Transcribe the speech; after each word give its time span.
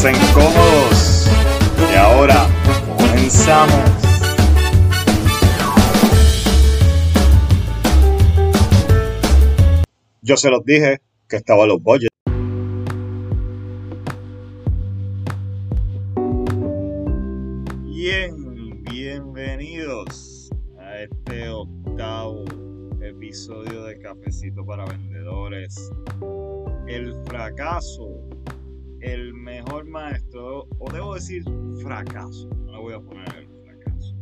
Pónganse 0.00 0.30
incómodos 0.30 1.28
y 1.92 1.96
ahora 1.96 2.46
comenzamos. 2.96 3.74
Yo 10.22 10.36
se 10.36 10.50
los 10.50 10.64
dije 10.64 11.00
que 11.28 11.36
estaba 11.36 11.66
los 11.66 11.82
budgets. 11.82 12.14
Bien, 17.82 18.84
bienvenidos 18.84 20.50
a 20.78 20.98
este 21.00 21.48
octavo 21.48 22.44
episodio 23.00 23.82
de 23.82 23.98
Cafecito 23.98 24.64
para 24.64 24.84
Vendedores. 24.84 25.90
El 26.86 27.14
fracaso, 27.26 28.28
el 29.00 29.34
mejor 29.34 29.86
maestro, 29.86 30.66
o 30.78 30.92
debo 30.92 31.14
decir 31.14 31.44
fracaso, 31.82 32.48
no 32.48 32.72
le 32.72 32.78
voy 32.78 32.94
a 32.94 33.00
poner 33.00 33.28
el 33.36 33.48
fracaso. 33.64 34.16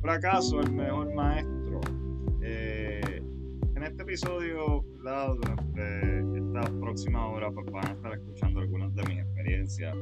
Fracaso, 0.00 0.60
el 0.60 0.72
mejor 0.72 1.14
maestro. 1.14 1.80
Eh, 2.42 3.22
en 3.76 3.82
este 3.82 4.02
episodio, 4.02 4.84
¿verdad? 4.98 5.34
durante 5.34 6.38
esta 6.38 6.80
próxima 6.80 7.26
hora, 7.28 7.50
pues 7.50 7.66
van 7.70 7.86
a 7.86 7.92
estar 7.92 8.12
escuchando 8.14 8.60
algunas 8.60 8.94
de 8.94 9.02
mis 9.04 9.18
experiencias. 9.18 9.96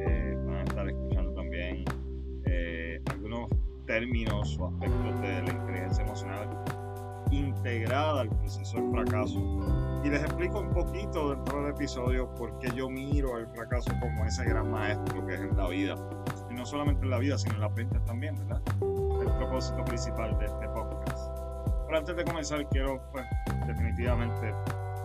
Eh, 0.00 0.36
van 0.46 0.56
a 0.56 0.62
estar 0.62 0.88
escuchando 0.88 1.34
también 1.34 1.84
eh, 2.46 3.00
algunos 3.06 3.48
términos 3.86 4.58
o 4.58 4.68
aspectos 4.68 5.20
de 5.20 5.42
la 5.42 5.52
inteligencia 5.52 6.04
emocional 6.04 6.77
integrada 7.30 8.22
al 8.22 8.28
proceso 8.28 8.76
del 8.76 8.90
fracaso. 8.90 10.00
Y 10.04 10.10
les 10.10 10.22
explico 10.22 10.60
un 10.60 10.70
poquito 10.70 11.34
dentro 11.34 11.62
del 11.62 11.74
episodio 11.74 12.32
por 12.34 12.58
qué 12.58 12.70
yo 12.74 12.88
miro 12.88 13.36
al 13.36 13.46
fracaso 13.48 13.90
como 14.00 14.24
ese 14.24 14.44
gran 14.44 14.70
maestro 14.70 15.26
que 15.26 15.34
es 15.34 15.40
en 15.40 15.56
la 15.56 15.68
vida. 15.68 15.94
Y 16.50 16.54
no 16.54 16.64
solamente 16.64 17.04
en 17.04 17.10
la 17.10 17.18
vida, 17.18 17.36
sino 17.38 17.54
en 17.54 17.60
las 17.60 17.74
ventas 17.74 18.04
también, 18.04 18.36
¿verdad? 18.36 18.62
El 18.80 19.32
propósito 19.36 19.84
principal 19.84 20.38
de 20.38 20.46
este 20.46 20.68
podcast. 20.68 21.32
Pero 21.86 21.98
antes 21.98 22.16
de 22.16 22.24
comenzar, 22.24 22.68
quiero, 22.68 23.00
pues, 23.12 23.24
definitivamente 23.66 24.52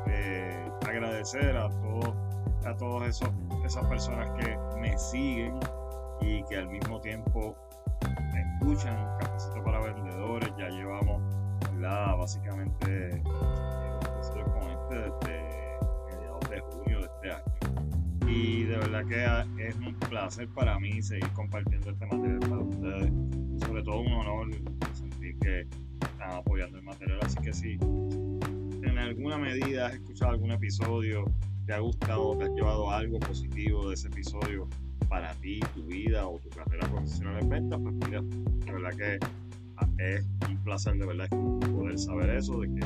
eh, 0.07 0.69
agradecer 0.85 1.55
a 1.55 1.69
todos, 1.69 3.01
a 3.01 3.05
esos, 3.07 3.29
esas 3.65 3.85
personas 3.87 4.29
que 4.31 4.57
me 4.79 4.97
siguen 4.97 5.59
y 6.21 6.43
que 6.43 6.57
al 6.57 6.67
mismo 6.67 6.99
tiempo 6.99 7.55
escuchan 8.35 8.95
Cafecito 9.19 9.63
para 9.63 9.79
Vendedores. 9.79 10.49
Ya 10.57 10.69
llevamos, 10.69 11.21
¿verdad? 11.83 12.17
Básicamente, 12.17 13.09
eh, 13.09 13.23
con 13.25 14.69
este 14.71 14.95
desde 14.95 15.77
mediados 16.07 16.49
de 16.49 16.59
junio 16.61 16.99
de 16.99 17.05
este 17.05 17.31
año. 17.31 17.43
Y 18.25 18.63
de 18.63 18.77
verdad 18.77 19.05
que 19.05 19.67
es 19.67 19.75
un 19.75 19.93
placer 19.95 20.47
para 20.49 20.79
mí 20.79 21.01
seguir 21.01 21.27
compartiendo 21.33 21.91
este 21.91 22.05
material 22.05 22.39
para 22.39 22.61
ustedes. 22.61 23.11
Sobre 23.67 23.83
todo 23.83 23.99
un 23.99 24.13
honor 24.13 24.47
sentir 24.93 25.37
que 25.39 25.67
están 26.01 26.31
apoyando 26.31 26.77
el 26.77 26.83
material. 26.83 27.19
Así 27.21 27.37
que 27.41 27.53
si 27.53 27.73
en 27.73 28.97
alguna 28.97 29.37
medida 29.37 29.87
has 29.87 29.95
escuchado 29.95 30.31
algún 30.31 30.51
episodio, 30.51 31.25
te 31.65 31.73
ha 31.73 31.79
gustado, 31.79 32.37
te 32.37 32.45
has 32.45 32.51
llevado 32.51 32.89
algo 32.91 33.19
positivo 33.19 33.89
de 33.89 33.95
ese 33.95 34.07
episodio 34.07 34.69
para 35.09 35.33
ti, 35.35 35.59
tu 35.75 35.85
vida 35.85 36.27
o 36.27 36.39
tu 36.39 36.49
carrera 36.49 36.87
profesional 36.87 37.39
en 37.41 37.49
ventas, 37.49 37.79
pues 37.83 37.93
mira, 37.93 38.21
de 38.21 38.71
verdad 38.71 38.97
que 38.97 39.42
es 39.97 40.25
un 40.47 40.57
placer 40.63 40.95
de 40.95 41.05
verdad 41.05 41.29
poder 41.29 41.97
saber 41.97 42.29
eso, 42.31 42.59
de 42.61 42.67
que 42.73 42.81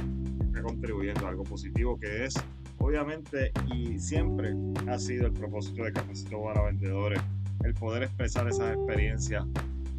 está 0.45 0.61
contribuyendo 0.61 1.25
a 1.25 1.29
algo 1.29 1.43
positivo 1.43 1.99
que 1.99 2.25
es, 2.25 2.35
obviamente, 2.79 3.51
y 3.73 3.99
siempre 3.99 4.55
ha 4.87 4.97
sido 4.97 5.27
el 5.27 5.33
propósito 5.33 5.83
de 5.83 5.93
Cafecito 5.93 6.41
para 6.43 6.63
Vendedores, 6.63 7.21
el 7.63 7.73
poder 7.73 8.03
expresar 8.03 8.47
esas 8.47 8.75
experiencias 8.75 9.45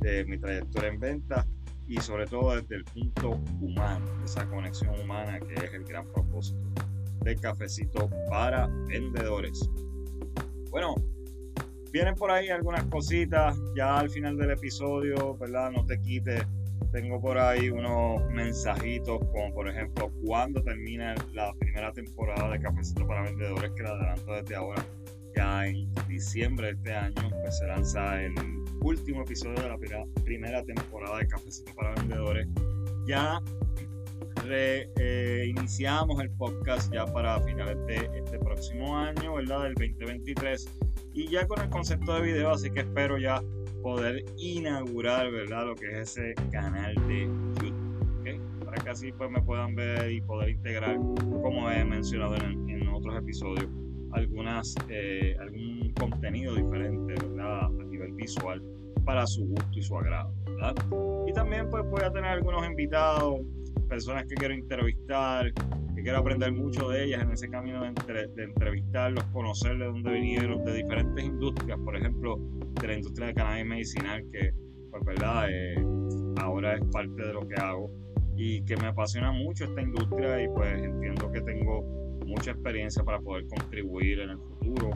de 0.01 0.25
mi 0.25 0.39
trayectoria 0.39 0.89
en 0.91 1.01
ventas 1.01 1.47
y 1.87 2.01
sobre 2.01 2.27
todo 2.27 2.55
desde 2.55 2.77
el 2.77 2.85
punto 2.85 3.41
humano, 3.61 4.05
esa 4.25 4.47
conexión 4.47 4.99
humana 5.01 5.41
que 5.41 5.55
es 5.55 5.73
el 5.73 5.85
gran 5.85 6.07
propósito 6.13 6.61
de 7.23 7.37
Cafecito 7.37 8.11
para 8.29 8.67
Vendedores. 8.87 9.69
Bueno, 10.71 10.95
vienen 11.91 12.15
por 12.15 12.31
ahí 12.31 12.51
algunas 12.51 12.85
cositas 12.85 13.59
ya 13.75 13.99
al 13.99 14.11
final 14.11 14.37
del 14.37 14.51
episodio, 14.51 15.37
¿verdad? 15.39 15.71
No 15.71 15.85
te 15.85 16.01
quites. 16.01 16.47
Tengo 16.93 17.21
por 17.21 17.39
ahí 17.39 17.69
unos 17.71 18.25
mensajitos 18.31 19.19
como 19.33 19.53
por 19.53 19.69
ejemplo 19.69 20.11
cuando 20.25 20.63
termina 20.63 21.15
la 21.33 21.53
primera 21.59 21.93
temporada 21.93 22.51
de 22.51 22.61
Cafecito 22.61 23.07
para 23.07 23.23
Vendedores 23.23 23.71
que 23.77 23.83
la 23.83 23.91
adelanto 23.91 24.33
desde 24.33 24.57
ahora. 24.57 24.85
Ya 25.37 25.67
en 25.67 25.93
diciembre 26.09 26.69
de 26.69 26.73
este 26.73 26.95
año 26.95 27.31
pues 27.43 27.59
se 27.59 27.67
lanza 27.67 28.23
el 28.23 28.35
último 28.81 29.23
episodio 29.23 29.63
de 29.63 29.69
la 29.69 30.05
primera 30.25 30.65
temporada 30.65 31.19
de 31.19 31.29
Cafecito 31.29 31.75
para 31.75 31.95
Vendedores. 31.95 32.49
Ya 33.07 33.41
reiniciamos 34.45 36.21
eh, 36.21 36.23
el 36.23 36.31
podcast 36.31 36.93
ya 36.93 37.07
para 37.07 37.41
finales 37.41 37.77
de 37.87 38.11
este 38.19 38.39
próximo 38.39 38.97
año, 38.97 39.35
¿verdad? 39.35 39.65
Del 39.65 39.75
2023 39.75 40.79
y 41.15 41.29
ya 41.29 41.47
con 41.47 41.61
el 41.61 41.69
concepto 41.69 42.15
de 42.15 42.23
video, 42.23 42.51
así 42.51 42.71
que 42.71 42.81
espero 42.81 43.19
ya 43.19 43.43
poder 43.83 44.25
inaugurar, 44.37 45.31
¿verdad? 45.31 45.67
Lo 45.67 45.75
que 45.75 45.91
es 45.91 46.17
ese 46.17 46.35
canal 46.51 46.95
de 47.07 47.25
YouTube. 47.63 47.89
Para 48.65 48.83
que 48.83 48.91
así 48.91 49.13
pues 49.13 49.31
me 49.31 49.41
puedan 49.41 49.75
ver 49.75 50.11
y 50.13 50.21
poder 50.21 50.51
integrar, 50.51 50.97
como 50.97 51.71
he 51.71 51.85
mencionado 51.85 52.37
en, 52.37 52.69
en 52.69 52.89
otros 52.89 53.17
episodios, 53.17 53.67
algunas, 54.13 54.75
eh, 54.89 55.37
algún 55.41 55.93
contenido 55.99 56.55
diferente, 56.55 57.15
¿verdad? 57.15 57.65
A 57.65 57.85
nivel 57.85 58.13
visual 58.13 58.63
para 59.05 59.27
su 59.27 59.47
gusto 59.47 59.71
y 59.79 59.83
su 59.83 59.97
agrado, 59.97 60.35
¿verdad? 60.45 60.75
Y 61.27 61.33
también 61.33 61.71
pues 61.71 61.85
voy 61.89 62.03
a 62.05 62.13
tener 62.13 62.31
algunos 62.31 62.67
invitados, 62.67 63.41
personas 63.89 64.25
que 64.27 64.35
quiero 64.35 64.55
entrevistar, 64.55 65.51
que 65.99 66.05
quiero 66.05 66.19
aprender 66.19 66.53
mucho 66.53 66.91
de 66.91 67.05
ellas 67.05 67.23
en 67.23 67.33
ese 67.33 67.51
camino 67.51 67.81
de, 67.83 67.89
entre, 67.89 68.29
de 68.29 68.45
entrevistarlos, 68.45 69.25
conocer 69.33 69.77
de 69.79 69.87
dónde 69.87 70.13
vinieron, 70.13 70.65
de 70.65 70.75
diferentes 70.75 71.25
industrias, 71.25 71.77
por 71.85 71.97
ejemplo, 71.97 72.39
de 72.81 72.87
la 72.87 72.95
industria 72.95 73.27
de 73.27 73.35
cannabis 73.35 73.67
medicinal, 73.67 74.25
que 74.31 74.53
pues 74.93 75.05
verdad, 75.05 75.49
eh, 75.51 75.85
ahora 76.41 76.77
es 76.77 76.85
parte 76.93 77.21
de 77.21 77.33
lo 77.33 77.49
que 77.49 77.57
hago. 77.57 77.91
Y 78.37 78.63
que 78.65 78.77
me 78.77 78.87
apasiona 78.87 79.33
mucho 79.33 79.65
esta 79.65 79.83
industria 79.83 80.41
y 80.41 80.49
pues 80.51 80.73
entiendo 80.81 81.33
que 81.33 81.41
tengo 81.41 81.83
mucha 82.25 82.53
experiencia 82.53 83.03
para 83.03 83.19
poder 83.19 83.49
contribuir 83.49 84.21
en 84.21 84.31
el 84.31 84.39
futuro 84.39 84.91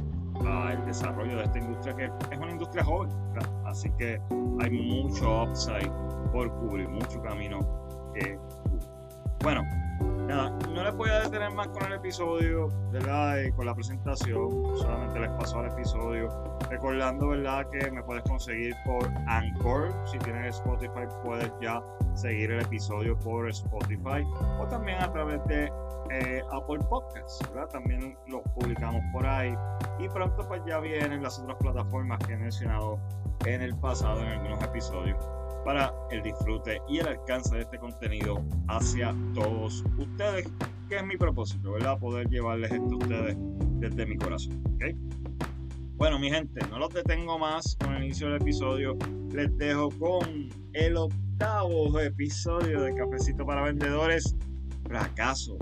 al 0.46 0.86
desarrollo 0.86 1.36
de 1.36 1.42
esta 1.42 1.58
industria 1.58 1.96
que 1.96 2.04
es 2.04 2.38
una 2.38 2.52
industria 2.52 2.84
joven, 2.84 3.10
¿verdad? 3.34 3.62
así 3.66 3.90
que 3.98 4.20
hay 4.60 4.70
mucho 4.70 5.42
upside 5.42 5.90
por 6.30 6.52
cubrir, 6.60 6.88
mucho 6.88 7.20
camino 7.22 7.58
que 8.14 8.38
bueno, 9.42 9.62
nada, 10.32 10.50
no 10.70 10.82
les 10.82 10.94
voy 10.94 11.10
a 11.10 11.20
detener 11.20 11.52
más 11.52 11.68
con 11.68 11.84
el 11.84 11.92
episodio, 11.94 12.68
¿verdad? 12.90 13.38
Y 13.40 13.52
con 13.52 13.66
la 13.66 13.74
presentación, 13.74 14.76
solamente 14.76 15.20
les 15.20 15.30
paso 15.30 15.58
al 15.58 15.70
episodio. 15.70 16.28
Recordando, 16.70 17.28
¿verdad? 17.28 17.68
Que 17.70 17.90
me 17.90 18.02
puedes 18.02 18.22
conseguir 18.24 18.74
por 18.84 19.08
Anchor. 19.26 19.92
Si 20.06 20.18
tienes 20.18 20.56
Spotify, 20.56 21.06
puedes 21.22 21.52
ya 21.60 21.82
seguir 22.14 22.50
el 22.50 22.60
episodio 22.60 23.18
por 23.18 23.48
Spotify 23.50 24.24
o 24.58 24.66
también 24.66 24.98
a 24.98 25.12
través 25.12 25.44
de 25.46 25.70
eh, 26.10 26.42
Apple 26.50 26.80
Podcasts, 26.88 27.40
¿verdad? 27.52 27.68
También 27.68 28.16
los 28.26 28.42
publicamos 28.54 29.02
por 29.12 29.26
ahí. 29.26 29.54
Y 29.98 30.08
pronto, 30.08 30.46
pues 30.48 30.62
ya 30.66 30.80
vienen 30.80 31.22
las 31.22 31.38
otras 31.38 31.58
plataformas 31.58 32.18
que 32.26 32.32
he 32.32 32.36
mencionado 32.36 32.98
en 33.44 33.60
el 33.60 33.76
pasado 33.76 34.20
en 34.20 34.28
algunos 34.28 34.62
episodios 34.62 35.41
para 35.64 35.92
el 36.10 36.22
disfrute 36.22 36.80
y 36.88 36.98
el 36.98 37.08
alcance 37.08 37.54
de 37.54 37.62
este 37.62 37.78
contenido 37.78 38.42
hacia 38.68 39.14
todos 39.34 39.84
ustedes, 39.98 40.48
que 40.88 40.96
es 40.96 41.04
mi 41.04 41.16
propósito, 41.16 41.72
¿verdad? 41.72 41.98
Poder 41.98 42.28
llevarles 42.28 42.72
esto 42.72 42.94
a 42.94 42.96
ustedes 42.96 43.36
desde 43.80 44.06
mi 44.06 44.16
corazón, 44.16 44.62
¿ok? 44.74 44.84
Bueno, 45.96 46.18
mi 46.18 46.30
gente, 46.30 46.60
no 46.68 46.78
los 46.80 46.92
detengo 46.92 47.38
más 47.38 47.76
con 47.76 47.94
el 47.94 48.04
inicio 48.04 48.26
del 48.26 48.42
episodio. 48.42 48.98
Les 49.32 49.56
dejo 49.56 49.88
con 50.00 50.48
el 50.72 50.96
octavo 50.96 52.00
episodio 52.00 52.80
de 52.80 52.92
Cafecito 52.94 53.46
para 53.46 53.62
Vendedores. 53.62 54.34
Fracaso, 54.84 55.56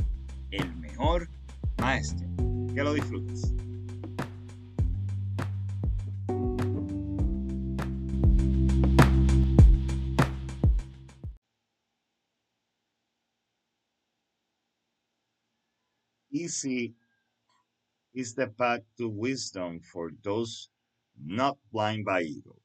el 0.51 0.75
mejor 0.77 1.29
maestro. 1.79 2.27
Que 2.75 2.83
lo 2.83 2.95
disfrutes. 2.95 3.55
Easy 16.51 16.95
is 18.13 18.35
the 18.35 18.49
path 18.49 18.83
to 18.99 19.09
wisdom 19.09 19.79
for 19.79 20.11
those 20.25 20.69
not 21.15 21.57
blind 21.71 22.05
by 22.05 22.23
ego. 22.23 22.59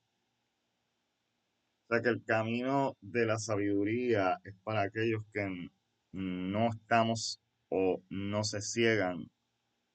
O 1.83 1.93
sea 1.93 2.01
que 2.01 2.09
el 2.09 2.23
camino 2.25 2.97
de 2.99 3.27
la 3.27 3.37
sabiduría 3.37 4.39
es 4.43 4.55
para 4.63 4.81
aquellos 4.81 5.21
que 5.31 5.69
no 6.13 6.69
estamos 6.69 7.39
o 7.69 8.01
no 8.09 8.43
se 8.43 8.59
ciegan 8.61 9.29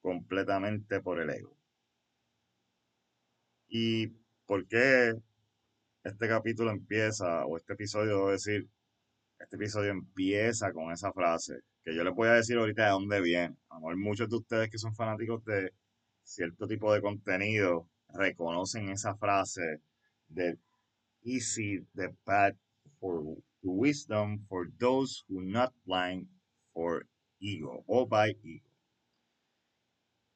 completamente 0.00 1.00
por 1.00 1.18
el 1.18 1.30
ego. 1.30 1.56
¿Y 3.66 4.06
por 4.46 4.68
qué 4.68 5.14
este 6.04 6.28
capítulo 6.28 6.70
empieza, 6.70 7.44
o 7.44 7.56
este 7.56 7.72
episodio, 7.72 8.18
debo 8.18 8.30
decir, 8.30 8.68
este 9.40 9.56
episodio 9.56 9.90
empieza 9.90 10.72
con 10.72 10.92
esa 10.92 11.12
frase, 11.12 11.58
que 11.84 11.94
yo 11.94 12.04
les 12.04 12.14
voy 12.14 12.28
a 12.28 12.32
decir 12.32 12.56
ahorita 12.56 12.84
de 12.84 12.90
dónde 12.90 13.20
viene. 13.20 13.56
A 13.68 13.78
lo 13.80 13.96
muchos 13.96 14.28
de 14.28 14.36
ustedes 14.36 14.70
que 14.70 14.78
son 14.78 14.94
fanáticos 14.94 15.44
de 15.44 15.72
cierto 16.22 16.66
tipo 16.66 16.92
de 16.92 17.00
contenido 17.00 17.88
reconocen 18.08 18.88
esa 18.90 19.14
frase 19.16 19.80
de 20.28 20.58
easy 21.22 21.80
the 21.94 22.10
path 22.24 22.56
for 22.98 23.22
wisdom 23.62 24.38
for 24.48 24.70
those 24.78 25.24
who 25.28 25.42
not 25.42 25.72
blind 25.84 26.28
for 26.72 27.06
ego 27.40 27.84
o 27.86 28.06
by 28.06 28.30
ego. 28.42 28.66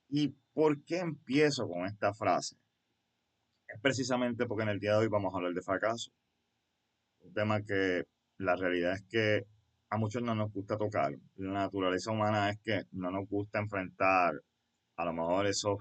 ¿Y 0.08 0.34
por 0.52 0.82
qué 0.84 0.98
empiezo 0.98 1.68
con 1.68 1.86
esta 1.86 2.14
frase? 2.14 2.56
Es 3.66 3.80
precisamente 3.80 4.46
porque 4.46 4.62
en 4.62 4.68
el 4.70 4.80
día 4.80 4.92
de 4.92 4.98
hoy 4.98 5.08
vamos 5.08 5.34
a 5.34 5.38
hablar 5.38 5.52
de 5.52 5.62
fracaso. 5.62 6.12
Un 7.20 7.32
tema 7.32 7.62
que 7.62 8.04
la 8.38 8.54
realidad 8.56 8.94
es 8.94 9.02
que 9.08 9.46
a 9.94 9.96
muchos 9.96 10.22
no 10.22 10.34
nos 10.34 10.52
gusta 10.52 10.76
tocar. 10.76 11.12
La 11.36 11.52
naturaleza 11.52 12.10
humana 12.10 12.50
es 12.50 12.58
que 12.60 12.82
no 12.92 13.12
nos 13.12 13.28
gusta 13.28 13.60
enfrentar 13.60 14.34
a 14.96 15.04
lo 15.04 15.12
mejor 15.12 15.46
esos 15.46 15.78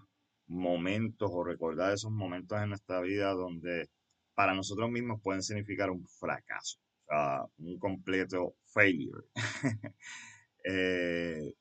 momentos 0.48 1.32
o 1.34 1.44
recordar 1.44 1.94
esos 1.94 2.12
momentos 2.12 2.62
en 2.62 2.70
nuestra 2.70 3.02
vida 3.02 3.32
donde 3.32 3.90
para 4.36 4.54
nosotros 4.54 4.92
mismos 4.92 5.20
pueden 5.22 5.42
significar 5.42 5.90
un 5.90 6.06
fracaso, 6.08 6.80
o 6.80 7.06
sea, 7.08 7.46
un 7.58 7.80
completo 7.80 8.56
failure. 8.66 9.24
Eh, 10.66 11.56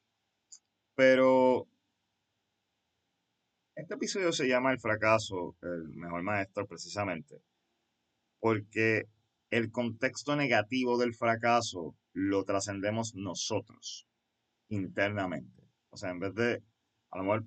pero 0.94 1.66
este 3.74 3.94
episodio 3.94 4.30
se 4.30 4.46
llama 4.46 4.70
El 4.70 4.78
fracaso, 4.78 5.56
el 5.60 5.88
mejor 5.96 6.22
maestro 6.22 6.68
precisamente, 6.68 7.42
porque 8.38 9.08
el 9.50 9.72
contexto 9.72 10.36
negativo 10.36 10.98
del 10.98 11.16
fracaso 11.16 11.96
lo 12.12 12.44
trascendemos 12.44 13.14
nosotros 13.14 14.06
internamente. 14.68 15.62
O 15.90 15.96
sea, 15.96 16.10
en 16.10 16.20
vez 16.20 16.34
de, 16.34 16.62
a 17.10 17.18
lo 17.18 17.24
mejor 17.24 17.44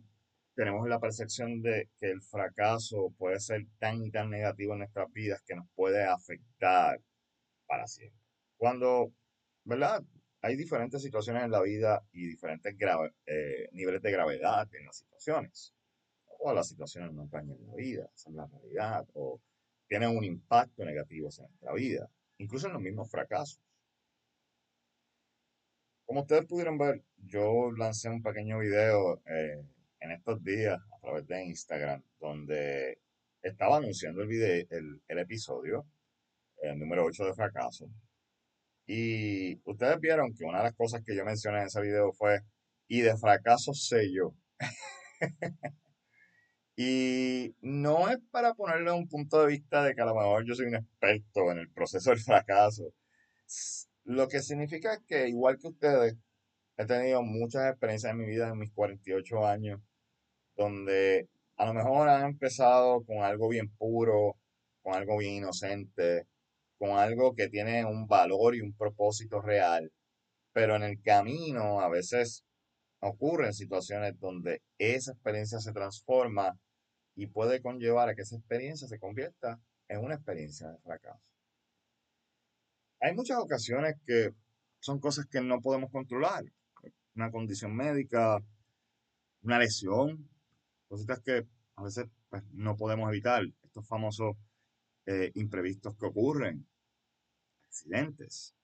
tenemos 0.56 0.88
la 0.88 1.00
percepción 1.00 1.62
de 1.62 1.90
que 2.00 2.10
el 2.10 2.22
fracaso 2.22 3.14
puede 3.18 3.40
ser 3.40 3.66
tan 3.78 4.04
y 4.04 4.12
tan 4.12 4.30
negativo 4.30 4.74
en 4.74 4.80
nuestras 4.80 5.12
vidas 5.12 5.42
que 5.46 5.56
nos 5.56 5.68
puede 5.76 6.04
afectar 6.04 7.00
para 7.68 7.88
siempre. 7.88 8.22
Cuando, 8.58 9.12
¿verdad? 9.64 10.04
Hay 10.42 10.56
diferentes 10.56 11.02
situaciones 11.02 11.44
en 11.44 11.52
la 11.52 11.62
vida 11.62 12.04
y 12.12 12.28
diferentes 12.28 12.76
eh, 13.26 13.68
niveles 13.72 14.02
de 14.02 14.12
gravedad 14.12 14.68
en 14.74 14.86
las 14.86 14.98
situaciones. 14.98 15.74
Todas 16.40 16.56
las 16.56 16.68
situaciones 16.68 17.12
no 17.14 17.28
dañan 17.28 17.58
la 17.66 17.74
vida, 17.74 18.08
son 18.14 18.36
la 18.36 18.46
realidad, 18.46 19.08
o 19.14 19.42
tienen 19.88 20.16
un 20.16 20.24
impacto 20.24 20.86
negativo 20.86 21.30
en 21.36 21.46
nuestra 21.46 21.74
vida, 21.74 22.10
incluso 22.38 22.68
en 22.68 22.74
los 22.74 22.82
mismos 22.82 23.10
fracasos. 23.10 23.60
Como 26.16 26.24
ustedes 26.24 26.46
pudieron 26.46 26.78
ver, 26.78 27.04
yo 27.18 27.74
lancé 27.74 28.08
un 28.08 28.24
pequeño 28.24 28.60
video 28.60 29.22
eh, 29.26 29.66
en 30.00 30.12
estos 30.12 30.42
días 30.42 30.80
a 30.80 31.00
través 31.02 31.28
de 31.28 31.44
Instagram 31.44 32.02
donde 32.22 33.00
estaba 33.42 33.76
anunciando 33.76 34.22
el, 34.22 34.30
video, 34.30 34.66
el, 34.70 35.20
episodio, 35.20 35.86
el 36.62 36.80
número 36.80 37.04
8 37.04 37.26
de 37.26 37.34
fracaso. 37.34 37.90
Y 38.88 39.60
ustedes 39.70 40.00
vieron 40.00 40.34
que 40.34 40.46
una 40.46 40.60
de 40.60 40.64
las 40.64 40.76
cosas 40.76 41.04
que 41.06 41.18
yo 41.18 41.26
mencioné 41.26 41.60
en 41.60 41.66
ese 41.66 41.82
video 41.82 42.14
fue, 42.14 42.40
y 42.88 43.02
de 43.02 43.18
fracaso 43.18 43.74
sé 43.74 44.10
yo. 44.10 44.34
Y 46.78 47.56
no 47.62 48.10
es 48.10 48.20
para 48.32 48.54
ponerle 48.54 48.92
un 48.92 49.10
punto 49.10 49.42
de 49.42 49.48
vista 49.48 49.84
de 49.84 49.94
que 49.96 50.02
a 50.02 50.06
lo 50.06 50.16
mejor 50.16 50.46
yo 50.46 50.56
soy 50.56 50.68
un 50.68 50.76
experto 50.76 51.52
en 51.52 51.60
el 51.60 51.70
proceso 51.72 52.12
del 52.12 52.20
fracaso. 52.20 52.94
Lo 54.06 54.28
que 54.28 54.40
significa 54.42 55.02
que 55.08 55.28
igual 55.30 55.58
que 55.58 55.68
ustedes, 55.70 56.16
he 56.78 56.86
tenido 56.86 57.24
muchas 57.24 57.72
experiencias 57.72 58.12
en 58.12 58.20
mi 58.20 58.28
vida 58.28 58.50
en 58.50 58.60
mis 58.60 58.72
48 58.72 59.48
años, 59.48 59.82
donde 60.56 61.28
a 61.58 61.66
lo 61.66 61.74
mejor 61.74 62.10
han 62.10 62.26
empezado 62.26 63.04
con 63.04 63.24
algo 63.24 63.50
bien 63.50 63.68
puro, 63.78 64.38
con 64.84 64.94
algo 64.94 65.18
bien 65.18 65.36
inocente, 65.36 66.28
con 66.78 66.92
algo 66.92 67.34
que 67.34 67.50
tiene 67.50 67.84
un 67.86 68.06
valor 68.06 68.56
y 68.56 68.62
un 68.62 68.74
propósito 68.74 69.42
real, 69.42 69.92
pero 70.54 70.76
en 70.76 70.84
el 70.84 71.02
camino 71.02 71.82
a 71.82 71.90
veces 71.90 72.44
ocurren 73.00 73.54
situaciones 73.54 74.20
donde 74.20 74.62
esa 74.78 75.14
experiencia 75.14 75.60
se 75.60 75.74
transforma 75.74 76.60
y 77.16 77.26
puede 77.28 77.60
conllevar 77.60 78.10
a 78.10 78.16
que 78.16 78.22
esa 78.22 78.36
experiencia 78.36 78.88
se 78.88 79.00
convierta 79.00 79.60
en 79.88 80.04
una 80.04 80.16
experiencia 80.16 80.70
de 80.70 80.78
fracaso. 80.80 81.35
Hay 83.02 83.14
muchas 83.14 83.38
ocasiones 83.38 83.96
que 84.06 84.32
son 84.80 85.00
cosas 85.00 85.26
que 85.28 85.42
no 85.42 85.62
podemos 85.62 85.92
controlar. 85.92 86.44
Una 87.16 87.32
condición 87.32 87.76
médica, 87.76 88.40
una 89.42 89.60
lesión, 89.60 90.30
cositas 90.88 91.22
que 91.22 91.46
a 91.76 91.84
veces 91.84 92.06
pues, 92.30 92.44
no 92.52 92.76
podemos 92.76 93.10
evitar. 93.10 93.44
Estos 93.64 93.88
famosos 93.88 94.36
eh, 95.06 95.32
imprevistos 95.36 95.96
que 95.98 96.06
ocurren, 96.06 96.66
accidentes. 97.68 98.56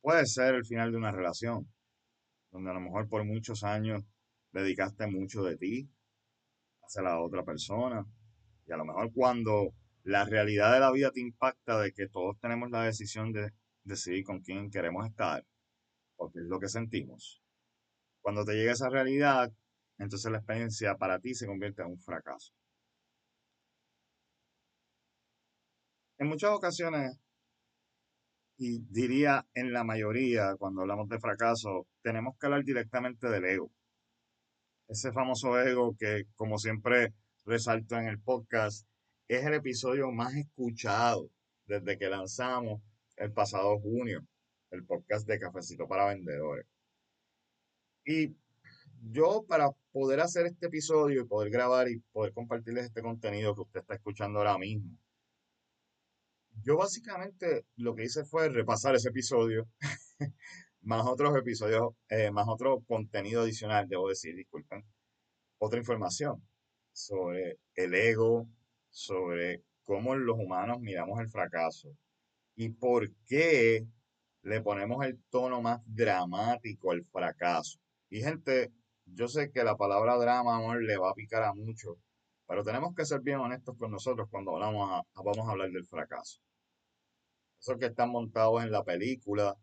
Puede 0.00 0.26
ser 0.26 0.54
el 0.54 0.64
final 0.64 0.90
de 0.90 0.98
una 0.98 1.10
relación, 1.10 1.68
donde 2.50 2.70
a 2.70 2.74
lo 2.74 2.80
mejor 2.80 3.08
por 3.08 3.24
muchos 3.24 3.64
años 3.64 4.04
dedicaste 4.52 5.06
mucho 5.06 5.42
de 5.42 5.56
ti, 5.56 5.88
hacia 6.82 7.02
la 7.02 7.20
otra 7.20 7.44
persona. 7.44 8.04
Y 8.66 8.72
a 8.72 8.76
lo 8.76 8.84
mejor 8.84 9.12
cuando 9.12 9.74
la 10.02 10.24
realidad 10.24 10.72
de 10.72 10.80
la 10.80 10.92
vida 10.92 11.10
te 11.10 11.20
impacta 11.20 11.80
de 11.80 11.92
que 11.92 12.08
todos 12.08 12.38
tenemos 12.40 12.70
la 12.70 12.84
decisión 12.84 13.32
de 13.32 13.52
decidir 13.84 14.24
con 14.24 14.40
quién 14.40 14.70
queremos 14.70 15.06
estar, 15.06 15.44
porque 16.16 16.40
es 16.40 16.46
lo 16.46 16.58
que 16.60 16.68
sentimos. 16.68 17.42
Cuando 18.20 18.44
te 18.44 18.54
llega 18.54 18.72
esa 18.72 18.88
realidad, 18.88 19.52
entonces 19.98 20.30
la 20.30 20.38
experiencia 20.38 20.96
para 20.96 21.18
ti 21.18 21.34
se 21.34 21.46
convierte 21.46 21.82
en 21.82 21.88
un 21.88 21.98
fracaso. 21.98 22.52
En 26.18 26.28
muchas 26.28 26.50
ocasiones, 26.50 27.18
y 28.56 28.78
diría 28.90 29.46
en 29.54 29.72
la 29.72 29.84
mayoría, 29.84 30.56
cuando 30.56 30.82
hablamos 30.82 31.08
de 31.08 31.18
fracaso, 31.18 31.86
tenemos 32.02 32.36
que 32.38 32.46
hablar 32.46 32.64
directamente 32.64 33.28
del 33.28 33.44
ego 33.44 33.72
ese 34.92 35.12
famoso 35.12 35.58
ego 35.58 35.96
que, 35.98 36.24
como 36.36 36.58
siempre 36.58 37.14
resalto 37.44 37.96
en 37.96 38.06
el 38.06 38.20
podcast, 38.20 38.86
es 39.36 39.44
el 39.46 39.54
episodio 39.54 40.10
más 40.10 40.34
escuchado 40.34 41.30
desde 41.66 41.98
que 41.98 42.08
lanzamos 42.08 42.82
el 43.16 43.32
pasado 43.32 43.78
junio, 43.80 44.26
el 44.70 44.84
podcast 44.84 45.26
de 45.26 45.38
Cafecito 45.38 45.86
para 45.88 46.06
Vendedores. 46.06 46.66
Y 48.04 48.34
yo 49.02 49.44
para 49.48 49.70
poder 49.92 50.20
hacer 50.20 50.46
este 50.46 50.66
episodio 50.66 51.22
y 51.22 51.26
poder 51.26 51.50
grabar 51.50 51.88
y 51.88 52.00
poder 52.12 52.32
compartirles 52.32 52.86
este 52.86 53.02
contenido 53.02 53.54
que 53.54 53.62
usted 53.62 53.80
está 53.80 53.94
escuchando 53.94 54.38
ahora 54.38 54.58
mismo, 54.58 54.96
yo 56.62 56.76
básicamente 56.76 57.64
lo 57.76 57.94
que 57.94 58.04
hice 58.04 58.24
fue 58.24 58.48
repasar 58.48 58.94
ese 58.94 59.08
episodio 59.08 59.68
más 60.82 61.06
otros 61.06 61.36
episodios, 61.36 61.94
eh, 62.08 62.30
más 62.30 62.46
otro 62.48 62.80
contenido 62.86 63.42
adicional, 63.42 63.88
debo 63.88 64.08
decir, 64.08 64.34
disculpen, 64.36 64.84
otra 65.58 65.78
información 65.78 66.42
sobre 66.92 67.58
el 67.74 67.94
ego, 67.94 68.46
sobre 68.92 69.62
cómo 69.82 70.14
los 70.14 70.38
humanos 70.38 70.80
miramos 70.80 71.18
el 71.20 71.28
fracaso 71.28 71.88
y 72.54 72.68
por 72.68 73.10
qué 73.26 73.86
le 74.42 74.60
ponemos 74.60 75.04
el 75.04 75.20
tono 75.30 75.60
más 75.62 75.80
dramático 75.86 76.92
al 76.92 77.04
fracaso. 77.04 77.78
Y 78.10 78.20
gente, 78.20 78.70
yo 79.06 79.28
sé 79.28 79.50
que 79.50 79.64
la 79.64 79.76
palabra 79.76 80.16
drama, 80.16 80.56
amor, 80.56 80.82
le 80.82 80.98
va 80.98 81.10
a 81.10 81.14
picar 81.14 81.42
a 81.42 81.54
mucho, 81.54 81.96
pero 82.46 82.62
tenemos 82.62 82.94
que 82.94 83.06
ser 83.06 83.20
bien 83.22 83.38
honestos 83.38 83.76
con 83.78 83.90
nosotros 83.90 84.28
cuando 84.30 84.52
hablamos 84.52 85.02
vamos 85.14 85.48
a 85.48 85.50
hablar 85.50 85.70
del 85.70 85.86
fracaso. 85.86 86.40
Esos 87.58 87.78
que 87.78 87.86
están 87.86 88.10
montados 88.10 88.62
en 88.62 88.72
la 88.72 88.84
película, 88.84 89.56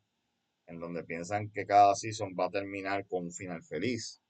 en 0.67 0.79
donde 0.79 1.03
piensan 1.03 1.49
que 1.51 1.65
cada 1.65 1.93
season 1.95 2.33
va 2.39 2.45
a 2.45 2.49
terminar 2.49 3.05
con 3.07 3.25
un 3.25 3.31
final 3.31 3.61
feliz. 3.63 4.21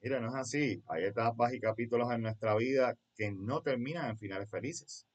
Mira, 0.00 0.20
no 0.20 0.28
es 0.28 0.34
así. 0.34 0.82
Hay 0.88 1.04
etapas 1.04 1.52
y 1.52 1.60
capítulos 1.60 2.10
en 2.12 2.22
nuestra 2.22 2.56
vida 2.56 2.96
que 3.16 3.32
no 3.32 3.62
terminan 3.62 4.10
en 4.10 4.18
finales 4.18 4.48
felices. 4.50 5.06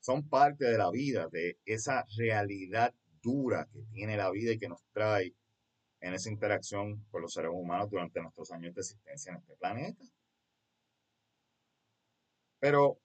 Son 0.00 0.28
parte 0.28 0.64
de 0.66 0.78
la 0.78 0.90
vida, 0.90 1.28
de 1.30 1.58
esa 1.64 2.04
realidad 2.16 2.94
dura 3.22 3.68
que 3.72 3.82
tiene 3.92 4.16
la 4.16 4.30
vida 4.30 4.52
y 4.52 4.58
que 4.58 4.68
nos 4.68 4.82
trae 4.92 5.34
en 6.00 6.14
esa 6.14 6.30
interacción 6.30 7.04
con 7.10 7.22
los 7.22 7.32
seres 7.32 7.52
humanos 7.54 7.88
durante 7.90 8.20
nuestros 8.20 8.50
años 8.50 8.74
de 8.74 8.80
existencia 8.80 9.32
en 9.32 9.38
este 9.38 9.56
planeta. 9.56 10.04
Pero, 12.58 12.98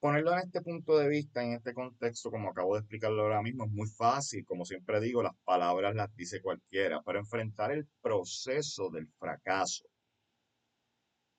ponerlo 0.00 0.32
en 0.32 0.40
este 0.40 0.62
punto 0.62 0.96
de 0.98 1.08
vista, 1.08 1.42
en 1.42 1.52
este 1.54 1.74
contexto, 1.74 2.30
como 2.30 2.50
acabo 2.50 2.74
de 2.74 2.80
explicarlo 2.80 3.22
ahora 3.22 3.42
mismo, 3.42 3.64
es 3.64 3.70
muy 3.72 3.88
fácil. 3.88 4.44
Como 4.44 4.64
siempre 4.64 5.00
digo, 5.00 5.22
las 5.22 5.36
palabras 5.44 5.94
las 5.94 6.14
dice 6.14 6.40
cualquiera, 6.40 7.02
pero 7.04 7.18
enfrentar 7.18 7.72
el 7.72 7.86
proceso 8.00 8.90
del 8.90 9.08
fracaso, 9.18 9.84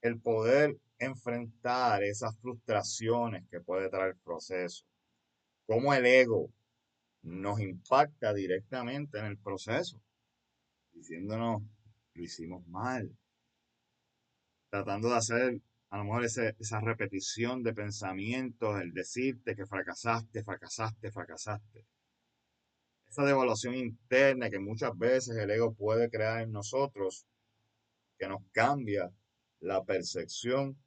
el 0.08 0.20
poder 0.20 0.78
enfrentar 1.00 2.04
esas 2.04 2.36
frustraciones 2.40 3.44
que 3.50 3.62
puede 3.62 3.90
traer 3.90 4.10
el 4.10 4.18
proceso, 4.18 4.84
cómo 5.66 5.94
el 5.94 6.06
ego 6.06 6.50
nos 7.22 7.60
impacta 7.60 8.34
directamente 8.34 9.20
en 9.20 9.26
el 9.26 9.38
proceso, 9.38 10.02
diciéndonos, 10.94 11.62
lo 12.14 12.24
hicimos 12.24 12.66
mal, 12.68 13.12
tratando 14.70 15.10
de 15.10 15.16
hacer 15.16 15.62
a 15.90 15.98
lo 15.98 16.04
mejor 16.04 16.26
esa 16.26 16.82
repetición 16.82 17.64
de 17.64 17.74
pensamientos, 17.74 18.82
el 18.82 18.92
decirte 18.92 19.56
que 19.56 19.66
fracasaste, 19.66 20.44
fracasaste, 20.44 21.12
fracasaste. 21.12 21.86
Esa 23.08 23.24
devaluación 23.24 23.74
interna 23.76 24.50
que 24.50 24.60
muchas 24.60 24.98
veces 24.98 25.38
el 25.38 25.50
ego 25.50 25.74
puede 25.74 26.10
crear 26.10 26.42
en 26.42 26.52
nosotros, 26.52 27.26
que 28.18 28.28
nos 28.28 28.42
cambia 28.52 29.10
la 29.68 29.84
percepción 29.84 30.78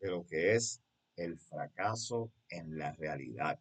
de 0.00 0.10
lo 0.10 0.26
que 0.26 0.54
es 0.54 0.82
el 1.16 1.38
fracaso 1.38 2.30
en 2.48 2.78
la 2.78 2.92
realidad. 2.92 3.58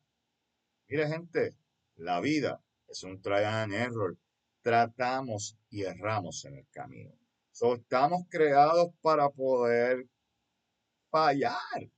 Mire 0.87 1.07
gente, 1.07 1.55
la 1.95 2.19
vida 2.19 2.61
es 2.87 3.03
un 3.03 3.21
trial 3.21 3.45
and 3.45 3.73
error. 3.73 4.17
Tratamos 4.61 5.57
y 5.69 5.83
erramos 5.83 6.43
en 6.45 6.55
el 6.57 6.67
camino. 6.71 7.13
estamos 7.51 8.23
creados 8.29 8.89
para 9.01 9.29
poder 9.29 10.05
fallar. 11.09 11.89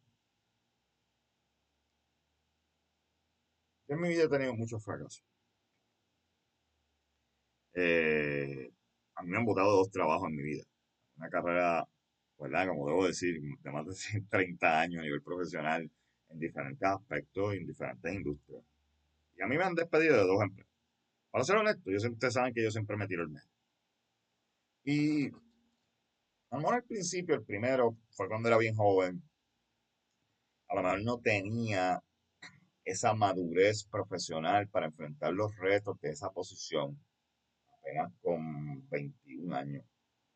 en 3.89 4.01
mi 4.01 4.09
vida 4.09 4.23
he 4.23 4.29
tenido 4.29 4.53
muchos 4.53 4.83
fracasos. 4.83 5.23
Eh, 7.73 8.69
a 9.15 9.23
mí 9.23 9.29
me 9.29 9.37
han 9.37 9.45
votado 9.45 9.77
dos 9.77 9.89
trabajos 9.91 10.27
en 10.29 10.35
mi 10.35 10.43
vida. 10.43 10.63
Una 11.15 11.29
carrera, 11.29 11.87
¿verdad? 12.39 12.67
Como 12.67 12.87
debo 12.87 13.07
decir, 13.07 13.41
de 13.61 13.71
más 13.71 13.85
de 13.85 14.21
30 14.29 14.79
años 14.81 14.99
a 14.99 15.03
nivel 15.03 15.21
profesional 15.21 15.89
en 16.29 16.39
diferentes 16.39 16.87
aspectos 16.87 17.55
y 17.55 17.57
en 17.57 17.67
diferentes 17.67 18.13
industrias. 18.13 18.63
Y 19.37 19.41
a 19.41 19.47
mí 19.47 19.57
me 19.57 19.63
han 19.63 19.75
despedido 19.75 20.15
de 20.15 20.23
dos 20.23 20.41
empleos. 20.41 20.69
Para 21.31 21.43
ser 21.43 21.57
honesto, 21.57 21.91
yo, 21.91 21.97
ustedes 21.97 22.33
saben 22.33 22.53
que 22.53 22.63
yo 22.63 22.71
siempre 22.71 22.97
me 22.97 23.07
tiro 23.07 23.23
el 23.23 23.29
medio. 23.29 23.49
Y 24.83 25.27
a 26.49 26.55
lo 26.55 26.57
mejor 26.59 26.75
al 26.75 26.83
principio, 26.83 27.35
el 27.35 27.43
primero, 27.43 27.97
fue 28.11 28.27
cuando 28.27 28.47
era 28.47 28.57
bien 28.57 28.75
joven. 28.75 29.21
A 30.69 30.75
lo 30.75 30.83
mejor 30.83 31.03
no 31.03 31.19
tenía 31.19 32.01
esa 32.85 33.13
madurez 33.13 33.83
profesional 33.83 34.69
para 34.69 34.87
enfrentar 34.87 35.33
los 35.33 35.55
retos 35.57 35.99
de 35.99 36.09
esa 36.09 36.31
posición. 36.31 36.97
Apenas 37.79 38.13
con 38.21 38.87
21 38.89 39.55
años. 39.55 39.85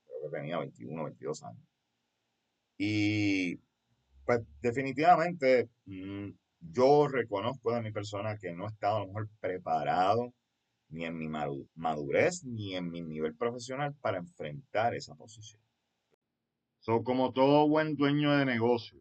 Creo 0.06 0.30
que 0.30 0.38
tenía 0.38 0.60
21, 0.60 1.04
22 1.06 1.44
años. 1.44 1.71
Y 2.78 3.58
pues 4.26 4.42
definitivamente 4.62 5.70
mm, 5.86 6.30
yo 6.60 7.08
reconozco 7.08 7.74
de 7.74 7.82
mi 7.82 7.92
persona 7.92 8.38
que 8.38 8.54
no 8.54 8.68
estaba 8.68 8.98
a 8.98 9.00
lo 9.02 9.08
mejor 9.08 9.30
preparado 9.40 10.34
ni 10.90 11.06
en 11.06 11.18
mi 11.18 11.28
madurez 11.28 12.44
ni 12.44 12.76
en 12.76 12.92
mi 12.92 13.02
nivel 13.02 13.36
profesional 13.36 13.96
para 14.02 14.18
enfrentar 14.18 14.94
esa 14.94 15.16
posición. 15.16 15.62
So, 16.80 17.04
como 17.04 17.32
todo 17.32 17.68
buen 17.68 17.96
dueño 17.96 18.36
de 18.36 18.46
negocio, 18.46 19.00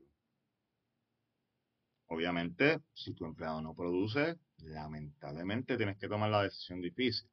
obviamente, 2.06 2.78
si 2.94 3.14
tu 3.14 3.24
empleado 3.24 3.60
no 3.62 3.74
produce, 3.74 4.36
lamentablemente 4.58 5.76
tienes 5.76 5.96
que 5.96 6.08
tomar 6.08 6.30
la 6.30 6.42
decisión 6.42 6.80
difícil. 6.80 7.28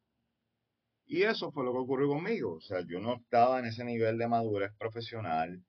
Y 1.06 1.24
eso 1.24 1.52
fue 1.52 1.64
lo 1.64 1.72
que 1.74 1.80
ocurrió 1.80 2.08
conmigo. 2.08 2.56
O 2.56 2.62
sea, 2.62 2.82
yo 2.86 3.00
no 3.00 3.16
estaba 3.16 3.60
en 3.60 3.66
ese 3.66 3.84
nivel 3.84 4.18
de 4.18 4.28
madurez 4.28 4.72
profesional, 4.78 5.64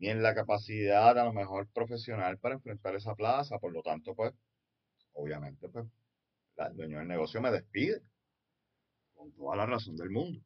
ni 0.00 0.08
en 0.08 0.22
la 0.22 0.34
capacidad 0.34 1.16
a 1.18 1.24
lo 1.24 1.32
mejor 1.32 1.68
profesional 1.72 2.38
para 2.38 2.56
enfrentar 2.56 2.96
esa 2.96 3.14
plaza. 3.14 3.58
Por 3.58 3.72
lo 3.72 3.82
tanto, 3.82 4.14
pues, 4.14 4.32
obviamente, 5.12 5.68
pues, 5.68 5.86
el 6.58 6.76
dueño 6.76 6.98
del 6.98 7.08
negocio 7.08 7.40
me 7.40 7.50
despide. 7.52 8.02
Con 9.14 9.32
toda 9.32 9.56
la 9.56 9.66
razón 9.66 9.96
del 9.96 10.10
mundo. 10.10 10.40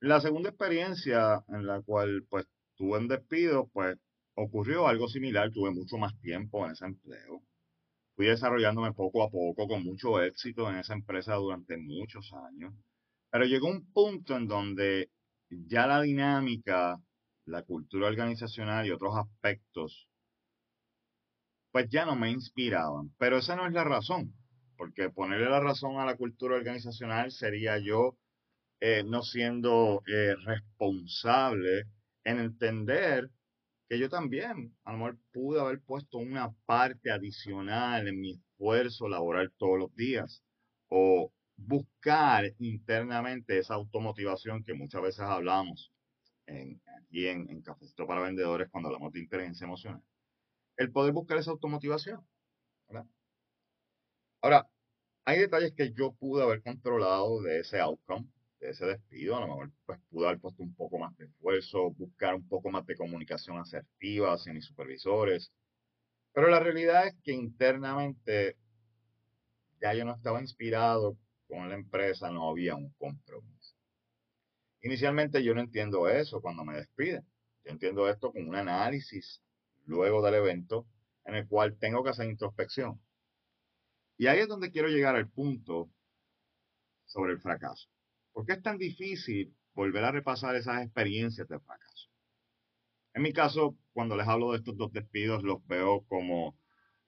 La 0.00 0.20
segunda 0.20 0.48
experiencia 0.50 1.44
en 1.48 1.64
la 1.64 1.80
cual 1.80 2.26
pues 2.28 2.44
tuve 2.76 2.98
un 2.98 3.06
despido, 3.06 3.68
pues 3.72 3.96
ocurrió 4.34 4.88
algo 4.88 5.06
similar, 5.08 5.52
tuve 5.52 5.70
mucho 5.70 5.96
más 5.96 6.18
tiempo 6.20 6.64
en 6.66 6.72
ese 6.72 6.86
empleo. 6.86 7.42
Fui 8.16 8.26
desarrollándome 8.26 8.92
poco 8.94 9.22
a 9.22 9.30
poco 9.30 9.68
con 9.68 9.84
mucho 9.84 10.20
éxito 10.20 10.68
en 10.68 10.78
esa 10.78 10.94
empresa 10.94 11.34
durante 11.36 11.76
muchos 11.76 12.32
años. 12.32 12.74
Pero 13.32 13.46
llegó 13.46 13.68
un 13.68 13.90
punto 13.92 14.36
en 14.36 14.46
donde 14.46 15.10
ya 15.48 15.86
la 15.86 16.02
dinámica, 16.02 17.00
la 17.46 17.62
cultura 17.62 18.08
organizacional 18.08 18.86
y 18.86 18.90
otros 18.90 19.14
aspectos, 19.16 20.06
pues 21.70 21.88
ya 21.88 22.04
no 22.04 22.14
me 22.14 22.30
inspiraban. 22.30 23.10
Pero 23.16 23.38
esa 23.38 23.56
no 23.56 23.66
es 23.66 23.72
la 23.72 23.84
razón, 23.84 24.34
porque 24.76 25.08
ponerle 25.08 25.48
la 25.48 25.60
razón 25.60 25.98
a 25.98 26.04
la 26.04 26.16
cultura 26.16 26.56
organizacional 26.56 27.32
sería 27.32 27.78
yo 27.78 28.18
eh, 28.80 29.02
no 29.02 29.22
siendo 29.22 30.02
eh, 30.06 30.34
responsable 30.44 31.84
en 32.24 32.38
entender 32.38 33.30
que 33.88 33.98
yo 33.98 34.10
también, 34.10 34.76
a 34.84 34.92
lo 34.92 34.98
mejor, 34.98 35.18
pude 35.32 35.58
haber 35.58 35.80
puesto 35.80 36.18
una 36.18 36.52
parte 36.66 37.10
adicional 37.10 38.08
en 38.08 38.20
mi 38.20 38.32
esfuerzo 38.32 39.08
laboral 39.08 39.50
todos 39.56 39.78
los 39.78 39.94
días 39.94 40.42
o 40.88 41.32
buscar 41.66 42.52
internamente 42.58 43.58
esa 43.58 43.74
automotivación 43.74 44.64
que 44.64 44.74
muchas 44.74 45.02
veces 45.02 45.20
hablamos 45.20 45.92
en, 46.46 46.80
aquí 46.98 47.28
en, 47.28 47.48
en 47.50 47.62
Cafecito 47.62 48.06
para 48.06 48.22
Vendedores 48.22 48.68
cuando 48.70 48.88
hablamos 48.88 49.12
de 49.12 49.20
inteligencia 49.20 49.64
emocional. 49.64 50.02
El 50.76 50.90
poder 50.92 51.12
buscar 51.12 51.38
esa 51.38 51.50
automotivación. 51.50 52.20
Ahora, 54.40 54.68
hay 55.24 55.38
detalles 55.38 55.72
que 55.72 55.92
yo 55.92 56.12
pude 56.12 56.42
haber 56.42 56.62
controlado 56.62 57.42
de 57.42 57.60
ese 57.60 57.78
outcome 57.80 58.26
ese 58.62 58.86
despido, 58.86 59.36
a 59.36 59.40
lo 59.40 59.48
mejor 59.48 59.72
pues 59.84 59.98
pudo 60.10 60.28
haber 60.28 60.40
puesto 60.40 60.62
un 60.62 60.74
poco 60.74 60.98
más 60.98 61.16
de 61.16 61.26
esfuerzo, 61.26 61.90
buscar 61.90 62.34
un 62.34 62.46
poco 62.46 62.70
más 62.70 62.86
de 62.86 62.96
comunicación 62.96 63.58
asertiva 63.58 64.32
hacia 64.32 64.52
mis 64.52 64.66
supervisores. 64.66 65.52
Pero 66.32 66.48
la 66.48 66.60
realidad 66.60 67.06
es 67.08 67.14
que 67.22 67.32
internamente 67.32 68.56
ya 69.80 69.94
yo 69.94 70.04
no 70.04 70.14
estaba 70.14 70.40
inspirado 70.40 71.16
con 71.52 71.68
la 71.68 71.74
empresa, 71.74 72.30
no 72.30 72.48
había 72.48 72.74
un 72.76 72.90
compromiso. 72.94 73.76
Inicialmente 74.80 75.44
yo 75.44 75.54
no 75.54 75.60
entiendo 75.60 76.08
eso 76.08 76.40
cuando 76.40 76.64
me 76.64 76.74
despiden. 76.74 77.26
Yo 77.62 77.72
entiendo 77.72 78.08
esto 78.08 78.32
con 78.32 78.48
un 78.48 78.56
análisis 78.56 79.42
luego 79.84 80.22
del 80.22 80.36
evento 80.36 80.86
en 81.26 81.34
el 81.34 81.46
cual 81.46 81.76
tengo 81.78 82.02
que 82.02 82.08
hacer 82.08 82.26
introspección. 82.26 82.98
Y 84.16 84.28
ahí 84.28 84.38
es 84.38 84.48
donde 84.48 84.70
quiero 84.70 84.88
llegar 84.88 85.14
al 85.14 85.28
punto 85.28 85.90
sobre 87.04 87.32
el 87.32 87.40
fracaso. 87.40 87.86
¿Por 88.32 88.46
qué 88.46 88.54
es 88.54 88.62
tan 88.62 88.78
difícil 88.78 89.54
volver 89.74 90.04
a 90.04 90.10
repasar 90.10 90.56
esas 90.56 90.82
experiencias 90.82 91.46
de 91.48 91.60
fracaso? 91.60 92.08
En 93.12 93.22
mi 93.22 93.34
caso, 93.34 93.76
cuando 93.92 94.16
les 94.16 94.26
hablo 94.26 94.52
de 94.52 94.58
estos 94.58 94.78
dos 94.78 94.90
despidos, 94.90 95.42
los 95.42 95.64
veo 95.66 96.06
como 96.06 96.58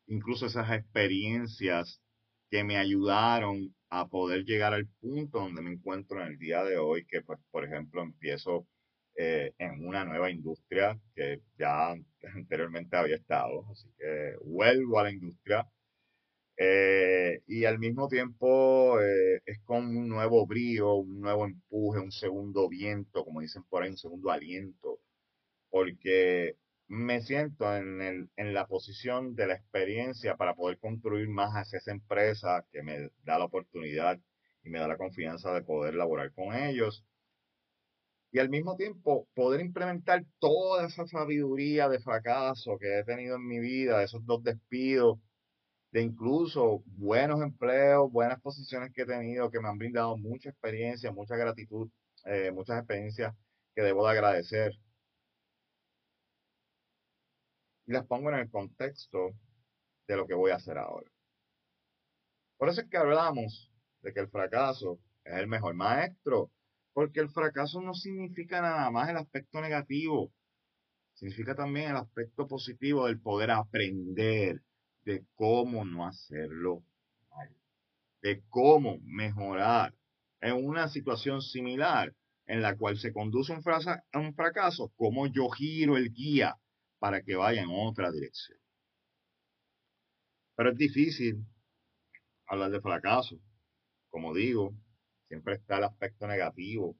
incluso 0.06 0.44
esas 0.44 0.70
experiencias 0.70 2.03
que 2.50 2.64
me 2.64 2.76
ayudaron 2.78 3.74
a 3.90 4.08
poder 4.08 4.44
llegar 4.44 4.74
al 4.74 4.86
punto 5.00 5.40
donde 5.40 5.62
me 5.62 5.72
encuentro 5.72 6.20
en 6.22 6.28
el 6.28 6.38
día 6.38 6.64
de 6.64 6.76
hoy, 6.78 7.06
que 7.06 7.22
pues, 7.22 7.38
por 7.50 7.64
ejemplo, 7.64 8.02
empiezo 8.02 8.66
eh, 9.16 9.52
en 9.58 9.86
una 9.86 10.04
nueva 10.04 10.30
industria 10.30 10.98
que 11.14 11.40
ya 11.58 11.94
anteriormente 12.34 12.96
había 12.96 13.16
estado, 13.16 13.66
así 13.70 13.88
que 13.98 14.36
vuelvo 14.44 14.98
a 14.98 15.04
la 15.04 15.12
industria 15.12 15.66
eh, 16.56 17.40
y 17.46 17.64
al 17.64 17.78
mismo 17.78 18.08
tiempo 18.08 19.00
eh, 19.00 19.40
es 19.44 19.58
con 19.64 19.86
un 19.96 20.08
nuevo 20.08 20.46
brío, 20.46 20.94
un 20.94 21.20
nuevo 21.20 21.46
empuje, 21.46 21.98
un 22.00 22.12
segundo 22.12 22.68
viento, 22.68 23.24
como 23.24 23.40
dicen 23.40 23.64
por 23.64 23.82
ahí, 23.82 23.90
un 23.90 23.96
segundo 23.98 24.30
aliento, 24.30 25.00
porque 25.70 26.56
me 26.88 27.20
siento 27.22 27.74
en, 27.76 28.00
el, 28.02 28.30
en 28.36 28.54
la 28.54 28.66
posición 28.66 29.34
de 29.34 29.46
la 29.46 29.54
experiencia 29.54 30.36
para 30.36 30.54
poder 30.54 30.78
construir 30.78 31.28
más 31.28 31.52
hacia 31.52 31.78
esa 31.78 31.92
empresa 31.92 32.64
que 32.72 32.82
me 32.82 33.10
da 33.24 33.38
la 33.38 33.46
oportunidad 33.46 34.18
y 34.62 34.70
me 34.70 34.78
da 34.78 34.88
la 34.88 34.96
confianza 34.98 35.52
de 35.52 35.62
poder 35.62 35.94
laborar 35.94 36.32
con 36.32 36.54
ellos. 36.54 37.04
Y 38.32 38.40
al 38.40 38.48
mismo 38.48 38.76
tiempo 38.76 39.28
poder 39.34 39.60
implementar 39.60 40.24
toda 40.40 40.86
esa 40.86 41.06
sabiduría 41.06 41.88
de 41.88 42.00
fracaso 42.00 42.76
que 42.78 42.98
he 42.98 43.04
tenido 43.04 43.36
en 43.36 43.46
mi 43.46 43.60
vida, 43.60 44.02
esos 44.02 44.26
dos 44.26 44.42
despidos, 44.42 45.18
de 45.92 46.02
incluso 46.02 46.82
buenos 46.86 47.40
empleos, 47.40 48.10
buenas 48.10 48.40
posiciones 48.40 48.92
que 48.92 49.02
he 49.02 49.06
tenido, 49.06 49.50
que 49.50 49.60
me 49.60 49.68
han 49.68 49.78
brindado 49.78 50.16
mucha 50.16 50.50
experiencia, 50.50 51.12
mucha 51.12 51.36
gratitud, 51.36 51.88
eh, 52.24 52.50
muchas 52.52 52.78
experiencias 52.78 53.32
que 53.76 53.82
debo 53.82 54.04
de 54.04 54.12
agradecer. 54.12 54.72
Y 57.86 57.92
las 57.92 58.06
pongo 58.06 58.30
en 58.30 58.38
el 58.38 58.50
contexto 58.50 59.32
de 60.06 60.16
lo 60.16 60.26
que 60.26 60.34
voy 60.34 60.50
a 60.50 60.56
hacer 60.56 60.78
ahora. 60.78 61.10
Por 62.56 62.68
eso 62.68 62.82
es 62.82 62.88
que 62.88 62.96
hablamos 62.96 63.70
de 64.02 64.12
que 64.12 64.20
el 64.20 64.28
fracaso 64.28 64.98
es 65.24 65.34
el 65.34 65.46
mejor 65.46 65.74
maestro, 65.74 66.50
porque 66.92 67.20
el 67.20 67.28
fracaso 67.28 67.80
no 67.80 67.94
significa 67.94 68.60
nada 68.60 68.90
más 68.90 69.08
el 69.08 69.16
aspecto 69.16 69.60
negativo, 69.60 70.32
significa 71.14 71.54
también 71.54 71.90
el 71.90 71.96
aspecto 71.96 72.46
positivo 72.46 73.06
del 73.06 73.20
poder 73.20 73.50
aprender 73.50 74.62
de 75.04 75.24
cómo 75.34 75.84
no 75.84 76.06
hacerlo 76.06 76.84
mal, 77.30 77.50
de 78.22 78.42
cómo 78.48 78.98
mejorar 79.02 79.94
en 80.40 80.64
una 80.64 80.88
situación 80.88 81.42
similar 81.42 82.14
en 82.46 82.62
la 82.62 82.76
cual 82.76 82.98
se 82.98 83.12
conduce 83.12 83.52
un, 83.52 83.62
fracaso, 83.62 84.92
cómo 84.96 85.26
yo 85.26 85.48
giro 85.48 85.96
el 85.96 86.12
guía 86.12 86.56
para 87.04 87.20
que 87.20 87.36
vaya 87.36 87.60
en 87.60 87.68
otra 87.70 88.10
dirección. 88.10 88.58
Pero 90.56 90.70
es 90.70 90.78
difícil 90.78 91.44
hablar 92.46 92.70
de 92.70 92.80
fracaso. 92.80 93.38
Como 94.08 94.32
digo, 94.32 94.72
siempre 95.28 95.56
está 95.56 95.76
el 95.76 95.84
aspecto 95.84 96.26
negativo. 96.26 96.96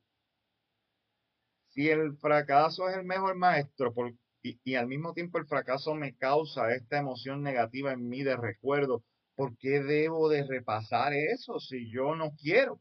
Si 1.70 1.88
el 1.88 2.18
fracaso 2.18 2.86
es 2.90 2.98
el 2.98 3.06
mejor 3.06 3.34
maestro 3.36 3.94
y, 4.42 4.74
al 4.74 4.88
mismo 4.88 5.14
tiempo 5.14 5.38
el 5.38 5.46
fracaso 5.46 5.94
me 5.94 6.14
causa 6.14 6.74
esta 6.74 6.98
emoción 6.98 7.42
negativa 7.42 7.94
en 7.94 8.06
mí 8.06 8.22
de 8.22 8.36
recuerdo, 8.36 9.02
¿por 9.34 9.56
qué 9.56 9.82
debo 9.82 10.28
de 10.28 10.44
repasar 10.46 11.14
eso 11.14 11.58
si 11.60 11.90
yo 11.90 12.14
no 12.14 12.34
quiero? 12.36 12.78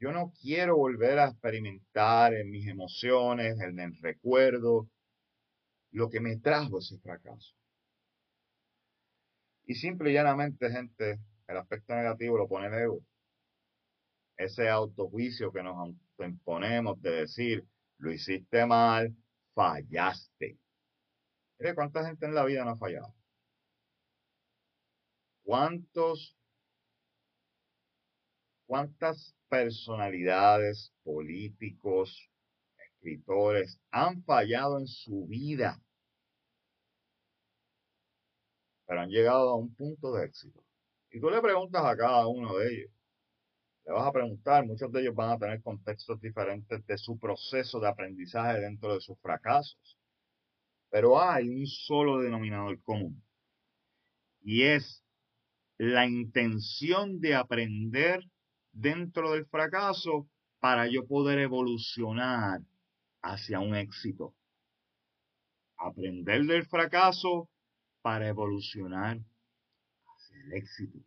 Yo 0.00 0.10
no 0.10 0.32
quiero 0.42 0.76
volver 0.76 1.20
a 1.20 1.28
experimentar 1.28 2.34
en 2.34 2.50
mis 2.50 2.66
emociones, 2.66 3.60
en 3.60 3.78
el 3.78 3.96
recuerdo, 4.02 4.88
lo 5.92 6.08
que 6.10 6.20
me 6.20 6.36
trajo 6.36 6.78
ese 6.78 6.98
fracaso. 6.98 7.54
Y 9.64 9.74
simple 9.74 10.10
y 10.10 10.14
llanamente, 10.14 10.70
gente, 10.70 11.18
el 11.48 11.56
aspecto 11.56 11.94
negativo 11.94 12.38
lo 12.38 12.48
pone 12.48 12.68
el 12.68 12.74
ego. 12.74 13.00
Ese 14.36 14.68
autojuicio 14.68 15.52
que 15.52 15.62
nos 15.62 15.94
imponemos 16.18 17.00
de 17.00 17.10
decir, 17.10 17.66
lo 17.98 18.12
hiciste 18.12 18.66
mal, 18.66 19.14
fallaste. 19.54 20.58
Mire 21.58 21.74
cuánta 21.74 22.06
gente 22.06 22.26
en 22.26 22.34
la 22.34 22.44
vida 22.44 22.64
no 22.64 22.72
ha 22.72 22.76
fallado. 22.76 23.14
¿Cuántos, 25.42 26.36
cuántas 28.66 29.34
personalidades, 29.48 30.92
políticos, 31.02 32.30
han 33.90 34.22
fallado 34.24 34.78
en 34.78 34.86
su 34.86 35.26
vida, 35.26 35.80
pero 38.86 39.00
han 39.00 39.10
llegado 39.10 39.50
a 39.50 39.56
un 39.56 39.74
punto 39.74 40.12
de 40.12 40.26
éxito? 40.26 40.62
Y 41.10 41.20
tú 41.20 41.30
le 41.30 41.40
preguntas 41.40 41.84
a 41.84 41.96
cada 41.96 42.26
uno 42.26 42.56
de 42.56 42.72
ellos, 42.72 42.90
le 43.84 43.92
vas 43.92 44.06
a 44.06 44.12
preguntar, 44.12 44.66
muchos 44.66 44.90
de 44.90 45.00
ellos 45.00 45.14
van 45.14 45.30
a 45.30 45.38
tener 45.38 45.62
contextos 45.62 46.20
diferentes 46.20 46.84
de 46.86 46.98
su 46.98 47.18
proceso 47.18 47.78
de 47.78 47.88
aprendizaje 47.88 48.60
dentro 48.60 48.94
de 48.94 49.00
sus 49.00 49.18
fracasos. 49.20 49.96
Pero 50.90 51.20
hay 51.20 51.48
un 51.48 51.66
solo 51.66 52.18
denominador 52.18 52.80
común. 52.82 53.22
Y 54.42 54.62
es 54.62 55.04
la 55.78 56.06
intención 56.06 57.20
de 57.20 57.34
aprender 57.34 58.24
dentro 58.72 59.32
del 59.32 59.46
fracaso 59.46 60.28
para 60.58 60.88
yo 60.88 61.06
poder 61.06 61.38
evolucionar 61.38 62.60
hacia 63.26 63.60
un 63.60 63.74
éxito. 63.74 64.34
Aprender 65.78 66.44
del 66.44 66.66
fracaso 66.66 67.48
para 68.02 68.28
evolucionar 68.28 69.18
hacia 70.04 70.40
el 70.44 70.52
éxito. 70.54 70.98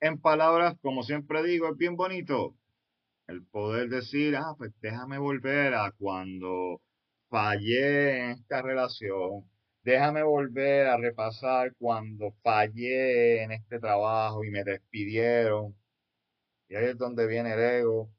En 0.00 0.20
palabras, 0.20 0.76
como 0.80 1.02
siempre 1.02 1.42
digo, 1.42 1.68
es 1.68 1.76
bien 1.76 1.96
bonito 1.96 2.56
el 3.26 3.44
poder 3.44 3.88
decir, 3.90 4.36
ah, 4.36 4.54
pues 4.56 4.72
déjame 4.80 5.18
volver 5.18 5.74
a 5.74 5.92
cuando 5.98 6.80
fallé 7.28 8.24
en 8.24 8.30
esta 8.30 8.62
relación, 8.62 9.44
déjame 9.82 10.22
volver 10.22 10.86
a 10.86 10.96
repasar 10.96 11.74
cuando 11.78 12.32
fallé 12.42 13.42
en 13.42 13.52
este 13.52 13.78
trabajo 13.80 14.44
y 14.44 14.50
me 14.50 14.64
despidieron. 14.64 15.76
Y 16.68 16.76
ahí 16.76 16.86
es 16.86 16.98
donde 16.98 17.26
viene 17.26 17.52
el 17.54 17.60
ego 17.60 18.10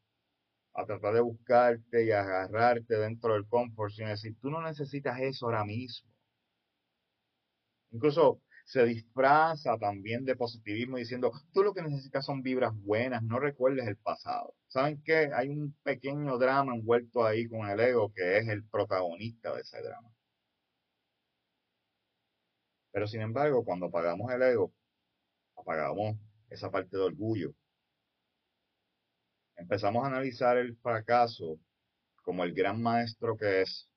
a 0.79 0.85
tratar 0.85 1.13
de 1.13 1.21
buscarte 1.21 2.05
y 2.05 2.11
agarrarte 2.11 2.95
dentro 2.97 3.33
del 3.33 3.47
confort 3.47 3.91
sin 3.93 4.07
decir, 4.07 4.35
tú 4.41 4.49
no 4.49 4.61
necesitas 4.61 5.19
eso 5.19 5.45
ahora 5.45 5.65
mismo. 5.65 6.09
Incluso 7.91 8.41
se 8.65 8.85
disfraza 8.85 9.77
también 9.77 10.25
de 10.25 10.35
positivismo 10.35 10.97
diciendo, 10.97 11.31
tú 11.53 11.63
lo 11.63 11.73
que 11.73 11.81
necesitas 11.81 12.25
son 12.25 12.43
vibras 12.43 12.73
buenas, 12.83 13.23
no 13.23 13.39
recuerdes 13.39 13.87
el 13.87 13.97
pasado. 13.97 14.53
¿Saben 14.67 15.01
qué? 15.03 15.31
Hay 15.33 15.49
un 15.49 15.75
pequeño 15.83 16.37
drama 16.37 16.75
envuelto 16.75 17.25
ahí 17.25 17.47
con 17.47 17.67
el 17.67 17.79
ego 17.79 18.13
que 18.13 18.37
es 18.37 18.47
el 18.47 18.63
protagonista 18.65 19.55
de 19.55 19.61
ese 19.61 19.81
drama. 19.81 20.09
Pero 22.91 23.07
sin 23.07 23.21
embargo, 23.21 23.63
cuando 23.65 23.87
apagamos 23.87 24.31
el 24.31 24.41
ego, 24.43 24.71
apagamos 25.55 26.17
esa 26.49 26.69
parte 26.71 26.97
de 26.97 27.03
orgullo. 27.03 27.53
Empezamos 29.59 30.03
a 30.03 30.07
analizar 30.07 30.57
el 30.57 30.75
fracaso 30.77 31.59
como 32.23 32.43
el 32.43 32.53
gran 32.53 32.81
maestro 32.81 33.37
que 33.37 33.61
es, 33.61 33.89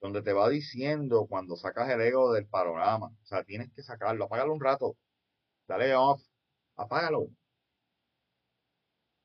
donde 0.00 0.22
te 0.22 0.32
va 0.32 0.48
diciendo 0.48 1.26
cuando 1.28 1.56
sacas 1.56 1.90
el 1.90 2.00
ego 2.00 2.32
del 2.32 2.46
panorama. 2.46 3.08
O 3.08 3.26
sea, 3.26 3.44
tienes 3.44 3.72
que 3.72 3.82
sacarlo, 3.82 4.26
apágalo 4.26 4.52
un 4.54 4.60
rato, 4.60 4.96
dale 5.66 5.94
off, 5.94 6.22
apágalo. 6.76 7.28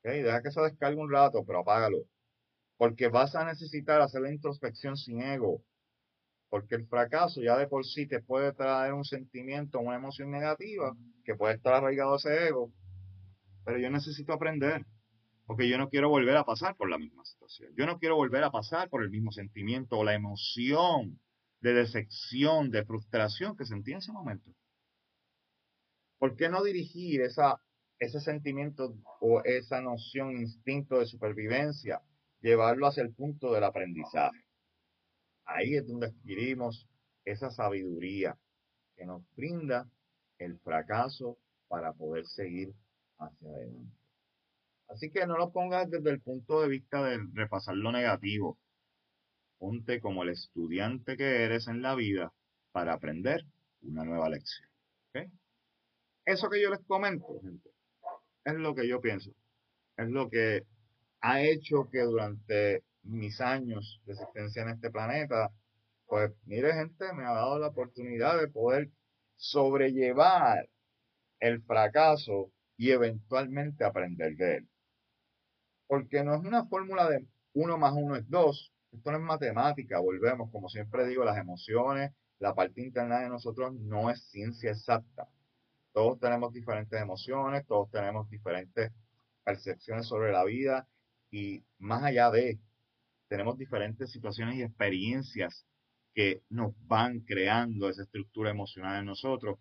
Okay, 0.00 0.22
deja 0.22 0.42
que 0.42 0.50
se 0.50 0.60
descargue 0.60 1.00
un 1.00 1.10
rato, 1.10 1.44
pero 1.46 1.60
apágalo. 1.60 1.98
Porque 2.76 3.08
vas 3.08 3.34
a 3.36 3.44
necesitar 3.44 4.00
hacer 4.00 4.22
la 4.22 4.32
introspección 4.32 4.96
sin 4.96 5.22
ego 5.22 5.62
porque 6.54 6.76
el 6.76 6.86
fracaso 6.86 7.42
ya 7.42 7.58
de 7.58 7.66
por 7.66 7.84
sí 7.84 8.06
te 8.06 8.20
puede 8.20 8.52
traer 8.52 8.92
un 8.92 9.04
sentimiento, 9.04 9.80
una 9.80 9.96
emoción 9.96 10.30
negativa, 10.30 10.94
que 11.24 11.34
puede 11.34 11.56
estar 11.56 11.74
arraigado 11.74 12.12
a 12.12 12.16
ese 12.16 12.46
ego, 12.46 12.70
pero 13.64 13.78
yo 13.78 13.90
necesito 13.90 14.32
aprender, 14.32 14.86
porque 15.46 15.68
yo 15.68 15.78
no 15.78 15.90
quiero 15.90 16.08
volver 16.08 16.36
a 16.36 16.44
pasar 16.44 16.76
por 16.76 16.88
la 16.88 16.98
misma 16.98 17.24
situación. 17.24 17.72
Yo 17.76 17.86
no 17.86 17.98
quiero 17.98 18.16
volver 18.16 18.44
a 18.44 18.50
pasar 18.50 18.88
por 18.88 19.02
el 19.02 19.10
mismo 19.10 19.30
sentimiento 19.30 19.98
o 19.98 20.04
la 20.04 20.14
emoción 20.14 21.20
de 21.60 21.74
decepción, 21.74 22.70
de 22.70 22.84
frustración 22.84 23.56
que 23.56 23.66
sentí 23.66 23.92
en 23.92 23.98
ese 23.98 24.12
momento. 24.12 24.50
¿Por 26.18 26.36
qué 26.36 26.48
no 26.48 26.62
dirigir 26.62 27.20
esa, 27.20 27.60
ese 27.98 28.20
sentimiento 28.20 28.94
o 29.20 29.42
esa 29.44 29.80
noción, 29.80 30.32
instinto 30.32 30.98
de 30.98 31.06
supervivencia, 31.06 32.00
llevarlo 32.40 32.86
hacia 32.86 33.02
el 33.02 33.14
punto 33.14 33.52
del 33.52 33.64
aprendizaje? 33.64 34.44
Ahí 35.44 35.74
es 35.74 35.86
donde 35.86 36.06
adquirimos 36.06 36.88
esa 37.24 37.50
sabiduría 37.50 38.38
que 38.96 39.04
nos 39.04 39.22
brinda 39.34 39.90
el 40.38 40.58
fracaso 40.60 41.38
para 41.68 41.92
poder 41.92 42.26
seguir 42.26 42.74
hacia 43.18 43.48
adelante. 43.48 44.03
Así 44.88 45.10
que 45.10 45.26
no 45.26 45.36
lo 45.38 45.50
pongas 45.50 45.90
desde 45.90 46.10
el 46.10 46.20
punto 46.20 46.60
de 46.60 46.68
vista 46.68 47.02
de 47.02 47.18
repasar 47.32 47.76
lo 47.76 47.90
negativo. 47.92 48.58
Ponte 49.58 50.00
como 50.00 50.22
el 50.22 50.30
estudiante 50.30 51.16
que 51.16 51.44
eres 51.44 51.68
en 51.68 51.82
la 51.82 51.94
vida 51.94 52.32
para 52.72 52.94
aprender 52.94 53.44
una 53.82 54.04
nueva 54.04 54.28
lección. 54.28 54.68
Eso 56.26 56.48
que 56.48 56.62
yo 56.62 56.70
les 56.70 56.80
comento, 56.86 57.38
gente, 57.42 57.70
es 58.44 58.54
lo 58.54 58.74
que 58.74 58.88
yo 58.88 59.00
pienso. 59.00 59.30
Es 59.96 60.08
lo 60.08 60.30
que 60.30 60.64
ha 61.20 61.42
hecho 61.42 61.88
que 61.90 62.00
durante 62.00 62.82
mis 63.02 63.40
años 63.40 64.00
de 64.06 64.14
existencia 64.14 64.62
en 64.62 64.70
este 64.70 64.90
planeta, 64.90 65.50
pues 66.06 66.32
mire 66.46 66.72
gente, 66.72 67.12
me 67.12 67.24
ha 67.24 67.32
dado 67.32 67.58
la 67.58 67.68
oportunidad 67.68 68.40
de 68.40 68.48
poder 68.48 68.90
sobrellevar 69.36 70.68
el 71.40 71.62
fracaso 71.62 72.50
y 72.76 72.90
eventualmente 72.90 73.84
aprender 73.84 74.36
de 74.36 74.56
él. 74.56 74.68
Porque 75.94 76.24
no 76.24 76.34
es 76.34 76.40
una 76.40 76.66
fórmula 76.66 77.08
de 77.08 77.24
uno 77.52 77.78
más 77.78 77.92
uno 77.94 78.16
es 78.16 78.28
dos, 78.28 78.72
esto 78.90 79.12
no 79.12 79.18
es 79.18 79.22
matemática, 79.22 80.00
volvemos, 80.00 80.50
como 80.50 80.68
siempre 80.68 81.06
digo, 81.06 81.24
las 81.24 81.38
emociones, 81.38 82.10
la 82.40 82.52
parte 82.52 82.82
interna 82.82 83.20
de 83.20 83.28
nosotros 83.28 83.72
no 83.74 84.10
es 84.10 84.20
ciencia 84.28 84.72
exacta. 84.72 85.28
Todos 85.92 86.18
tenemos 86.18 86.52
diferentes 86.52 87.00
emociones, 87.00 87.64
todos 87.68 87.92
tenemos 87.92 88.28
diferentes 88.28 88.90
percepciones 89.44 90.08
sobre 90.08 90.32
la 90.32 90.42
vida 90.42 90.88
y 91.30 91.62
más 91.78 92.02
allá 92.02 92.28
de 92.32 92.58
tenemos 93.28 93.56
diferentes 93.56 94.10
situaciones 94.10 94.56
y 94.56 94.62
experiencias 94.62 95.64
que 96.12 96.42
nos 96.48 96.74
van 96.88 97.20
creando 97.20 97.88
esa 97.88 98.02
estructura 98.02 98.50
emocional 98.50 98.98
en 98.98 99.06
nosotros 99.06 99.60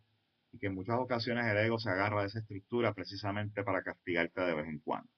y 0.52 0.58
que 0.58 0.66
en 0.66 0.74
muchas 0.74 0.98
ocasiones 0.98 1.46
el 1.46 1.58
ego 1.58 1.78
se 1.78 1.92
agarra 1.92 2.22
de 2.22 2.28
esa 2.30 2.40
estructura 2.40 2.92
precisamente 2.92 3.64
para 3.64 3.84
castigarte 3.84 4.42
de 4.42 4.56
vez 4.56 4.68
en 4.68 4.80
cuando. 4.80 5.13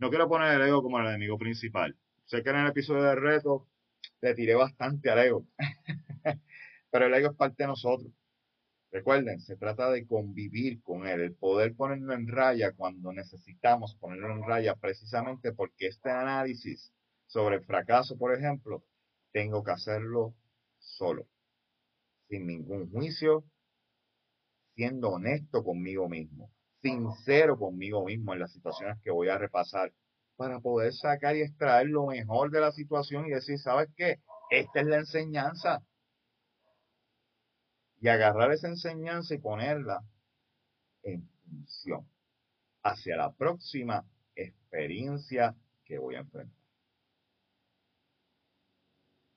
No 0.00 0.08
quiero 0.08 0.30
poner 0.30 0.58
el 0.58 0.66
ego 0.66 0.82
como 0.82 0.98
el 0.98 1.08
enemigo 1.08 1.36
principal. 1.36 1.94
Sé 2.24 2.42
que 2.42 2.48
en 2.48 2.56
el 2.56 2.68
episodio 2.68 3.02
de 3.02 3.16
reto 3.16 3.68
le 4.22 4.34
tiré 4.34 4.54
bastante 4.54 5.10
al 5.10 5.18
ego. 5.18 5.46
Pero 6.90 7.06
el 7.06 7.12
ego 7.12 7.32
es 7.32 7.36
parte 7.36 7.64
de 7.64 7.66
nosotros. 7.66 8.10
Recuerden, 8.90 9.40
se 9.40 9.56
trata 9.56 9.90
de 9.90 10.06
convivir 10.06 10.82
con 10.82 11.06
él, 11.06 11.20
el 11.20 11.34
poder 11.34 11.76
ponerlo 11.76 12.14
en 12.14 12.28
raya 12.28 12.72
cuando 12.72 13.12
necesitamos 13.12 13.94
ponerlo 13.96 14.32
en 14.32 14.42
raya, 14.42 14.74
precisamente 14.74 15.52
porque 15.52 15.88
este 15.88 16.10
análisis 16.10 16.94
sobre 17.26 17.56
el 17.56 17.64
fracaso, 17.64 18.16
por 18.16 18.34
ejemplo, 18.34 18.82
tengo 19.32 19.62
que 19.62 19.72
hacerlo 19.72 20.34
solo, 20.78 21.28
sin 22.30 22.46
ningún 22.46 22.90
juicio, 22.90 23.44
siendo 24.74 25.10
honesto 25.10 25.62
conmigo 25.62 26.08
mismo, 26.08 26.50
sincero 26.82 27.58
conmigo 27.58 28.04
mismo 28.04 28.32
en 28.32 28.40
las 28.40 28.52
situaciones 28.52 28.98
que 29.02 29.10
voy 29.10 29.28
a 29.28 29.38
repasar, 29.38 29.92
para 30.36 30.60
poder 30.60 30.92
sacar 30.94 31.36
y 31.36 31.42
extraer 31.42 31.88
lo 31.88 32.06
mejor 32.06 32.50
de 32.50 32.60
la 32.60 32.72
situación 32.72 33.26
y 33.26 33.30
decir, 33.30 33.58
¿sabes 33.58 33.88
qué? 33.96 34.20
Esta 34.50 34.80
es 34.80 34.86
la 34.86 34.96
enseñanza. 34.96 35.82
Y 38.00 38.08
agarrar 38.08 38.50
esa 38.52 38.68
enseñanza 38.68 39.34
y 39.34 39.38
ponerla 39.38 40.00
en 41.02 41.28
función 41.44 42.08
hacia 42.82 43.16
la 43.16 43.32
próxima 43.32 44.04
experiencia 44.34 45.54
que 45.84 45.98
voy 45.98 46.14
a 46.14 46.20
enfrentar. 46.20 46.60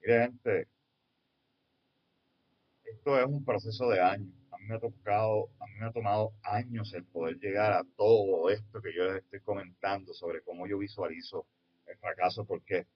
gente, 0.03 0.67
esto 2.95 3.19
es 3.19 3.25
un 3.25 3.43
proceso 3.43 3.89
de 3.89 4.01
años 4.01 4.43
me 4.67 4.75
ha 4.75 4.79
tocado, 4.79 5.49
a 5.59 5.67
mí 5.67 5.73
me 5.79 5.85
ha 5.85 5.91
tomado 5.91 6.33
años 6.43 6.93
el 6.93 7.05
poder 7.05 7.37
llegar 7.39 7.73
a 7.73 7.83
todo 7.97 8.49
esto 8.49 8.81
que 8.81 8.93
yo 8.95 9.05
les 9.05 9.23
estoy 9.23 9.41
comentando 9.41 10.13
sobre 10.13 10.41
cómo 10.41 10.67
yo 10.67 10.77
visualizo 10.77 11.45
el 11.85 11.97
fracaso, 11.97 12.45
porque 12.45 12.87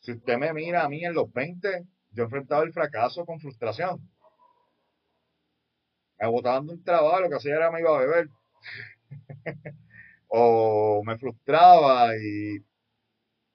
si 0.00 0.12
usted 0.12 0.38
me 0.38 0.52
mira 0.52 0.84
a 0.84 0.88
mí 0.88 1.04
en 1.04 1.14
los 1.14 1.32
20, 1.32 1.84
yo 2.10 2.22
he 2.22 2.26
enfrentado 2.26 2.62
el 2.62 2.72
fracaso 2.72 3.24
con 3.26 3.40
frustración. 3.40 4.00
Me 6.18 6.28
botaban 6.28 6.66
de 6.66 6.74
un 6.74 6.84
trabajo, 6.84 7.20
lo 7.20 7.28
que 7.28 7.34
hacía 7.36 7.56
era 7.56 7.70
me 7.70 7.80
iba 7.80 7.94
a 7.94 8.00
beber. 8.00 8.28
o 10.28 11.02
me 11.04 11.18
frustraba 11.18 12.16
y, 12.16 12.58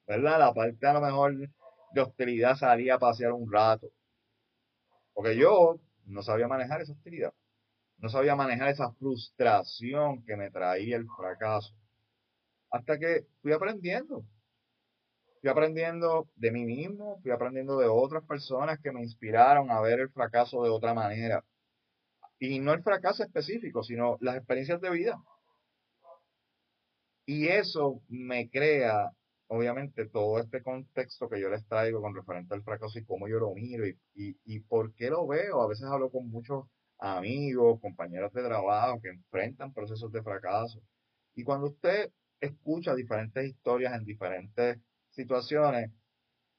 ¿verdad? 0.08 0.40
La 0.40 0.54
parte 0.54 0.86
a 0.86 0.94
lo 0.94 1.02
mejor 1.02 1.36
de 1.94 2.02
hostilidad 2.02 2.56
salía 2.56 2.96
a 2.96 3.00
pasear 3.00 3.32
un 3.32 3.52
rato. 3.52 3.88
Porque 5.14 5.36
yo 5.36 5.80
no 6.06 6.22
sabía 6.24 6.48
manejar 6.48 6.82
esa 6.82 6.94
hostilidad. 6.94 7.34
No 7.98 8.10
sabía 8.10 8.36
manejar 8.36 8.70
esa 8.70 8.92
frustración 8.94 10.24
que 10.26 10.36
me 10.36 10.50
traía 10.50 10.98
el 10.98 11.06
fracaso. 11.06 11.74
Hasta 12.72 12.98
que 12.98 13.28
fui 13.42 13.54
aprendiendo. 13.54 14.26
Fui 15.40 15.50
aprendiendo 15.50 16.30
de 16.36 16.52
mí 16.52 16.66
mismo, 16.66 17.20
fui 17.22 17.32
aprendiendo 17.32 17.78
de 17.78 17.88
otras 17.88 18.24
personas 18.26 18.80
que 18.80 18.92
me 18.92 19.02
inspiraron 19.02 19.72
a 19.72 19.82
ver 19.82 20.00
el 20.00 20.10
fracaso 20.10 20.64
de 20.64 20.70
otra 20.70 20.94
manera. 20.94 21.44
Y 22.40 22.60
no 22.60 22.74
el 22.74 22.84
fracaso 22.84 23.24
específico, 23.24 23.84
sino 23.84 24.18
las 24.20 24.36
experiencias 24.36 24.82
de 24.82 24.90
vida. 24.90 25.22
Y 27.26 27.48
eso 27.48 28.02
me 28.08 28.50
crea, 28.50 29.12
obviamente, 29.52 30.08
todo 30.08 30.40
este 30.40 30.64
contexto 30.64 31.28
que 31.28 31.42
yo 31.42 31.50
les 31.50 31.66
traigo 31.68 32.02
con 32.02 32.16
referente 32.16 32.54
al 32.54 32.64
fracaso 32.64 32.98
y 32.98 33.04
cómo 33.04 33.28
yo 33.28 33.38
lo 33.38 33.54
miro 33.54 33.86
y, 33.86 34.00
y, 34.16 34.38
y 34.46 34.60
por 34.62 34.94
qué 34.96 35.10
lo 35.10 35.28
veo. 35.28 35.62
A 35.62 35.68
veces 35.68 35.86
hablo 35.88 36.10
con 36.10 36.30
muchos 36.30 36.66
amigos, 37.00 37.82
compañeros 37.82 38.32
de 38.32 38.44
trabajo 38.44 39.02
que 39.02 39.10
enfrentan 39.10 39.74
procesos 39.74 40.10
de 40.14 40.24
fracaso. 40.24 40.82
Y 41.36 41.44
cuando 41.44 41.68
usted 41.68 42.12
escucha 42.40 42.96
diferentes 42.96 43.46
historias 43.46 43.94
en 43.94 44.06
diferentes 44.06 44.78
situaciones, 45.10 45.92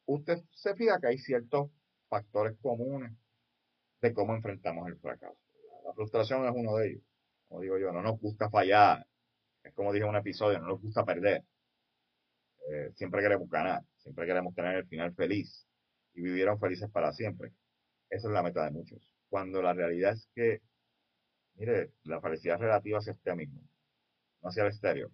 usted 0.04 0.42
se 0.50 0.74
fija 0.74 1.00
que 1.00 1.06
hay 1.08 1.18
ciertos 1.18 1.70
factores 2.10 2.58
comunes 2.60 3.12
de 4.02 4.12
cómo 4.12 4.34
enfrentamos 4.34 4.86
el 4.88 4.98
fracaso. 4.98 5.38
La 5.86 5.94
frustración 5.94 6.44
es 6.44 6.52
uno 6.54 6.76
de 6.76 6.90
ellos. 6.90 7.02
Como 7.48 7.62
digo 7.62 7.78
yo, 7.78 7.90
no 7.90 8.02
nos 8.02 8.20
gusta 8.20 8.50
fallar. 8.50 9.06
Es 9.64 9.72
como 9.72 9.92
dije 9.94 10.04
en 10.04 10.10
un 10.10 10.16
episodio, 10.16 10.58
no 10.58 10.68
nos 10.68 10.82
gusta 10.82 11.06
perder. 11.06 11.42
Eh, 12.72 12.90
siempre 12.94 13.22
queremos 13.22 13.48
ganar, 13.50 13.82
siempre 13.98 14.26
queremos 14.26 14.54
tener 14.54 14.76
el 14.76 14.86
final 14.86 15.14
feliz 15.14 15.66
y 16.14 16.22
vivieron 16.22 16.58
felices 16.58 16.90
para 16.90 17.12
siempre. 17.12 17.52
Esa 18.08 18.28
es 18.28 18.34
la 18.34 18.42
meta 18.42 18.64
de 18.64 18.70
muchos 18.70 19.12
cuando 19.32 19.62
la 19.62 19.72
realidad 19.72 20.12
es 20.12 20.28
que, 20.34 20.60
mire, 21.54 21.92
la 22.04 22.20
felicidad 22.20 22.58
relativa 22.58 22.98
hacia 22.98 23.14
usted 23.14 23.34
mismo, 23.34 23.62
no 24.42 24.50
hacia 24.50 24.64
el 24.64 24.68
exterior. 24.68 25.10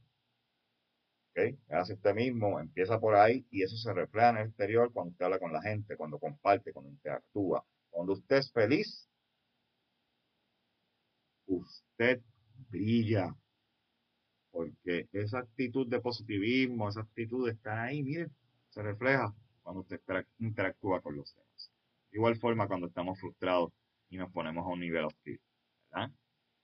¿Ok? 1.31 1.57
Hacia 1.71 1.95
usted 1.95 2.15
mismo, 2.17 2.59
empieza 2.59 2.99
por 2.99 3.15
ahí 3.15 3.47
y 3.53 3.63
eso 3.63 3.77
se 3.77 3.93
refleja 3.93 4.31
en 4.31 4.39
el 4.39 4.49
exterior 4.49 4.93
cuando 4.93 5.13
usted 5.13 5.25
habla 5.25 5.39
con 5.39 5.53
la 5.53 5.63
gente, 5.63 5.97
cuando 5.97 6.19
comparte, 6.19 6.73
cuando 6.73 6.91
interactúa. 6.91 7.65
Cuando 7.91 8.15
usted 8.15 8.39
es 8.39 8.53
feliz, 8.53 9.09
usted 11.47 12.21
brilla. 12.71 13.33
Porque 14.51 15.09
esa 15.13 15.41
actitud 15.41 15.87
de 15.89 16.01
positivismo, 16.01 16.89
esa 16.89 17.01
actitud 17.01 17.49
estar 17.49 17.79
ahí, 17.79 18.03
mire, 18.03 18.29
se 18.71 18.83
refleja 18.83 19.35
cuando 19.63 19.83
usted 19.83 20.01
interactúa 20.39 21.01
con 21.01 21.17
los 21.17 21.35
demás. 21.35 21.71
De 22.11 22.19
igual 22.19 22.37
forma, 22.37 22.67
cuando 22.67 22.87
estamos 22.87 23.21
frustrados, 23.21 23.73
y 24.11 24.17
nos 24.17 24.33
ponemos 24.33 24.65
a 24.65 24.71
un 24.71 24.81
nivel 24.81 25.05
hostil. 25.05 25.41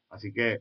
Así 0.09 0.33
que 0.33 0.61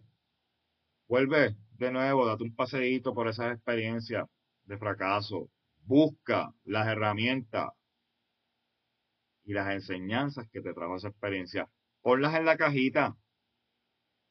vuelve 1.07 1.55
de 1.77 1.91
nuevo, 1.91 2.25
date 2.25 2.43
un 2.43 2.55
paseíto 2.55 3.13
por 3.13 3.27
esas 3.27 3.53
experiencias 3.53 4.27
de 4.65 4.77
fracaso. 4.77 5.49
Busca 5.85 6.53
las 6.63 6.87
herramientas 6.87 7.71
y 9.43 9.53
las 9.53 9.73
enseñanzas 9.73 10.47
que 10.49 10.61
te 10.61 10.73
trajo 10.73 10.95
esa 10.95 11.09
experiencia. 11.09 11.69
Ponlas 12.01 12.35
en 12.35 12.45
la 12.45 12.57
cajita. 12.57 13.15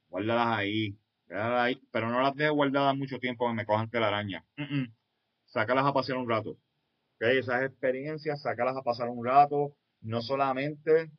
Guárdalas 0.09 0.59
ahí. 0.59 0.99
Ahí 1.35 1.81
pero 1.91 2.09
no 2.09 2.21
las 2.21 2.35
dejes 2.35 2.53
guardadas 2.53 2.97
mucho 2.97 3.19
tiempo 3.19 3.47
que 3.49 3.55
me 3.55 3.67
cojan 3.67 3.91
telaraña. 3.91 4.45
araña. 4.57 4.93
Sácalas 5.47 5.87
a 5.87 5.93
pasear 5.93 6.19
un 6.19 6.29
rato. 6.29 6.57
¿Okay? 7.17 7.39
Esas 7.39 7.63
experiencias, 7.63 8.43
sácalas 8.43 8.77
a 8.77 8.83
pasar 8.83 9.09
un 9.09 9.25
rato. 9.25 9.77
No 10.01 10.21
solamente 10.21 11.11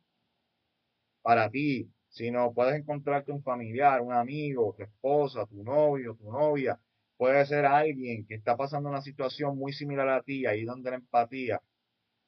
para 1.21 1.49
ti, 1.49 1.89
sino 2.09 2.53
puedes 2.53 2.75
encontrarte 2.75 3.31
un 3.31 3.41
familiar, 3.43 4.01
un 4.01 4.13
amigo, 4.13 4.75
tu 4.77 4.83
esposa, 4.83 5.45
tu 5.47 5.63
novio, 5.63 6.15
tu 6.15 6.31
novia, 6.31 6.79
puede 7.17 7.45
ser 7.45 7.65
alguien 7.65 8.25
que 8.27 8.35
está 8.35 8.57
pasando 8.57 8.89
una 8.89 9.01
situación 9.01 9.57
muy 9.57 9.73
similar 9.73 10.09
a 10.09 10.21
ti, 10.21 10.45
ahí 10.45 10.65
donde 10.65 10.91
la 10.91 10.97
empatía 10.97 11.61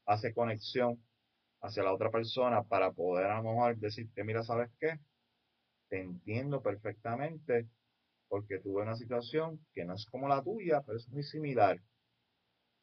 hace 0.05 0.33
conexión 0.33 0.99
hacia 1.61 1.83
la 1.83 1.93
otra 1.93 2.11
persona 2.11 2.63
para 2.63 2.91
poder 2.91 3.25
a 3.25 3.37
lo 3.37 3.43
mejor 3.43 3.77
decirte, 3.77 4.23
mira, 4.23 4.43
¿sabes 4.43 4.71
qué? 4.79 4.99
Entiendo 6.01 6.61
perfectamente 6.61 7.67
porque 8.27 8.59
tuve 8.59 8.83
una 8.83 8.95
situación 8.95 9.59
que 9.73 9.85
no 9.85 9.95
es 9.95 10.05
como 10.07 10.27
la 10.27 10.43
tuya, 10.43 10.81
pero 10.81 10.97
es 10.97 11.07
muy 11.09 11.23
similar. 11.23 11.81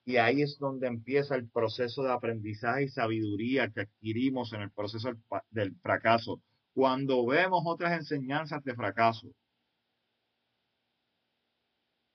Y 0.05 0.17
ahí 0.17 0.43
es 0.43 0.59
donde 0.59 0.87
empieza 0.89 1.37
el 1.37 1.49
proceso 1.49 2.03
de 2.03 2.13
aprendizaje 2.13 2.85
y 2.85 2.89
sabiduría 2.89 3.71
que 3.71 3.83
adquirimos 3.83 4.53
en 4.53 4.63
el 4.63 4.71
proceso 4.71 5.11
del 5.51 5.77
fracaso. 5.77 6.41
Cuando 6.75 7.27
vemos 7.27 7.63
otras 7.67 7.93
enseñanzas 7.93 8.65
de 8.65 8.75
fracaso, 8.75 9.29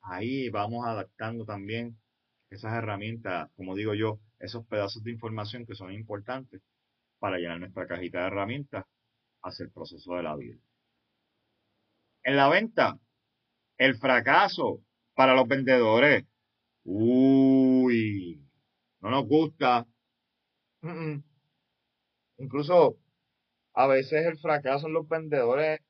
ahí 0.01 0.49
vamos 0.49 0.85
adaptando 0.85 1.45
también 1.45 1.97
esas 2.49 2.73
herramientas, 2.73 3.49
como 3.55 3.75
digo 3.75 3.93
yo, 3.93 4.19
esos 4.39 4.65
pedazos 4.65 5.03
de 5.03 5.11
información 5.11 5.65
que 5.65 5.75
son 5.75 5.91
importantes 5.93 6.61
para 7.19 7.37
llenar 7.37 7.59
nuestra 7.59 7.87
cajita 7.87 8.21
de 8.21 8.27
herramientas 8.27 8.85
hacia 9.43 9.65
el 9.65 9.71
proceso 9.71 10.15
de 10.15 10.23
la 10.23 10.35
vida. 10.35 10.57
En 12.23 12.35
la 12.35 12.49
venta, 12.49 12.99
el 13.77 13.97
fracaso 13.97 14.81
para 15.13 15.35
los 15.35 15.47
vendedores 15.47 16.25
Uy, 16.89 18.41
no 19.01 19.09
nos 19.09 19.27
gusta. 19.27 19.85
Incluso 22.37 22.97
a 23.73 23.87
veces 23.87 24.25
el 24.25 24.37
fracaso 24.39 24.87
en 24.87 24.93
los 24.93 25.05
vendedores 25.09 25.81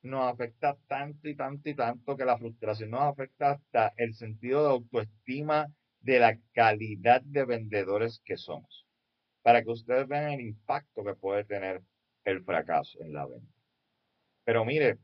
nos 0.00 0.32
afecta 0.32 0.78
tanto 0.86 1.28
y 1.28 1.36
tanto 1.36 1.68
y 1.68 1.74
tanto 1.74 2.16
que 2.16 2.24
la 2.24 2.38
frustración 2.38 2.92
nos 2.92 3.02
afecta 3.02 3.50
hasta 3.52 3.92
el 3.98 4.14
sentido 4.14 4.62
de 4.62 4.70
autoestima 4.70 5.66
de 6.00 6.18
la 6.18 6.38
calidad 6.54 7.20
de 7.20 7.44
vendedores 7.44 8.22
que 8.24 8.38
somos. 8.38 8.86
Para 9.42 9.62
que 9.62 9.70
ustedes 9.70 10.08
vean 10.08 10.32
el 10.32 10.40
impacto 10.40 11.04
que 11.04 11.14
puede 11.14 11.44
tener 11.44 11.82
el 12.24 12.42
fracaso 12.42 12.98
en 13.02 13.12
la 13.12 13.26
venta. 13.26 13.52
Pero 14.44 14.64
mire, 14.64 14.96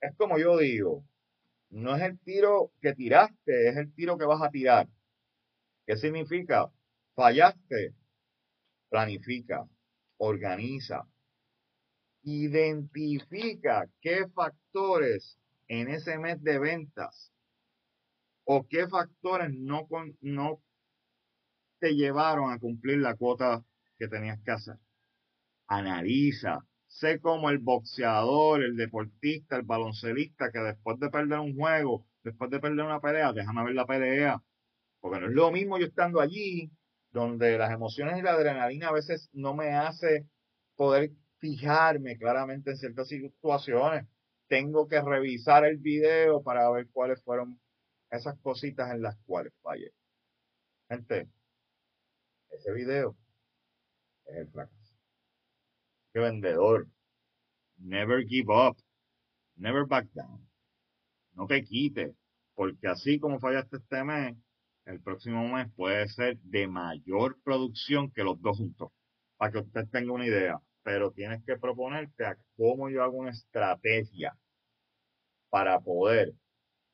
es 0.00 0.14
como 0.16 0.38
yo 0.38 0.58
digo, 0.58 1.04
no 1.70 1.96
es 1.96 2.02
el 2.02 2.18
tiro 2.20 2.72
que 2.80 2.94
tiraste, 2.94 3.68
es 3.68 3.76
el 3.76 3.92
tiro 3.94 4.16
que 4.16 4.24
vas 4.24 4.42
a 4.42 4.50
tirar. 4.50 4.88
¿Qué 5.86 5.96
significa? 5.96 6.70
Fallaste. 7.14 7.94
Planifica, 8.88 9.68
organiza, 10.16 11.06
identifica 12.22 13.86
qué 14.00 14.28
factores 14.28 15.38
en 15.66 15.88
ese 15.88 16.18
mes 16.18 16.42
de 16.42 16.58
ventas 16.58 17.32
o 18.44 18.66
qué 18.66 18.88
factores 18.88 19.50
no, 19.52 19.86
te 21.78 21.94
llevaron 21.94 22.50
a 22.50 22.58
cumplir 22.58 22.98
la 22.98 23.14
cuota 23.14 23.62
que 23.98 24.08
tenías 24.08 24.40
que 24.42 24.50
hacer. 24.50 24.78
Analiza. 25.66 26.64
Sé 26.88 27.20
como 27.20 27.50
el 27.50 27.58
boxeador, 27.58 28.62
el 28.64 28.76
deportista, 28.76 29.56
el 29.56 29.62
baloncelista 29.62 30.50
que 30.50 30.58
después 30.58 30.98
de 30.98 31.10
perder 31.10 31.38
un 31.38 31.54
juego, 31.54 32.06
después 32.24 32.50
de 32.50 32.60
perder 32.60 32.84
una 32.84 33.00
pelea, 33.00 33.32
déjame 33.32 33.64
ver 33.64 33.74
la 33.74 33.86
pelea. 33.86 34.42
Porque 35.00 35.20
no 35.20 35.26
es 35.28 35.32
lo 35.32 35.52
mismo 35.52 35.78
yo 35.78 35.86
estando 35.86 36.20
allí, 36.20 36.70
donde 37.12 37.58
las 37.58 37.70
emociones 37.72 38.18
y 38.18 38.22
la 38.22 38.32
adrenalina 38.32 38.88
a 38.88 38.92
veces 38.92 39.28
no 39.32 39.54
me 39.54 39.74
hace 39.74 40.26
poder 40.76 41.10
fijarme 41.38 42.16
claramente 42.18 42.70
en 42.70 42.76
ciertas 42.76 43.08
situaciones. 43.08 44.06
Tengo 44.48 44.88
que 44.88 45.00
revisar 45.00 45.64
el 45.64 45.78
video 45.78 46.42
para 46.42 46.70
ver 46.70 46.88
cuáles 46.92 47.22
fueron 47.22 47.60
esas 48.10 48.38
cositas 48.40 48.90
en 48.92 49.02
las 49.02 49.16
cuales 49.26 49.52
fallé. 49.62 49.92
Gente, 50.88 51.28
ese 52.50 52.72
video 52.72 53.16
es 54.26 54.36
el 54.36 54.48
fracaso. 54.50 54.77
Que 56.12 56.20
vendedor. 56.20 56.86
Never 57.78 58.24
give 58.24 58.50
up. 58.50 58.76
Never 59.56 59.86
back 59.86 60.06
down. 60.14 60.48
No 61.34 61.46
te 61.46 61.62
quites. 61.64 62.14
Porque 62.54 62.88
así 62.88 63.20
como 63.20 63.38
fallaste 63.38 63.76
este 63.76 64.02
mes, 64.04 64.36
el 64.84 65.00
próximo 65.00 65.46
mes 65.48 65.68
puede 65.76 66.08
ser 66.08 66.38
de 66.38 66.66
mayor 66.66 67.36
producción 67.42 68.10
que 68.10 68.24
los 68.24 68.40
dos 68.40 68.56
juntos. 68.56 68.90
Para 69.36 69.52
que 69.52 69.58
usted 69.58 69.88
tenga 69.90 70.12
una 70.12 70.26
idea. 70.26 70.58
Pero 70.82 71.12
tienes 71.12 71.44
que 71.44 71.56
proponerte 71.56 72.24
a 72.24 72.36
cómo 72.56 72.88
yo 72.88 73.02
hago 73.02 73.18
una 73.18 73.30
estrategia 73.30 74.36
para 75.50 75.80
poder 75.80 76.32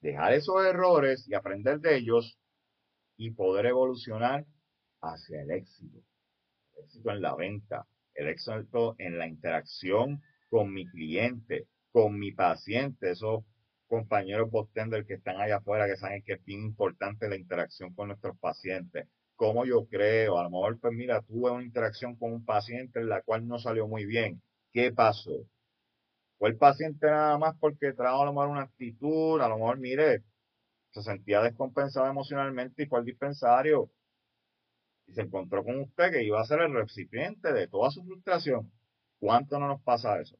dejar 0.00 0.34
esos 0.34 0.64
errores 0.64 1.26
y 1.28 1.34
aprender 1.34 1.80
de 1.80 1.96
ellos 1.96 2.38
y 3.16 3.30
poder 3.30 3.66
evolucionar 3.66 4.44
hacia 5.00 5.42
el 5.42 5.50
éxito. 5.50 5.98
Éxito 6.76 7.10
en 7.10 7.22
la 7.22 7.34
venta, 7.34 7.86
el 8.14 8.28
éxito 8.28 8.94
en 8.98 9.18
la 9.18 9.26
interacción 9.26 10.22
con 10.48 10.72
mi 10.72 10.86
cliente, 10.86 11.66
con 11.92 12.18
mi 12.18 12.32
paciente, 12.32 13.10
esos 13.10 13.44
compañeros 13.86 14.50
bostender 14.50 15.06
que 15.06 15.14
están 15.14 15.40
allá 15.40 15.56
afuera 15.56 15.86
que 15.86 15.96
saben 15.96 16.22
que 16.22 16.34
es 16.34 16.44
bien 16.44 16.62
importante 16.62 17.28
la 17.28 17.36
interacción 17.36 17.94
con 17.94 18.08
nuestros 18.08 18.36
pacientes. 18.38 19.08
Como 19.36 19.64
yo 19.64 19.86
creo, 19.86 20.38
a 20.38 20.44
lo 20.44 20.50
mejor, 20.50 20.78
pues 20.80 20.92
mira, 20.92 21.20
tuve 21.22 21.50
una 21.50 21.64
interacción 21.64 22.16
con 22.16 22.32
un 22.32 22.44
paciente 22.44 23.00
en 23.00 23.08
la 23.08 23.22
cual 23.22 23.46
no 23.46 23.58
salió 23.58 23.88
muy 23.88 24.06
bien. 24.06 24.40
¿Qué 24.72 24.92
pasó? 24.92 25.46
Fue 26.38 26.50
el 26.50 26.56
paciente 26.56 27.06
nada 27.06 27.38
más 27.38 27.56
porque 27.58 27.92
trajo 27.92 28.22
a 28.22 28.26
lo 28.26 28.32
mejor 28.32 28.48
una 28.48 28.62
actitud, 28.62 29.40
a 29.40 29.48
lo 29.48 29.56
mejor, 29.56 29.78
mire, 29.78 30.22
se 30.90 31.02
sentía 31.02 31.42
descompensado 31.42 32.06
emocionalmente 32.06 32.84
y 32.84 32.86
fue 32.86 33.00
al 33.00 33.04
dispensario 33.04 33.90
y 35.06 35.14
se 35.14 35.22
encontró 35.22 35.64
con 35.64 35.80
usted 35.80 36.12
que 36.12 36.24
iba 36.24 36.40
a 36.40 36.44
ser 36.44 36.60
el 36.60 36.74
recipiente 36.74 37.52
de 37.52 37.68
toda 37.68 37.90
su 37.90 38.04
frustración. 38.04 38.72
¿Cuánto 39.18 39.58
no 39.58 39.68
nos 39.68 39.82
pasa 39.82 40.20
eso? 40.20 40.38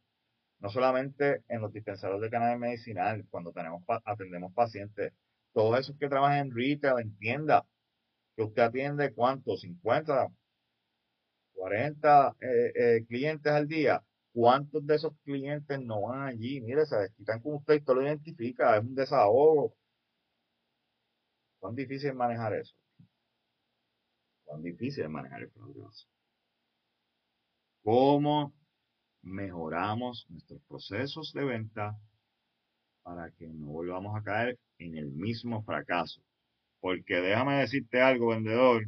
No 0.60 0.70
solamente 0.70 1.42
en 1.48 1.60
los 1.60 1.72
dispensarios 1.72 2.20
de 2.20 2.30
cannabis 2.30 2.58
medicinal, 2.58 3.26
cuando 3.30 3.52
tenemos 3.52 3.82
atendemos 4.04 4.52
pacientes, 4.54 5.12
todos 5.52 5.78
esos 5.78 5.96
que 5.98 6.08
trabajan 6.08 6.48
en 6.48 6.54
retail, 6.54 7.00
en 7.00 7.16
tienda, 7.18 7.66
que 8.36 8.42
usted 8.42 8.62
atiende 8.62 9.12
cuánto, 9.14 9.56
50, 9.56 10.28
40 11.54 12.36
eh, 12.40 12.72
eh, 12.74 13.04
clientes 13.06 13.52
al 13.52 13.68
día. 13.68 14.02
¿Cuántos 14.32 14.84
de 14.86 14.96
esos 14.96 15.12
clientes 15.24 15.80
no 15.80 16.02
van 16.02 16.22
allí? 16.22 16.60
Mire, 16.60 16.86
se 16.86 16.96
desquitan 16.96 17.40
con 17.40 17.54
usted 17.54 17.74
y 17.74 17.78
usted 17.78 17.94
lo 17.94 18.02
identifica, 18.02 18.76
es 18.76 18.82
un 18.82 18.94
desahogo. 18.94 19.74
¿Cuán 21.58 21.74
difícil 21.74 22.10
es 22.10 22.14
manejar 22.16 22.54
eso? 22.54 22.74
¿Cuán 24.44 24.62
difícil 24.62 25.04
es 25.04 25.10
manejar 25.10 25.42
el 25.42 25.50
progreso? 25.50 26.06
¿Cómo 27.82 28.52
mejoramos 29.22 30.26
nuestros 30.28 30.60
procesos 30.68 31.32
de 31.32 31.44
venta 31.44 31.98
para 33.02 33.30
que 33.32 33.46
no 33.48 33.66
volvamos 33.66 34.16
a 34.16 34.22
caer 34.22 34.58
en 34.78 34.96
el 34.96 35.10
mismo 35.12 35.62
fracaso? 35.62 36.22
Porque 36.80 37.16
déjame 37.16 37.60
decirte 37.60 38.00
algo, 38.00 38.28
vendedor, 38.28 38.86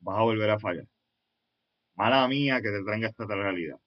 vas 0.00 0.18
a 0.18 0.22
volver 0.22 0.50
a 0.50 0.58
fallar. 0.58 0.86
Mala 1.96 2.28
mía 2.28 2.60
que 2.62 2.70
te 2.70 2.84
traiga 2.84 3.08
esta 3.08 3.26
realidad. 3.26 3.78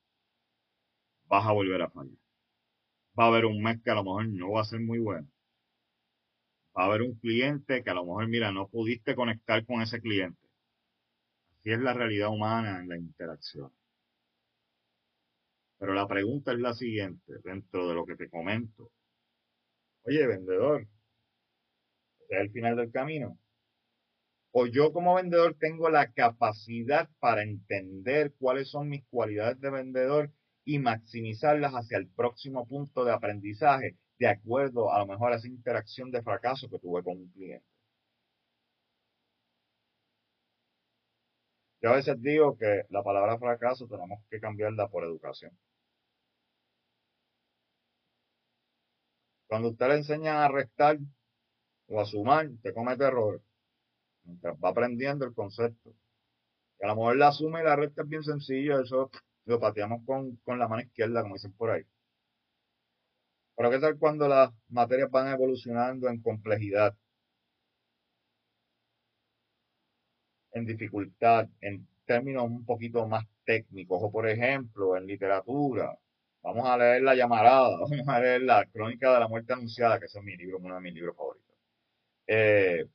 Vas 1.25 1.45
a 1.45 1.51
volver 1.51 1.81
a 1.81 1.89
fallar. 1.89 2.17
Va 3.19 3.25
a 3.25 3.27
haber 3.27 3.45
un 3.45 3.61
mes 3.61 3.81
que 3.83 3.91
a 3.91 3.95
lo 3.95 4.03
mejor 4.03 4.27
no 4.29 4.51
va 4.51 4.61
a 4.61 4.65
ser 4.65 4.79
muy 4.79 4.99
bueno. 4.99 5.27
Va 6.77 6.83
a 6.83 6.85
haber 6.87 7.01
un 7.01 7.15
cliente 7.15 7.83
que 7.83 7.89
a 7.89 7.93
lo 7.93 8.05
mejor, 8.05 8.27
mira, 8.27 8.51
no 8.51 8.67
pudiste 8.67 9.15
conectar 9.15 9.65
con 9.65 9.81
ese 9.81 9.99
cliente. 9.99 10.39
Así 11.59 11.71
es 11.71 11.79
la 11.79 11.93
realidad 11.93 12.29
humana 12.29 12.79
en 12.79 12.89
la 12.89 12.97
interacción. 12.97 13.71
Pero 15.79 15.93
la 15.93 16.07
pregunta 16.07 16.51
es 16.53 16.59
la 16.59 16.73
siguiente, 16.73 17.33
dentro 17.43 17.87
de 17.87 17.95
lo 17.95 18.05
que 18.05 18.15
te 18.15 18.29
comento. 18.29 18.91
Oye, 20.03 20.25
vendedor, 20.27 20.87
es 22.29 22.39
el 22.39 22.51
final 22.51 22.75
del 22.75 22.91
camino. 22.91 23.39
O 24.51 24.65
yo 24.67 24.91
como 24.91 25.15
vendedor 25.15 25.55
tengo 25.59 25.89
la 25.89 26.11
capacidad 26.13 27.09
para 27.19 27.43
entender 27.43 28.33
cuáles 28.39 28.69
son 28.69 28.89
mis 28.89 29.03
cualidades 29.05 29.59
de 29.59 29.69
vendedor 29.69 30.31
y 30.63 30.79
maximizarlas 30.79 31.73
hacia 31.73 31.97
el 31.97 32.07
próximo 32.07 32.67
punto 32.67 33.05
de 33.05 33.13
aprendizaje, 33.13 33.97
de 34.19 34.27
acuerdo 34.27 34.91
a 34.91 34.99
lo 34.99 35.07
mejor 35.07 35.33
a 35.33 35.35
esa 35.37 35.47
interacción 35.47 36.11
de 36.11 36.21
fracaso 36.23 36.69
que 36.69 36.79
tuve 36.79 37.03
con 37.03 37.17
un 37.17 37.29
cliente. 37.29 37.65
Yo 41.81 41.89
a 41.91 41.95
veces 41.95 42.19
digo 42.21 42.57
que 42.57 42.83
la 42.89 43.03
palabra 43.03 43.37
fracaso 43.37 43.87
tenemos 43.87 44.19
que 44.29 44.39
cambiarla 44.39 44.87
por 44.87 45.03
educación. 45.03 45.51
Cuando 49.47 49.69
usted 49.69 49.87
le 49.87 49.95
enseña 49.95 50.43
a 50.45 50.49
restar 50.49 50.97
o 51.87 52.01
a 52.01 52.05
sumar, 52.05 52.49
te 52.61 52.73
comete 52.73 53.03
errores. 53.05 53.41
Mientras 54.23 54.57
va 54.63 54.69
aprendiendo 54.69 55.25
el 55.25 55.33
concepto. 55.33 55.93
Y 56.79 56.85
a 56.85 56.87
lo 56.89 56.95
mejor 56.95 57.17
la 57.17 57.31
suma 57.31 57.61
y 57.61 57.63
la 57.63 57.75
resta 57.75 58.03
es 58.03 58.09
bien 58.09 58.23
sencillo, 58.23 58.81
eso 58.81 59.09
lo 59.45 59.59
pateamos 59.59 60.03
con, 60.05 60.35
con 60.37 60.59
la 60.59 60.67
mano 60.67 60.81
izquierda, 60.83 61.21
como 61.21 61.35
dicen 61.35 61.53
por 61.53 61.71
ahí. 61.71 61.83
Pero 63.57 63.71
¿qué 63.71 63.79
tal 63.79 63.97
cuando 63.97 64.27
las 64.27 64.51
materias 64.69 65.09
van 65.11 65.27
evolucionando 65.29 66.07
en 66.09 66.21
complejidad? 66.21 66.95
En 70.51 70.65
dificultad, 70.65 71.47
en 71.61 71.87
términos 72.05 72.43
un 72.43 72.65
poquito 72.65 73.07
más 73.07 73.25
técnicos, 73.45 73.99
o 74.01 74.11
por 74.11 74.27
ejemplo, 74.29 74.97
en 74.97 75.07
literatura. 75.07 75.97
Vamos 76.43 76.67
a 76.69 76.77
leer 76.77 77.01
La 77.03 77.15
Llamarada, 77.15 77.69
vamos 77.81 78.07
a 78.07 78.19
leer 78.19 78.41
La 78.43 78.65
Crónica 78.65 79.13
de 79.13 79.19
la 79.21 79.27
Muerte 79.27 79.53
Anunciada, 79.53 79.99
que 79.99 80.05
es 80.05 80.15
mi 80.23 80.35
libro, 80.37 80.57
uno 80.59 80.75
de 80.75 80.81
mis 80.81 80.93
libros 80.93 81.15
favoritos. 81.15 81.55
Eh, 82.27 82.85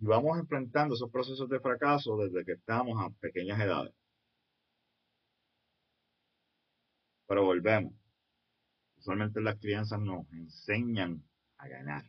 y 0.00 0.06
vamos 0.06 0.38
enfrentando 0.38 0.94
esos 0.94 1.10
procesos 1.10 1.48
de 1.48 1.58
fracaso 1.60 2.16
desde 2.16 2.44
que 2.44 2.52
estamos 2.52 2.96
a 3.04 3.10
pequeñas 3.20 3.60
edades. 3.60 3.92
Pero 7.26 7.44
volvemos. 7.44 8.03
Usualmente 9.04 9.42
las 9.42 9.58
crianzas 9.58 10.00
nos 10.00 10.26
enseñan 10.32 11.22
a 11.58 11.68
ganar, 11.68 12.04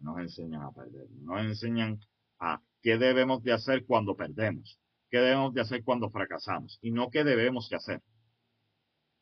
nos 0.00 0.18
enseñan 0.18 0.60
a 0.60 0.70
perder, 0.70 1.08
nos 1.22 1.40
enseñan 1.40 1.98
a 2.38 2.60
qué 2.82 2.98
debemos 2.98 3.42
de 3.42 3.54
hacer 3.54 3.86
cuando 3.86 4.14
perdemos, 4.14 4.78
qué 5.08 5.16
debemos 5.16 5.54
de 5.54 5.62
hacer 5.62 5.82
cuando 5.82 6.10
fracasamos 6.10 6.78
y 6.82 6.90
no 6.90 7.08
qué 7.08 7.24
debemos 7.24 7.70
de 7.70 7.76
hacer 7.76 8.02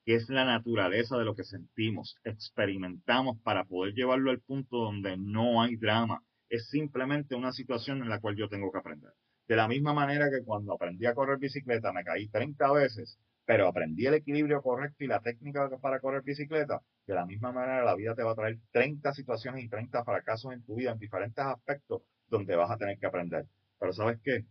que 0.04 0.16
es 0.16 0.28
la 0.28 0.44
naturaleza 0.44 1.16
de 1.18 1.24
lo 1.24 1.36
que 1.36 1.44
sentimos, 1.44 2.16
experimentamos 2.24 3.38
para 3.42 3.64
poder 3.64 3.94
llevarlo 3.94 4.30
al 4.30 4.40
punto 4.40 4.78
donde 4.78 5.16
no 5.18 5.62
hay 5.62 5.76
drama. 5.76 6.24
Es 6.48 6.70
simplemente 6.70 7.34
una 7.34 7.52
situación 7.52 8.02
en 8.02 8.08
la 8.08 8.18
cual 8.18 8.34
yo 8.34 8.48
tengo 8.48 8.72
que 8.72 8.78
aprender. 8.78 9.12
De 9.46 9.54
la 9.54 9.68
misma 9.68 9.92
manera 9.92 10.30
que 10.30 10.42
cuando 10.42 10.72
aprendí 10.72 11.04
a 11.04 11.12
correr 11.14 11.38
bicicleta 11.38 11.92
me 11.92 12.04
caí 12.04 12.26
30 12.26 12.72
veces, 12.72 13.18
pero 13.48 13.66
aprendí 13.66 14.04
el 14.04 14.12
equilibrio 14.12 14.60
correcto 14.60 15.04
y 15.04 15.06
la 15.06 15.20
técnica 15.20 15.70
para 15.80 16.00
correr 16.00 16.20
bicicleta, 16.20 16.82
de 17.06 17.14
la 17.14 17.24
misma 17.24 17.50
manera 17.50 17.82
la 17.82 17.94
vida 17.94 18.14
te 18.14 18.22
va 18.22 18.32
a 18.32 18.34
traer 18.34 18.58
30 18.72 19.14
situaciones 19.14 19.64
y 19.64 19.70
30 19.70 20.04
fracasos 20.04 20.52
en 20.52 20.62
tu 20.64 20.74
vida 20.74 20.92
en 20.92 20.98
diferentes 20.98 21.42
aspectos 21.42 22.02
donde 22.28 22.54
vas 22.56 22.70
a 22.70 22.76
tener 22.76 22.98
que 22.98 23.06
aprender. 23.06 23.46
Pero 23.78 23.94
¿sabes 23.94 24.20
qué? 24.22 24.44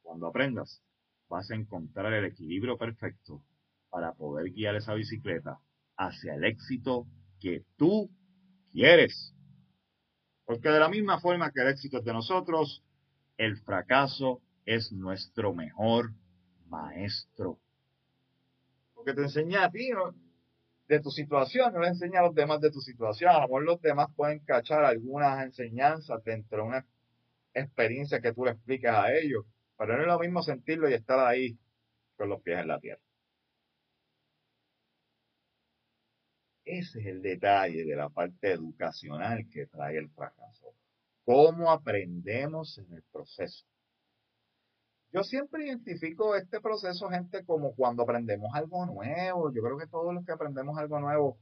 Cuando 0.00 0.28
aprendas, 0.28 0.80
vas 1.28 1.50
a 1.50 1.56
encontrar 1.56 2.12
el 2.12 2.24
equilibrio 2.24 2.78
perfecto 2.78 3.42
para 3.88 4.12
poder 4.12 4.52
guiar 4.52 4.76
esa 4.76 4.94
bicicleta 4.94 5.58
hacia 5.96 6.36
el 6.36 6.44
éxito 6.44 7.08
que 7.40 7.64
tú 7.76 8.12
quieres. 8.70 9.34
Porque 10.44 10.68
de 10.68 10.78
la 10.78 10.88
misma 10.88 11.18
forma 11.18 11.50
que 11.50 11.62
el 11.62 11.68
éxito 11.70 11.98
es 11.98 12.04
de 12.04 12.12
nosotros, 12.12 12.84
el 13.38 13.56
fracaso 13.56 14.40
es 14.66 14.92
nuestro 14.92 15.52
mejor 15.52 16.12
maestro. 16.68 17.58
Porque 19.00 19.14
te 19.14 19.22
enseña 19.22 19.64
a 19.64 19.70
ti 19.70 19.88
de 20.86 21.00
tu 21.00 21.10
situación, 21.10 21.72
no 21.72 21.80
le 21.80 21.88
enseña 21.88 22.20
a 22.20 22.24
los 22.24 22.34
demás 22.34 22.60
de 22.60 22.70
tu 22.70 22.80
situación. 22.82 23.30
A 23.30 23.34
lo 23.34 23.40
mejor 23.40 23.62
los 23.62 23.80
demás 23.80 24.08
pueden 24.14 24.40
cachar 24.40 24.84
algunas 24.84 25.42
enseñanzas 25.42 26.22
dentro 26.22 26.58
de 26.58 26.68
una 26.68 26.86
experiencia 27.54 28.20
que 28.20 28.34
tú 28.34 28.44
le 28.44 28.50
expliques 28.50 28.90
a 28.90 29.10
ellos, 29.14 29.46
pero 29.78 29.96
no 29.96 30.02
es 30.02 30.06
lo 30.06 30.18
mismo 30.18 30.42
sentirlo 30.42 30.90
y 30.90 30.92
estar 30.92 31.18
ahí 31.18 31.58
con 32.14 32.28
los 32.28 32.42
pies 32.42 32.58
en 32.58 32.68
la 32.68 32.78
tierra. 32.78 33.00
Ese 36.66 37.00
es 37.00 37.06
el 37.06 37.22
detalle 37.22 37.86
de 37.86 37.96
la 37.96 38.10
parte 38.10 38.52
educacional 38.52 39.48
que 39.50 39.66
trae 39.66 39.96
el 39.96 40.10
fracaso. 40.10 40.74
¿Cómo 41.24 41.70
aprendemos 41.70 42.76
en 42.76 42.92
el 42.92 43.02
proceso? 43.10 43.64
Yo 45.12 45.24
siempre 45.24 45.66
identifico 45.66 46.36
este 46.36 46.60
proceso, 46.60 47.08
gente, 47.08 47.44
como 47.44 47.74
cuando 47.74 48.04
aprendemos 48.04 48.54
algo 48.54 48.86
nuevo. 48.86 49.52
Yo 49.52 49.62
creo 49.62 49.76
que 49.76 49.88
todos 49.88 50.14
los 50.14 50.24
que 50.24 50.32
aprendemos 50.32 50.78
algo 50.78 51.00
nuevo, 51.00 51.38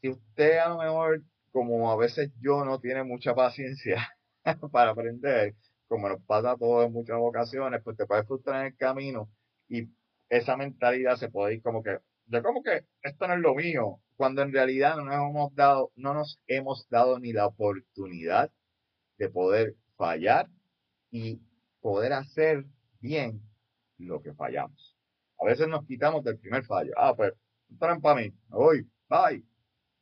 si 0.00 0.08
usted 0.08 0.58
a 0.58 0.70
lo 0.70 0.78
mejor, 0.78 1.22
como 1.52 1.90
a 1.92 1.96
veces 1.96 2.32
yo, 2.40 2.64
no 2.64 2.80
tiene 2.80 3.04
mucha 3.04 3.34
paciencia 3.34 4.08
para 4.72 4.90
aprender, 4.90 5.54
como 5.86 6.08
nos 6.08 6.20
pasa 6.24 6.52
a 6.52 6.56
todos 6.56 6.86
en 6.86 6.92
muchas 6.92 7.16
ocasiones, 7.20 7.80
pues 7.84 7.96
te 7.96 8.06
puedes 8.06 8.26
frustrar 8.26 8.62
en 8.62 8.72
el 8.72 8.76
camino 8.76 9.30
y 9.68 9.88
esa 10.28 10.56
mentalidad 10.56 11.16
se 11.16 11.30
puede 11.30 11.54
ir 11.54 11.62
como 11.62 11.82
que, 11.82 11.98
yo 12.26 12.42
como 12.42 12.62
que 12.62 12.86
esto 13.02 13.28
no 13.28 13.34
es 13.34 13.40
lo 13.40 13.54
mío, 13.54 14.00
cuando 14.16 14.42
en 14.42 14.52
realidad 14.52 14.96
no 14.96 15.04
nos 15.04 15.14
hemos 15.14 15.54
dado, 15.54 15.92
no 15.94 16.14
nos 16.14 16.40
hemos 16.46 16.88
dado 16.88 17.20
ni 17.20 17.32
la 17.32 17.46
oportunidad 17.46 18.50
de 19.18 19.28
poder 19.28 19.76
fallar 19.96 20.48
y 21.10 21.40
poder 21.82 22.14
hacer 22.14 22.64
bien 23.00 23.42
lo 23.98 24.22
que 24.22 24.32
fallamos. 24.34 24.96
A 25.38 25.44
veces 25.44 25.68
nos 25.68 25.84
quitamos 25.86 26.24
del 26.24 26.38
primer 26.38 26.64
fallo. 26.64 26.92
Ah, 26.96 27.14
pues, 27.14 27.32
esto 27.70 28.00
para 28.00 28.20
mí, 28.20 28.30
me 28.48 28.56
voy, 28.56 28.90
bye. 29.08 29.44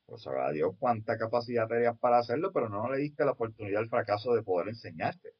Pues 0.06 0.22
sabrá 0.22 0.50
Dios 0.52 0.74
cuánta 0.78 1.16
capacidad 1.18 1.68
tenías 1.68 1.98
para 1.98 2.18
hacerlo, 2.18 2.52
pero 2.52 2.68
no 2.68 2.90
le 2.90 2.98
diste 2.98 3.24
la 3.24 3.32
oportunidad 3.32 3.80
al 3.80 3.88
fracaso 3.88 4.34
de 4.34 4.42
poder 4.42 4.68
enseñarte 4.68 5.34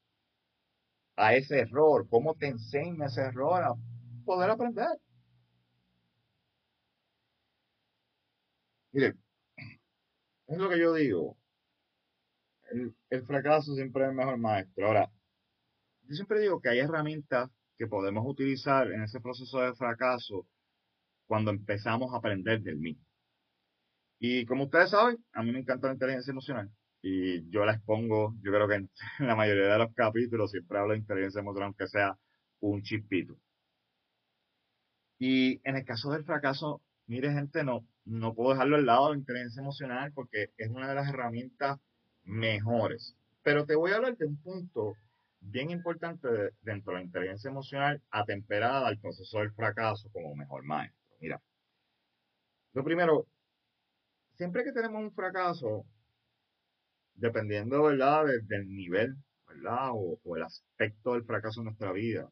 a 1.17 1.35
ese 1.35 1.61
error. 1.61 2.09
¿Cómo 2.09 2.35
te 2.35 2.47
enseña 2.49 3.07
ese 3.07 3.23
error 3.23 3.63
a 3.63 3.75
poder 4.25 4.51
aprender? 4.51 4.89
Mire, 8.93 9.15
es 10.47 10.59
lo 10.59 10.69
que 10.69 10.79
yo 10.79 10.95
digo. 10.95 11.37
El, 12.71 12.95
el 13.11 13.23
fracaso 13.27 13.75
siempre 13.75 14.05
es 14.05 14.11
el 14.11 14.17
mejor 14.17 14.39
maestro. 14.39 14.87
Ahora, 14.87 15.11
yo 16.11 16.17
siempre 16.17 16.41
digo 16.41 16.61
que 16.61 16.69
hay 16.69 16.81
herramientas 16.81 17.51
que 17.79 17.87
podemos 17.87 18.25
utilizar 18.27 18.91
en 18.91 19.05
ese 19.05 19.21
proceso 19.21 19.61
de 19.61 19.75
fracaso 19.75 20.45
cuando 21.29 21.53
empezamos 21.53 22.13
a 22.13 22.17
aprender 22.17 22.61
del 22.63 22.79
mismo. 22.79 23.05
Y 24.19 24.45
como 24.45 24.65
ustedes 24.65 24.91
saben, 24.91 25.25
a 25.33 25.45
mí 25.45 25.53
me 25.53 25.61
encanta 25.61 25.87
la 25.87 25.93
inteligencia 25.93 26.33
emocional. 26.33 26.69
Y 27.01 27.49
yo 27.49 27.65
la 27.65 27.75
expongo, 27.75 28.35
yo 28.43 28.51
creo 28.51 28.67
que 28.67 28.75
en, 28.75 28.91
la 29.21 29.37
mayoría 29.37 29.69
de 29.69 29.79
los 29.79 29.95
capítulos 29.95 30.51
siempre 30.51 30.79
hablo 30.79 30.95
de 30.95 30.99
inteligencia 30.99 31.43
emocional, 31.43 31.69
aunque 31.69 31.87
sea 31.87 32.19
un 32.59 32.83
chispito. 32.83 33.37
Y 35.21 35.61
en 35.63 35.77
el 35.77 35.85
caso 35.85 36.11
del 36.11 36.25
fracaso, 36.25 36.83
mire 37.07 37.33
gente, 37.33 37.63
no, 37.63 37.87
no 38.05 38.35
puedo 38.35 38.51
dejarlo 38.51 38.75
al 38.75 38.87
lado 38.87 39.07
de 39.07 39.13
la 39.13 39.21
inteligencia 39.21 39.61
emocional 39.61 40.11
porque 40.13 40.51
es 40.57 40.71
una 40.71 40.89
de 40.89 40.97
las 40.97 41.09
herramientas 41.09 41.79
mejores. 42.25 43.15
Pero 43.45 43.65
te 43.65 43.77
voy 43.77 43.93
a 43.93 43.97
hablar 43.97 44.17
de 44.17 44.27
un 44.27 44.43
punto 44.43 44.97
bien 45.41 45.71
importante 45.71 46.29
dentro 46.63 46.93
de 46.93 47.01
la 47.01 47.05
inteligencia 47.05 47.51
emocional 47.51 48.03
atemperada 48.11 48.87
al 48.87 48.99
proceso 48.99 49.39
del 49.39 49.53
fracaso 49.53 50.09
como 50.13 50.35
mejor 50.35 50.65
maestro. 50.65 51.01
Mira, 51.21 51.43
lo 52.73 52.85
primero, 52.85 53.27
siempre 54.37 54.65
que 54.65 54.73
tenemos 54.73 55.03
un 55.03 55.13
fracaso, 55.13 55.85
dependiendo, 57.15 57.83
¿verdad?, 57.83 58.25
del 58.45 58.69
nivel, 58.69 59.17
¿verdad?, 59.47 59.91
o, 59.93 60.19
o 60.23 60.37
el 60.37 60.43
aspecto 60.43 61.15
del 61.15 61.25
fracaso 61.25 61.61
en 61.61 61.67
nuestra 61.67 61.93
vida, 61.93 62.31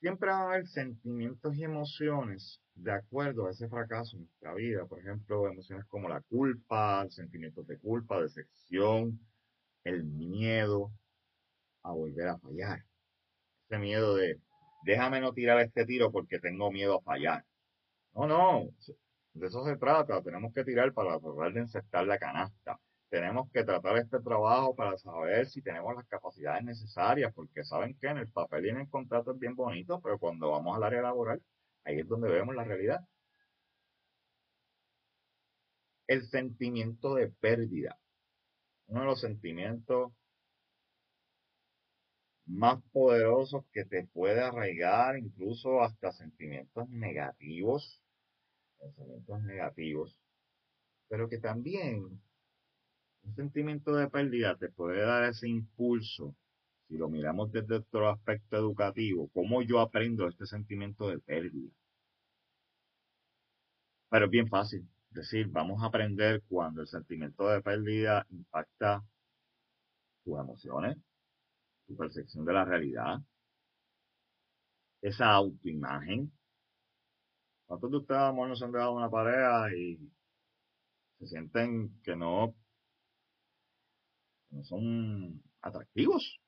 siempre 0.00 0.28
va 0.28 0.38
a 0.38 0.44
haber 0.52 0.66
sentimientos 0.66 1.56
y 1.56 1.64
emociones 1.64 2.60
de 2.74 2.92
acuerdo 2.92 3.46
a 3.46 3.52
ese 3.52 3.68
fracaso 3.68 4.16
en 4.16 4.24
nuestra 4.24 4.52
vida. 4.54 4.84
Por 4.84 4.98
ejemplo, 4.98 5.48
emociones 5.48 5.86
como 5.86 6.10
la 6.10 6.20
culpa, 6.20 7.06
sentimientos 7.08 7.66
de 7.66 7.78
culpa, 7.78 8.20
decepción, 8.20 9.18
el 9.84 10.04
miedo 10.04 10.92
a 11.82 11.92
volver 11.92 12.28
a 12.28 12.38
fallar. 12.38 12.84
Ese 13.68 13.78
miedo 13.78 14.16
de, 14.16 14.40
déjame 14.84 15.20
no 15.20 15.32
tirar 15.32 15.60
este 15.60 15.86
tiro 15.86 16.10
porque 16.12 16.40
tengo 16.40 16.70
miedo 16.72 16.98
a 16.98 17.02
fallar. 17.02 17.44
No, 18.14 18.26
no, 18.26 18.70
de 19.34 19.46
eso 19.46 19.64
se 19.64 19.76
trata. 19.76 20.22
Tenemos 20.22 20.52
que 20.54 20.64
tirar 20.64 20.92
para 20.92 21.18
tratar 21.20 21.52
de 21.52 21.60
encestar 21.60 22.06
la 22.06 22.18
canasta. 22.18 22.80
Tenemos 23.10 23.50
que 23.52 23.64
tratar 23.64 23.96
este 23.98 24.20
trabajo 24.20 24.74
para 24.74 24.96
saber 24.98 25.46
si 25.46 25.62
tenemos 25.62 25.94
las 25.94 26.06
capacidades 26.08 26.64
necesarias, 26.64 27.32
porque 27.34 27.64
saben 27.64 27.96
que 28.00 28.08
en 28.08 28.18
el 28.18 28.28
papel 28.28 28.66
y 28.66 28.70
en 28.70 28.78
el 28.80 28.88
contrato 28.90 29.32
es 29.32 29.38
bien 29.38 29.54
bonito, 29.54 30.00
pero 30.00 30.18
cuando 30.18 30.50
vamos 30.50 30.76
al 30.76 30.82
área 30.84 31.02
laboral, 31.02 31.40
ahí 31.84 32.00
es 32.00 32.08
donde 32.08 32.30
vemos 32.30 32.54
la 32.56 32.64
realidad. 32.64 33.00
El 36.06 36.22
sentimiento 36.26 37.14
de 37.14 37.28
pérdida 37.28 37.98
uno 38.86 39.00
de 39.00 39.06
los 39.06 39.20
sentimientos 39.20 40.12
más 42.46 42.82
poderosos 42.92 43.64
que 43.72 43.84
te 43.84 44.06
puede 44.06 44.40
arraigar, 44.40 45.18
incluso 45.18 45.82
hasta 45.82 46.12
sentimientos 46.12 46.88
negativos, 46.90 48.02
negativos, 49.42 50.18
pero 51.08 51.28
que 51.28 51.38
también 51.38 52.20
un 53.22 53.34
sentimiento 53.34 53.94
de 53.94 54.08
pérdida 54.08 54.56
te 54.56 54.68
puede 54.68 55.00
dar 55.00 55.24
ese 55.24 55.48
impulso, 55.48 56.34
si 56.88 56.98
lo 56.98 57.08
miramos 57.08 57.50
desde 57.50 57.76
otro 57.76 58.10
aspecto 58.10 58.56
educativo, 58.56 59.30
cómo 59.32 59.62
yo 59.62 59.80
aprendo 59.80 60.28
este 60.28 60.46
sentimiento 60.46 61.08
de 61.08 61.18
pérdida. 61.18 61.70
Pero 64.10 64.26
es 64.26 64.30
bien 64.30 64.48
fácil 64.48 64.86
decir, 65.14 65.48
vamos 65.48 65.82
a 65.82 65.86
aprender 65.86 66.42
cuando 66.48 66.82
el 66.82 66.88
sentimiento 66.88 67.48
de 67.48 67.62
pérdida 67.62 68.26
impacta 68.30 69.02
tus 70.24 70.38
emociones, 70.38 70.96
tu 71.86 71.96
percepción 71.96 72.44
de 72.44 72.52
la 72.52 72.64
realidad, 72.64 73.18
esa 75.00 75.32
autoimagen. 75.32 76.32
¿Cuántos 77.66 77.90
de 77.90 77.96
ustedes, 77.98 78.20
amor, 78.20 78.56
se 78.56 78.64
han 78.64 78.72
dejado 78.72 78.92
una 78.92 79.10
pareja 79.10 79.74
y 79.74 79.98
se 81.18 81.26
sienten 81.28 82.00
que 82.02 82.16
no, 82.16 82.54
no 84.50 84.64
son 84.64 85.42
atractivos? 85.60 86.40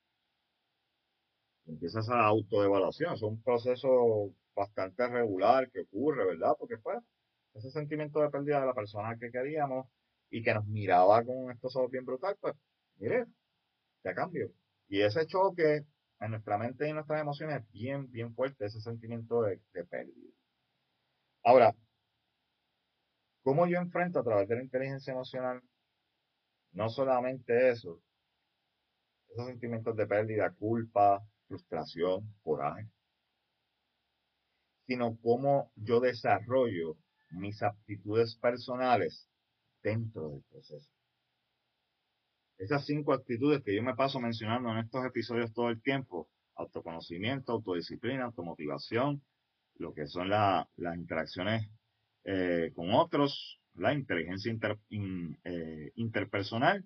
Empieza 1.67 2.01
esa 2.01 2.25
autoevaluación, 2.25 3.15
es 3.15 3.23
un 3.23 3.43
proceso 3.43 4.33
bastante 4.55 5.07
regular 5.09 5.71
que 5.71 5.81
ocurre, 5.81 6.25
¿verdad? 6.25 6.55
Porque 6.59 6.79
pues 6.79 6.99
ese 7.57 7.71
sentimiento 7.71 8.21
de 8.21 8.31
pérdida 8.31 8.61
de 8.61 8.67
la 8.67 8.75
persona 8.75 9.17
que 9.19 9.31
queríamos 9.31 9.87
y 10.31 10.43
que 10.43 10.55
nos 10.55 10.67
miraba 10.67 11.25
con 11.25 11.51
estos 11.51 11.75
ojos 11.77 11.91
bien 11.91 12.05
brutal, 12.05 12.37
pues, 12.41 12.55
mire, 12.99 13.27
ya 14.05 14.15
cambió. 14.15 14.51
Y 14.89 15.01
ese 15.01 15.27
choque 15.27 15.85
en 16.21 16.31
nuestra 16.31 16.59
mente 16.59 16.87
y 16.87 16.91
en 16.91 16.97
nuestras 16.97 17.21
emociones 17.21 17.63
es 17.63 17.71
bien, 17.71 18.11
bien 18.11 18.35
fuerte, 18.35 18.67
ese 18.67 18.81
sentimiento 18.81 19.43
de, 19.43 19.61
de 19.73 19.85
pérdida. 19.85 20.31
Ahora, 21.45 21.75
¿cómo 23.43 23.67
yo 23.67 23.79
enfrento 23.79 24.19
a 24.21 24.25
través 24.25 24.49
de 24.49 24.57
la 24.57 24.63
inteligencia 24.63 25.13
emocional 25.13 25.63
no 26.73 26.91
solamente 26.91 27.71
eso, 27.71 28.03
esos 29.31 29.47
sentimientos 29.47 29.97
de 29.97 30.07
pérdida, 30.07 30.53
culpa, 30.53 31.23
frustración, 31.49 32.35
coraje, 32.43 32.87
sino 34.87 35.17
cómo 35.23 35.73
yo 35.75 36.01
desarrollo 36.01 36.97
mis 37.31 37.63
aptitudes 37.63 38.37
personales 38.37 39.29
dentro 39.83 40.31
del 40.31 40.43
proceso. 40.51 40.89
Esas 42.59 42.87
cinco 42.87 43.13
actitudes 43.13 43.63
que 43.63 43.75
yo 43.75 43.83
me 43.83 43.95
paso 43.95 44.19
mencionando 44.19 44.71
en 44.71 44.79
estos 44.79 45.05
episodios 45.05 45.53
todo 45.53 45.69
el 45.69 45.83
tiempo, 45.83 46.29
autoconocimiento, 46.55 47.53
autodisciplina, 47.53 48.25
automotivación, 48.25 49.23
lo 49.75 49.93
que 49.93 50.07
son 50.07 50.31
las 50.31 50.67
interacciones 50.97 51.69
eh, 52.25 52.73
con 52.75 52.93
otros, 52.95 53.61
la 53.75 53.93
inteligencia 53.93 54.53
eh, 55.45 55.93
interpersonal, 55.97 56.83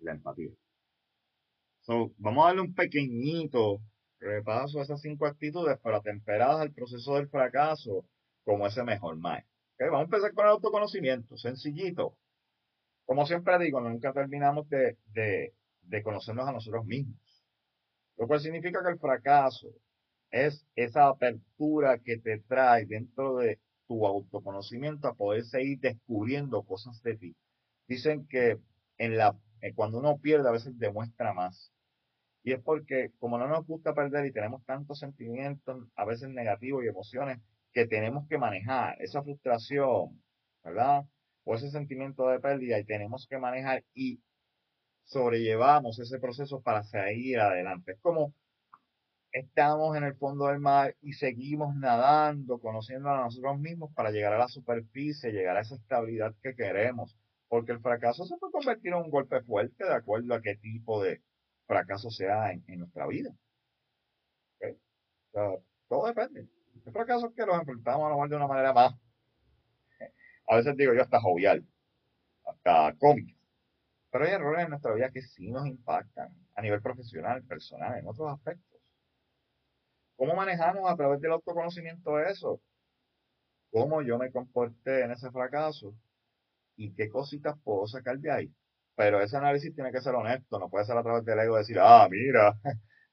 la 0.00 0.12
empatía. 0.12 0.50
vamos 2.18 2.44
a 2.44 2.48
darle 2.48 2.60
un 2.62 2.74
pequeñito 2.74 3.80
repaso 4.20 4.78
a 4.78 4.82
esas 4.82 5.00
cinco 5.00 5.26
actitudes 5.26 5.78
para 5.80 6.02
temperadas 6.02 6.60
al 6.60 6.72
proceso 6.72 7.14
del 7.14 7.28
fracaso 7.28 8.04
como 8.46 8.66
ese 8.68 8.84
mejor 8.84 9.16
maestro. 9.18 9.52
Vamos 9.78 10.00
a 10.00 10.04
empezar 10.04 10.32
con 10.32 10.46
el 10.46 10.52
autoconocimiento, 10.52 11.36
sencillito. 11.36 12.16
Como 13.04 13.26
siempre 13.26 13.58
digo, 13.58 13.80
nunca 13.80 14.12
terminamos 14.12 14.68
de, 14.68 14.96
de 15.82 16.02
conocernos 16.04 16.48
a 16.48 16.52
nosotros 16.52 16.86
mismos. 16.86 17.20
Lo 18.16 18.28
cual 18.28 18.40
significa 18.40 18.82
que 18.84 18.90
el 18.90 19.00
fracaso 19.00 19.68
es 20.30 20.64
esa 20.76 21.08
apertura 21.08 21.98
que 21.98 22.18
te 22.18 22.38
trae 22.38 22.86
dentro 22.86 23.36
de 23.36 23.58
tu 23.88 24.06
autoconocimiento 24.06 25.08
a 25.08 25.14
poder 25.14 25.44
seguir 25.44 25.80
descubriendo 25.80 26.62
cosas 26.62 27.02
de 27.02 27.16
ti. 27.16 27.36
Dicen 27.88 28.28
que 28.28 28.58
en 28.96 29.16
la 29.16 29.36
eh, 29.60 29.74
cuando 29.74 29.98
uno 29.98 30.18
pierde 30.18 30.48
a 30.48 30.52
veces 30.52 30.78
demuestra 30.78 31.34
más. 31.34 31.72
Y 32.44 32.52
es 32.52 32.62
porque 32.62 33.10
como 33.18 33.38
no 33.38 33.48
nos 33.48 33.66
gusta 33.66 33.92
perder 33.92 34.26
y 34.26 34.32
tenemos 34.32 34.64
tantos 34.64 35.00
sentimientos, 35.00 35.88
a 35.96 36.04
veces 36.04 36.28
negativos 36.28 36.84
y 36.84 36.88
emociones 36.88 37.40
que 37.76 37.86
tenemos 37.86 38.26
que 38.26 38.38
manejar, 38.38 38.96
esa 39.02 39.22
frustración, 39.22 40.22
¿verdad? 40.64 41.04
O 41.44 41.56
ese 41.56 41.70
sentimiento 41.70 42.26
de 42.26 42.40
pérdida 42.40 42.78
y 42.78 42.86
tenemos 42.86 43.26
que 43.28 43.36
manejar 43.36 43.84
y 43.92 44.22
sobrellevamos 45.04 45.98
ese 45.98 46.18
proceso 46.18 46.62
para 46.62 46.84
seguir 46.84 47.38
adelante. 47.38 47.92
Es 47.92 48.00
como 48.00 48.32
estamos 49.30 49.94
en 49.94 50.04
el 50.04 50.14
fondo 50.16 50.46
del 50.46 50.58
mar 50.58 50.96
y 51.02 51.12
seguimos 51.12 51.76
nadando, 51.76 52.58
conociendo 52.60 53.10
a 53.10 53.24
nosotros 53.24 53.58
mismos 53.58 53.92
para 53.92 54.10
llegar 54.10 54.32
a 54.32 54.38
la 54.38 54.48
superficie, 54.48 55.30
llegar 55.32 55.58
a 55.58 55.60
esa 55.60 55.74
estabilidad 55.74 56.34
que 56.42 56.54
queremos. 56.54 57.14
Porque 57.48 57.72
el 57.72 57.80
fracaso 57.80 58.24
se 58.24 58.38
puede 58.38 58.52
convertir 58.52 58.94
en 58.94 59.00
un 59.00 59.10
golpe 59.10 59.42
fuerte 59.42 59.84
de 59.84 59.94
acuerdo 59.94 60.34
a 60.34 60.40
qué 60.40 60.56
tipo 60.56 61.02
de 61.02 61.20
fracaso 61.66 62.08
sea 62.10 62.52
en, 62.52 62.64
nuestra 62.78 63.06
vida. 63.06 63.36
todo 65.88 66.06
depende. 66.06 66.55
Hay 66.86 66.92
fracasos 66.92 67.32
que 67.34 67.44
los 67.44 67.58
enfrentamos 67.58 68.06
a 68.06 68.10
lo 68.10 68.14
mejor 68.14 68.28
de 68.28 68.36
una 68.36 68.46
manera 68.46 68.72
más, 68.72 68.94
a 70.48 70.56
veces 70.56 70.76
digo 70.76 70.94
yo 70.94 71.02
hasta 71.02 71.20
jovial, 71.20 71.66
hasta 72.44 72.94
cómica. 72.98 73.36
Pero 74.10 74.24
hay 74.24 74.30
errores 74.30 74.64
en 74.64 74.70
nuestra 74.70 74.94
vida 74.94 75.10
que 75.10 75.20
sí 75.20 75.50
nos 75.50 75.66
impactan 75.66 76.32
a 76.54 76.62
nivel 76.62 76.80
profesional, 76.80 77.42
personal, 77.42 77.98
en 77.98 78.06
otros 78.06 78.32
aspectos. 78.32 78.80
¿Cómo 80.16 80.36
manejamos 80.36 80.88
a 80.88 80.96
través 80.96 81.20
del 81.20 81.32
autoconocimiento 81.32 82.20
eso? 82.20 82.60
¿Cómo 83.72 84.00
yo 84.02 84.16
me 84.16 84.30
comporté 84.30 85.02
en 85.02 85.10
ese 85.10 85.30
fracaso? 85.32 85.92
¿Y 86.76 86.94
qué 86.94 87.10
cositas 87.10 87.58
puedo 87.64 87.88
sacar 87.88 88.18
de 88.18 88.30
ahí? 88.30 88.54
Pero 88.94 89.20
ese 89.20 89.36
análisis 89.36 89.74
tiene 89.74 89.90
que 89.90 90.00
ser 90.00 90.14
honesto, 90.14 90.58
no 90.60 90.70
puede 90.70 90.86
ser 90.86 90.96
a 90.96 91.02
través 91.02 91.24
del 91.24 91.40
ego 91.40 91.56
decir, 91.56 91.78
ah, 91.80 92.06
mira, 92.08 92.56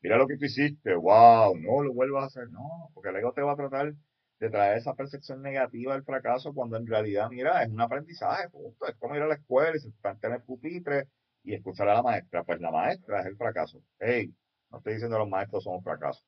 mira 0.04 0.18
lo 0.18 0.28
que 0.28 0.38
tú 0.38 0.46
hiciste, 0.46 0.96
wow, 0.96 1.58
no 1.58 1.82
lo 1.84 1.94
vuelvas 1.94 2.24
a 2.24 2.28
hacer. 2.28 2.50
No, 2.52 2.92
porque 2.94 3.10
el 3.10 3.16
ego 3.18 3.34
te 3.34 3.42
va 3.42 3.54
a 3.54 3.56
tratar 3.56 3.94
de 4.40 4.50
traer 4.50 4.78
esa 4.78 4.94
percepción 4.96 5.42
negativa 5.42 5.94
del 5.94 6.04
fracaso 6.04 6.54
cuando 6.54 6.78
en 6.78 6.86
realidad, 6.86 7.30
mira, 7.30 7.64
es 7.64 7.70
un 7.70 7.82
aprendizaje, 7.82 8.50
punto. 8.50 8.86
Es 8.88 8.96
como 8.98 9.16
ir 9.16 9.22
a 9.22 9.28
la 9.28 9.36
escuela 9.36 9.76
y 9.76 9.80
se 9.80 9.88
en 9.88 10.34
el 10.34 10.42
pupitre 10.44 11.08
y 11.44 11.54
escuchar 11.54 11.88
a 11.90 11.96
la 11.96 12.04
maestra. 12.04 12.44
Pues 12.44 12.60
la 12.62 12.72
maestra 12.72 13.22
es 13.22 13.28
el 13.28 13.38
fracaso. 13.38 13.82
Hey, 14.00 14.34
no 14.70 14.80
estoy 14.80 14.94
diciendo 14.94 15.18
los 15.18 15.30
maestros 15.30 15.64
son 15.64 15.76
un 15.76 15.84
fracaso. 15.84 16.24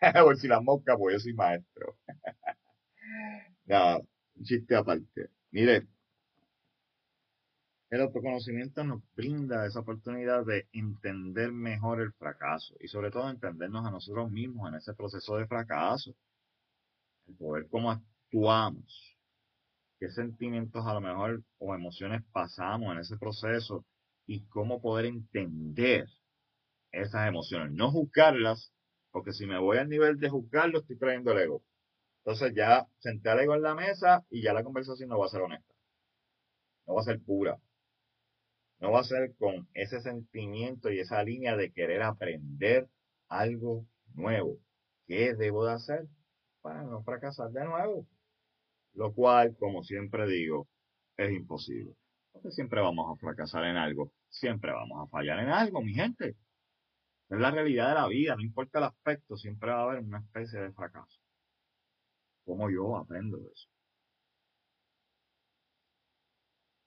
o 0.26 0.34
si 0.34 0.48
la 0.48 0.60
mosca, 0.60 0.96
pues 0.96 1.14
yo 1.14 1.20
soy 1.20 1.34
maestro. 1.34 1.96
Nada, 3.66 3.98
un 3.98 4.44
chiste 4.44 4.76
aparte. 4.76 5.30
Mire, 5.50 5.86
el 7.94 8.00
autoconocimiento 8.00 8.82
nos 8.82 9.02
brinda 9.14 9.66
esa 9.66 9.78
oportunidad 9.78 10.44
de 10.44 10.66
entender 10.72 11.52
mejor 11.52 12.00
el 12.00 12.12
fracaso 12.12 12.74
y 12.80 12.88
sobre 12.88 13.12
todo 13.12 13.30
entendernos 13.30 13.86
a 13.86 13.90
nosotros 13.92 14.32
mismos 14.32 14.68
en 14.68 14.74
ese 14.74 14.94
proceso 14.94 15.36
de 15.36 15.46
fracaso. 15.46 16.12
El 17.28 17.36
poder 17.36 17.68
cómo 17.68 17.92
actuamos, 17.92 19.16
qué 20.00 20.10
sentimientos 20.10 20.84
a 20.84 20.94
lo 20.94 21.00
mejor 21.00 21.44
o 21.58 21.72
emociones 21.72 22.22
pasamos 22.32 22.92
en 22.92 22.98
ese 22.98 23.16
proceso 23.16 23.84
y 24.26 24.40
cómo 24.46 24.82
poder 24.82 25.06
entender 25.06 26.06
esas 26.90 27.28
emociones. 27.28 27.72
No 27.72 27.92
juzgarlas, 27.92 28.72
porque 29.12 29.32
si 29.32 29.46
me 29.46 29.58
voy 29.58 29.78
al 29.78 29.88
nivel 29.88 30.18
de 30.18 30.30
juzgarlo, 30.30 30.80
estoy 30.80 30.98
trayendo 30.98 31.30
el 31.30 31.38
ego. 31.38 31.62
Entonces 32.24 32.54
ya 32.56 32.88
senté 32.98 33.30
al 33.30 33.38
ego 33.38 33.54
en 33.54 33.62
la 33.62 33.76
mesa 33.76 34.24
y 34.30 34.42
ya 34.42 34.52
la 34.52 34.64
conversación 34.64 35.10
no 35.10 35.18
va 35.18 35.26
a 35.26 35.28
ser 35.28 35.42
honesta. 35.42 35.72
No 36.86 36.94
va 36.94 37.02
a 37.02 37.04
ser 37.04 37.20
pura. 37.20 37.56
No 38.84 38.92
va 38.92 39.00
a 39.00 39.04
ser 39.04 39.34
con 39.38 39.66
ese 39.72 40.02
sentimiento 40.02 40.90
y 40.90 41.00
esa 41.00 41.22
línea 41.22 41.56
de 41.56 41.72
querer 41.72 42.02
aprender 42.02 42.86
algo 43.30 43.86
nuevo. 44.12 44.58
¿Qué 45.06 45.34
debo 45.34 45.64
de 45.64 45.72
hacer 45.72 46.06
para 46.60 46.82
no 46.82 47.02
fracasar 47.02 47.50
de 47.50 47.64
nuevo? 47.64 48.06
Lo 48.92 49.14
cual, 49.14 49.56
como 49.58 49.82
siempre 49.84 50.26
digo, 50.28 50.68
es 51.16 51.32
imposible. 51.32 51.94
Porque 52.30 52.50
siempre 52.50 52.82
vamos 52.82 53.10
a 53.10 53.18
fracasar 53.18 53.64
en 53.64 53.78
algo. 53.78 54.12
Siempre 54.28 54.70
vamos 54.72 55.02
a 55.02 55.10
fallar 55.10 55.38
en 55.38 55.48
algo, 55.48 55.80
mi 55.80 55.94
gente. 55.94 56.36
Es 57.30 57.38
la 57.38 57.52
realidad 57.52 57.88
de 57.88 57.94
la 57.94 58.06
vida, 58.06 58.36
no 58.36 58.42
importa 58.42 58.80
el 58.80 58.84
aspecto, 58.84 59.38
siempre 59.38 59.70
va 59.70 59.80
a 59.80 59.82
haber 59.84 60.00
una 60.04 60.18
especie 60.18 60.60
de 60.60 60.72
fracaso. 60.72 61.18
¿Cómo 62.44 62.68
yo 62.70 62.98
aprendo 62.98 63.38
de 63.38 63.46
eso? 63.46 63.66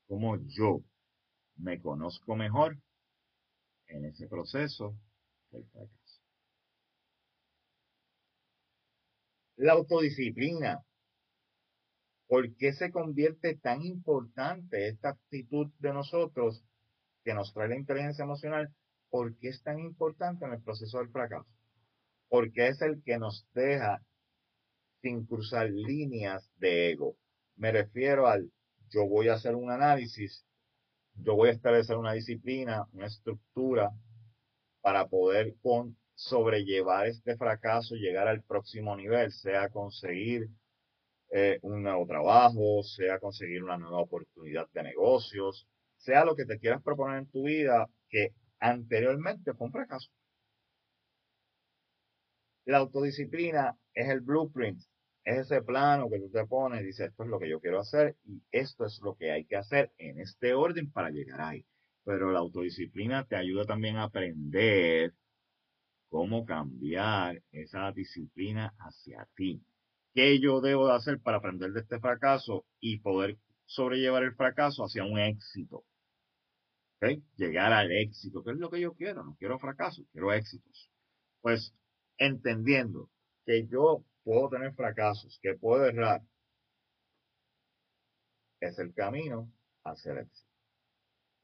¿Cómo 0.08 0.38
yo 0.45 0.84
me 1.58 1.82
conozco 1.82 2.36
mejor 2.36 2.78
en 3.88 4.05
ese 4.05 4.28
proceso 4.28 4.95
del 5.51 5.66
fracaso? 5.66 6.22
La 9.58 9.74
autodisciplina. 9.74 10.84
¿Por 12.28 12.55
qué 12.58 12.74
se 12.74 12.91
convierte 12.91 13.55
tan 13.55 13.84
importante 13.84 14.89
esta 14.89 15.10
actitud 15.10 15.72
de 15.80 15.93
nosotros 15.93 16.62
que 17.24 17.34
nos 17.34 17.53
trae 17.53 17.70
la 17.70 17.78
inteligencia 17.78 18.24
emocional 18.24 18.74
¿por 19.10 19.38
qué 19.38 19.49
es 19.49 19.62
tan 19.64 19.80
importante 19.80 20.45
en 20.45 20.53
el 20.53 20.62
proceso 20.62 20.99
del 20.99 21.10
fracaso? 21.10 21.49
Porque 22.30 22.68
es 22.68 22.82
el 22.82 23.01
que 23.03 23.18
nos 23.18 23.47
deja 23.53 24.01
sin 25.01 25.26
cruzar 25.26 25.70
líneas 25.70 26.49
de 26.58 26.91
ego. 26.91 27.16
Me 27.55 27.72
refiero 27.72 28.28
al 28.28 28.51
yo 28.89 29.08
voy 29.08 29.28
a 29.28 29.34
hacer 29.34 29.55
un 29.55 29.70
análisis, 29.70 30.45
yo 31.24 31.36
voy 31.36 31.49
a 31.49 31.53
establecer 31.53 31.97
una 31.97 32.13
disciplina, 32.13 32.88
una 32.93 33.07
estructura 33.07 33.91
para 34.82 35.07
poder 35.07 35.55
sobrellevar 36.15 37.07
este 37.07 37.36
fracaso, 37.38 37.95
llegar 37.95 38.28
al 38.28 38.43
próximo 38.43 38.95
nivel, 38.95 39.32
sea 39.32 39.70
conseguir 39.70 40.49
eh, 41.30 41.59
un 41.61 41.84
nuevo 41.84 42.05
trabajo, 42.07 42.84
sea 42.84 43.20
conseguir 43.20 43.63
una 43.63 43.78
nueva 43.78 43.99
oportunidad 43.99 44.68
de 44.74 44.84
negocios, 44.84 45.68
sea 45.97 46.24
lo 46.24 46.36
que 46.36 46.45
te 46.45 46.59
quieras 46.59 46.82
proponer 46.82 47.20
en 47.20 47.28
tu 47.28 47.43
vida, 47.43 47.88
que 48.09 48.34
anteriormente 48.59 49.53
fue 49.53 49.68
un 49.68 49.74
fracaso. 49.74 50.09
La 52.65 52.78
autodisciplina 52.78 53.78
es 53.93 54.09
el 54.09 54.22
blueprint, 54.22 54.82
es 55.28 55.39
ese 55.39 55.61
plano 55.61 56.09
que 56.09 56.19
tú 56.19 56.30
te 56.30 56.45
pones 56.45 56.86
dices, 56.86 57.09
esto 57.09 57.23
es 57.23 57.30
lo 57.30 57.38
que 57.38 57.49
yo 57.49 57.59
quiero 57.59 57.82
hacer 57.82 58.15
y 58.23 58.41
esto 58.49 58.86
es 58.86 59.01
lo 59.03 59.15
que 59.17 59.32
hay 59.32 59.43
que 59.43 59.57
hacer 59.57 59.91
en 59.97 60.21
este 60.21 60.53
orden 60.53 60.89
para 60.89 61.09
llegar 61.09 61.41
ahí. 61.41 61.65
Pero 62.05 62.32
la 62.32 62.39
autodisciplina 62.39 63.25
te 63.25 63.36
ayuda 63.36 63.65
también 63.65 63.97
a 63.97 64.03
aprender 64.03 65.13
cómo 66.07 66.45
cambiar 66.45 67.43
esa 67.51 67.91
disciplina 67.91 68.73
hacia 68.80 69.28
ti. 69.36 69.61
¿Qué 70.13 70.39
yo 70.39 70.61
debo 70.61 70.88
de 70.88 70.95
hacer 70.95 71.19
para 71.19 71.38
aprender 71.39 71.73
de 71.73 71.82
este 71.82 71.99
fracaso 71.99 72.65
y 72.80 72.99
poder 72.99 73.38
sobrellevar 73.65 74.23
el 74.23 74.34
fracaso 74.34 74.86
hacia 74.86 75.03
un 75.03 75.19
éxito? 75.19 75.84
Llegar 77.36 77.73
al 77.73 77.91
éxito, 77.91 78.45
que 78.45 78.51
es 78.51 78.57
lo 78.57 78.69
que 78.69 78.80
yo 78.80 78.93
quiero, 78.93 79.25
no 79.25 79.36
quiero 79.38 79.59
fracasos, 79.59 80.07
quiero 80.13 80.32
éxitos. 80.32 80.89
Pues 81.41 81.75
entendiendo 82.17 83.09
que 83.45 83.67
yo 83.67 84.05
puedo 84.28 84.49
tener 84.49 84.73
fracasos, 84.73 85.39
que 85.41 85.55
puedo 85.55 85.86
errar, 85.86 86.21
es 88.59 88.78
el 88.78 88.93
camino 88.93 89.49
hacia 89.86 90.11
el 90.11 90.17
éxito. 90.17 90.49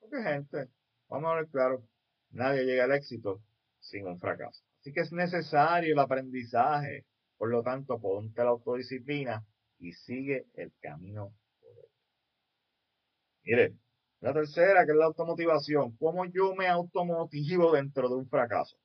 Porque 0.01 0.21
gente, 0.21 0.67
vamos 1.07 1.31
a 1.31 1.36
ver 1.36 1.47
claro, 1.47 1.88
nadie 2.31 2.65
llega 2.65 2.84
al 2.84 2.91
éxito 2.91 3.41
sin 3.79 4.05
un 4.05 4.19
fracaso. 4.19 4.65
Así 4.81 4.91
que 4.91 4.99
es 4.99 5.13
necesario 5.13 5.93
el 5.93 5.99
aprendizaje. 5.99 7.05
Por 7.38 7.51
lo 7.51 7.63
tanto, 7.63 8.01
ponte 8.01 8.43
la 8.43 8.49
autodisciplina 8.49 9.45
y 9.79 9.93
sigue 9.93 10.47
el 10.55 10.73
camino 10.81 11.34
correcto. 11.61 11.89
Mire, 13.45 13.77
la 14.19 14.34
tercera, 14.34 14.86
que 14.86 14.91
es 14.91 14.97
la 14.97 15.05
automotivación. 15.05 15.95
¿Cómo 15.95 16.25
yo 16.25 16.53
me 16.53 16.67
automotivo 16.67 17.71
dentro 17.71 18.09
de 18.09 18.15
un 18.15 18.27
fracaso? 18.27 18.75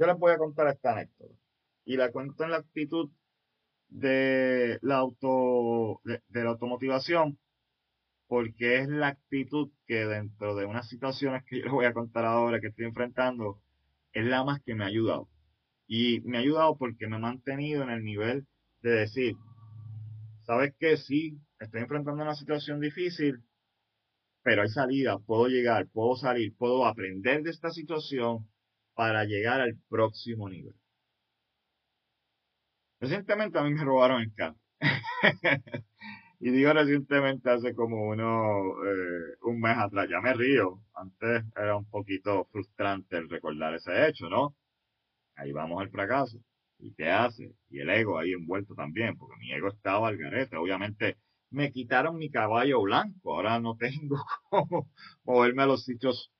Yo 0.00 0.06
les 0.06 0.16
voy 0.16 0.32
a 0.32 0.38
contar 0.38 0.66
esta 0.68 0.92
anécdota. 0.92 1.34
Y 1.84 1.98
la 1.98 2.10
cuento 2.10 2.44
en 2.44 2.52
la 2.52 2.56
actitud 2.56 3.10
de 3.88 4.78
la 4.80 4.96
auto, 4.96 6.00
de, 6.04 6.22
la 6.42 6.50
automotivación, 6.50 7.38
porque 8.26 8.78
es 8.78 8.88
la 8.88 9.08
actitud 9.08 9.70
que 9.86 10.06
dentro 10.06 10.54
de 10.56 10.64
unas 10.64 10.88
situaciones 10.88 11.44
que 11.44 11.58
yo 11.58 11.64
les 11.64 11.72
voy 11.72 11.84
a 11.84 11.92
contar 11.92 12.24
ahora 12.24 12.60
que 12.60 12.68
estoy 12.68 12.86
enfrentando, 12.86 13.60
es 14.14 14.24
la 14.24 14.42
más 14.42 14.62
que 14.62 14.74
me 14.74 14.84
ha 14.84 14.86
ayudado. 14.86 15.28
Y 15.86 16.22
me 16.22 16.38
ha 16.38 16.40
ayudado 16.40 16.78
porque 16.78 17.06
me 17.06 17.16
he 17.16 17.20
mantenido 17.20 17.82
en 17.82 17.90
el 17.90 18.02
nivel 18.02 18.46
de 18.80 18.90
decir, 18.92 19.36
¿sabes 20.44 20.72
qué? 20.78 20.96
Sí, 20.96 21.38
estoy 21.58 21.82
enfrentando 21.82 22.22
una 22.22 22.34
situación 22.36 22.80
difícil, 22.80 23.42
pero 24.42 24.62
hay 24.62 24.70
salida, 24.70 25.18
puedo 25.18 25.48
llegar, 25.48 25.88
puedo 25.88 26.16
salir, 26.16 26.56
puedo 26.56 26.86
aprender 26.86 27.42
de 27.42 27.50
esta 27.50 27.70
situación 27.70 28.48
para 28.94 29.24
llegar 29.24 29.60
al 29.60 29.76
próximo 29.88 30.48
nivel. 30.48 30.74
Recientemente 33.00 33.58
a 33.58 33.62
mí 33.62 33.72
me 33.72 33.84
robaron 33.84 34.22
el 34.22 34.34
carro. 34.34 34.56
Y 36.42 36.50
digo 36.50 36.72
recientemente, 36.72 37.50
hace 37.50 37.74
como 37.74 38.08
uno, 38.08 38.72
eh, 38.86 39.36
un 39.42 39.60
mes 39.60 39.76
atrás, 39.76 40.08
ya 40.08 40.20
me 40.22 40.32
río. 40.32 40.82
Antes 40.94 41.44
era 41.54 41.76
un 41.76 41.84
poquito 41.84 42.46
frustrante 42.50 43.18
el 43.18 43.28
recordar 43.28 43.74
ese 43.74 44.08
hecho, 44.08 44.28
¿no? 44.30 44.56
Ahí 45.36 45.52
vamos 45.52 45.82
al 45.82 45.90
fracaso. 45.90 46.38
¿Y 46.78 46.94
qué 46.94 47.10
hace? 47.10 47.54
Y 47.70 47.80
el 47.80 47.90
ego 47.90 48.18
ahí 48.18 48.32
envuelto 48.32 48.74
también, 48.74 49.16
porque 49.18 49.36
mi 49.38 49.52
ego 49.52 49.68
estaba 49.68 50.08
al 50.08 50.16
garete. 50.18 50.56
Obviamente 50.56 51.18
me 51.50 51.72
quitaron 51.72 52.16
mi 52.16 52.30
caballo 52.30 52.82
blanco. 52.82 53.34
Ahora 53.34 53.60
no 53.60 53.76
tengo 53.76 54.16
cómo 54.50 54.90
moverme 55.24 55.64
a 55.64 55.66
los 55.66 55.84
sitios 55.84 56.32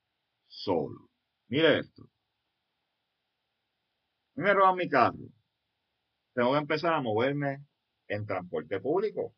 solo. 0.49 1.11
Mire 1.49 1.81
esto. 1.81 2.09
Me 4.41 4.55
roban 4.55 4.77
mi 4.77 4.89
carro. 4.89 5.19
Tengo 6.35 6.53
que 6.53 6.59
empezar 6.59 6.95
a 6.95 7.01
moverme 7.03 7.63
en 8.09 8.27
transporte 8.27 8.81
público. 8.81 9.35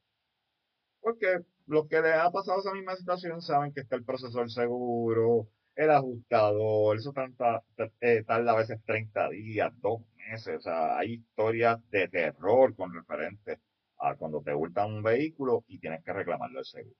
Porque 1.01 1.41
los 1.67 1.89
que 1.89 2.01
les 2.01 2.15
ha 2.15 2.31
pasado 2.31 2.61
esa 2.61 2.73
misma 2.73 2.97
situación 2.97 3.43
saben 3.43 3.73
que 3.73 3.81
está 3.81 3.97
el 3.97 4.05
procesor 4.05 4.51
seguro, 4.51 5.49
el 5.75 5.91
ajustador, 5.91 6.97
eso 6.97 7.13
tarda, 7.13 7.65
eh, 8.01 8.23
tarda 8.25 8.53
a 8.53 8.57
veces 8.57 8.81
30 8.85 9.29
días, 9.31 9.73
dos 9.81 10.03
meses. 10.17 10.59
O 10.59 10.61
sea, 10.61 10.99
hay 10.99 11.15
historias 11.15 11.79
de 11.91 12.09
terror 12.09 12.75
con 12.77 12.95
referente 12.95 13.61
a 13.99 14.15
cuando 14.17 14.41
te 14.43 14.55
hurtan 14.55 14.93
un 14.93 15.03
vehículo 15.03 15.65
y 15.69 15.79
tienes 15.79 16.05
que 16.05 16.13
reclamarlo 16.13 16.61
el 16.61 16.65
seguro. 16.65 16.97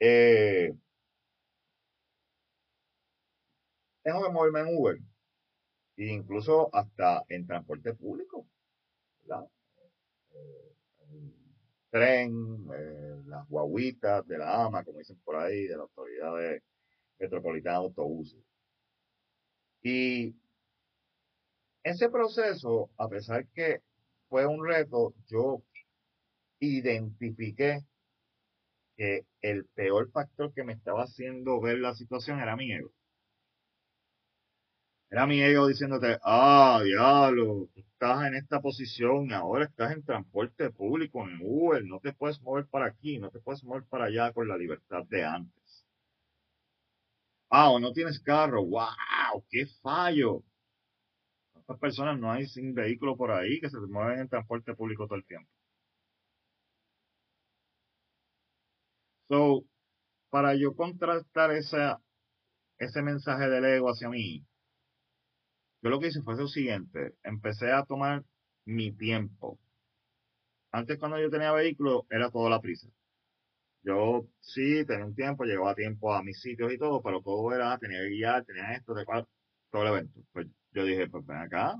Eh, 0.00 0.72
tengo 4.02 4.22
que 4.22 4.30
moverme 4.32 4.60
en 4.60 4.78
Uber, 4.78 4.98
e 6.00 6.06
incluso 6.06 6.74
hasta 6.74 7.24
en 7.28 7.46
transporte 7.46 7.92
público, 7.92 8.46
¿verdad? 9.20 9.46
Eh, 10.32 10.74
tren, 11.90 12.66
las 13.26 13.46
guaguitas 13.46 14.26
de 14.26 14.38
la 14.38 14.64
AMA, 14.64 14.82
como 14.82 14.98
dicen 14.98 15.20
por 15.22 15.36
ahí, 15.36 15.66
de 15.66 15.76
la 15.76 15.82
Autoridad 15.82 16.38
de 16.38 16.62
Metropolitana 17.18 17.80
de 17.80 17.84
Autobuses. 17.84 18.40
Y 19.82 20.34
ese 21.82 22.08
proceso, 22.08 22.88
a 22.96 23.06
pesar 23.06 23.46
que 23.48 23.82
fue 24.30 24.46
un 24.46 24.66
reto, 24.66 25.12
yo 25.26 25.62
identifiqué 26.60 27.84
que 28.96 29.26
el 29.42 29.66
peor 29.66 30.10
factor 30.10 30.50
que 30.54 30.64
me 30.64 30.72
estaba 30.72 31.02
haciendo 31.02 31.60
ver 31.60 31.78
la 31.78 31.94
situación 31.94 32.40
era 32.40 32.56
mi 32.56 32.72
ego. 32.72 32.90
Era 35.10 35.26
mi 35.26 35.40
ego 35.42 35.66
diciéndote, 35.66 36.18
ah, 36.22 36.80
diablo, 36.84 37.68
estás 37.74 38.26
en 38.26 38.34
esta 38.36 38.60
posición, 38.60 39.32
ahora 39.32 39.64
estás 39.64 39.92
en 39.92 40.04
transporte 40.04 40.70
público, 40.70 41.28
en 41.28 41.38
Uber, 41.42 41.84
no 41.84 41.98
te 42.00 42.12
puedes 42.12 42.40
mover 42.42 42.66
para 42.66 42.86
aquí, 42.86 43.18
no 43.18 43.28
te 43.30 43.40
puedes 43.40 43.64
mover 43.64 43.84
para 43.84 44.04
allá 44.06 44.32
con 44.32 44.46
la 44.48 44.56
libertad 44.56 45.04
de 45.08 45.24
antes. 45.24 45.84
Ah, 47.50 47.70
o 47.70 47.78
no 47.80 47.92
tienes 47.92 48.20
carro, 48.20 48.64
wow, 48.64 49.44
qué 49.50 49.66
fallo. 49.82 50.42
¿Cuántas 51.52 51.78
personas 51.78 52.18
no 52.18 52.30
hay 52.30 52.46
sin 52.46 52.74
vehículo 52.74 53.16
por 53.16 53.30
ahí 53.32 53.60
que 53.60 53.70
se 53.70 53.78
mueven 53.78 54.20
en 54.20 54.28
transporte 54.28 54.74
público 54.74 55.06
todo 55.06 55.16
el 55.16 55.24
tiempo? 55.24 55.50
So, 59.28 59.64
para 60.30 60.54
yo 60.56 60.74
contrastar 60.74 61.52
esa, 61.52 62.00
ese 62.78 63.02
mensaje 63.02 63.48
del 63.48 63.64
ego 63.64 63.90
hacia 63.90 64.08
mí, 64.08 64.44
yo 65.82 65.90
lo 65.90 66.00
que 66.00 66.08
hice 66.08 66.22
fue 66.22 66.36
lo 66.36 66.48
siguiente, 66.48 67.14
empecé 67.22 67.72
a 67.72 67.84
tomar 67.84 68.24
mi 68.64 68.92
tiempo. 68.92 69.58
Antes 70.72 70.98
cuando 70.98 71.18
yo 71.18 71.30
tenía 71.30 71.52
vehículo 71.52 72.06
era 72.10 72.30
toda 72.30 72.50
la 72.50 72.60
prisa. 72.60 72.88
Yo 73.82 74.26
sí 74.40 74.84
tenía 74.86 75.06
un 75.06 75.14
tiempo, 75.14 75.44
llegaba 75.44 75.70
a 75.72 75.74
tiempo 75.74 76.12
a 76.14 76.22
mis 76.22 76.40
sitios 76.40 76.72
y 76.72 76.78
todo, 76.78 77.02
pero 77.02 77.22
todo 77.22 77.54
era, 77.54 77.78
tenía 77.78 78.00
que 78.00 78.10
guiar, 78.10 78.44
tenía 78.44 78.72
esto, 78.72 78.94
de 78.94 79.04
todo 79.70 79.82
el 79.82 79.88
evento. 79.88 80.20
Pues 80.32 80.46
yo 80.72 80.84
dije, 80.84 81.08
pues 81.08 81.24
ven 81.26 81.38
acá. 81.38 81.76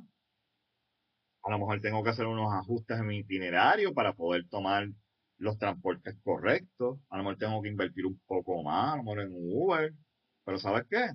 A 1.42 1.50
lo 1.50 1.58
mejor 1.58 1.80
tengo 1.80 2.02
que 2.02 2.10
hacer 2.10 2.26
unos 2.26 2.52
ajustes 2.54 2.98
en 2.98 3.06
mi 3.06 3.18
itinerario 3.18 3.92
para 3.94 4.14
poder 4.14 4.48
tomar 4.48 4.88
los 5.38 5.58
transportes 5.58 6.16
correctos. 6.22 6.98
A 7.10 7.18
lo 7.18 7.24
mejor 7.24 7.38
tengo 7.38 7.62
que 7.62 7.68
invertir 7.68 8.06
un 8.06 8.18
poco 8.26 8.62
más, 8.62 8.94
a 8.94 8.96
lo 8.96 9.02
mejor 9.04 9.20
en 9.20 9.30
Uber. 9.32 9.92
Pero 10.44 10.58
¿sabes 10.58 10.86
qué? 10.90 11.10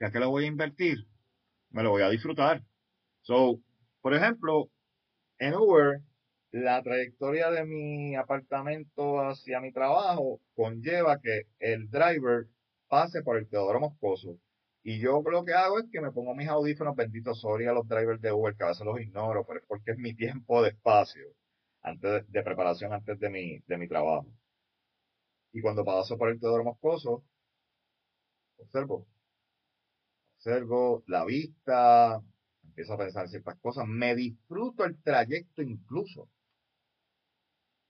¿Ya 0.00 0.10
que 0.10 0.18
lo 0.18 0.30
voy 0.30 0.44
a 0.44 0.48
invertir? 0.48 1.09
Me 1.70 1.82
lo 1.82 1.90
voy 1.90 2.02
a 2.02 2.08
disfrutar. 2.08 2.62
So, 3.22 3.60
por 4.00 4.14
ejemplo, 4.14 4.70
en 5.38 5.54
Uber, 5.54 6.00
la 6.52 6.82
trayectoria 6.82 7.50
de 7.50 7.64
mi 7.64 8.16
apartamento 8.16 9.20
hacia 9.20 9.60
mi 9.60 9.72
trabajo 9.72 10.40
conlleva 10.54 11.20
que 11.20 11.42
el 11.58 11.90
driver 11.90 12.46
pase 12.88 13.22
por 13.22 13.36
el 13.38 13.48
Teodoro 13.48 13.80
Moscoso. 13.80 14.38
Y 14.82 14.98
yo 14.98 15.22
lo 15.22 15.44
que 15.44 15.52
hago 15.52 15.78
es 15.78 15.86
que 15.92 16.00
me 16.00 16.10
pongo 16.12 16.34
mis 16.34 16.48
audífonos 16.48 16.96
benditos, 16.96 17.40
sorry 17.40 17.66
a 17.66 17.72
los 17.72 17.86
drivers 17.86 18.20
de 18.20 18.32
Uber, 18.32 18.56
que 18.56 18.64
a 18.64 18.68
veces 18.68 18.86
los 18.86 19.00
ignoro, 19.00 19.44
pero 19.46 19.60
es 19.60 19.66
porque 19.66 19.92
es 19.92 19.98
mi 19.98 20.14
tiempo 20.14 20.62
de 20.62 20.70
espacio, 20.70 21.26
antes 21.82 22.30
de, 22.30 22.42
preparación 22.42 22.92
antes 22.92 23.18
de 23.20 23.30
mi, 23.30 23.58
de 23.66 23.78
mi 23.78 23.88
trabajo. 23.88 24.26
Y 25.52 25.60
cuando 25.60 25.84
paso 25.84 26.16
por 26.18 26.30
el 26.30 26.40
Teodoro 26.40 26.64
Moscoso, 26.64 27.24
observo 28.58 29.06
observo 30.40 31.04
la 31.06 31.24
vista, 31.26 32.18
empiezo 32.64 32.94
a 32.94 32.98
pensar 32.98 33.28
ciertas 33.28 33.58
cosas, 33.60 33.86
me 33.86 34.14
disfruto 34.14 34.84
el 34.86 35.00
trayecto 35.02 35.60
incluso. 35.60 36.30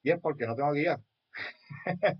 Y 0.02 0.10
es 0.10 0.18
porque 0.20 0.46
no 0.46 0.56
tengo 0.56 0.72
guiar. 0.72 1.00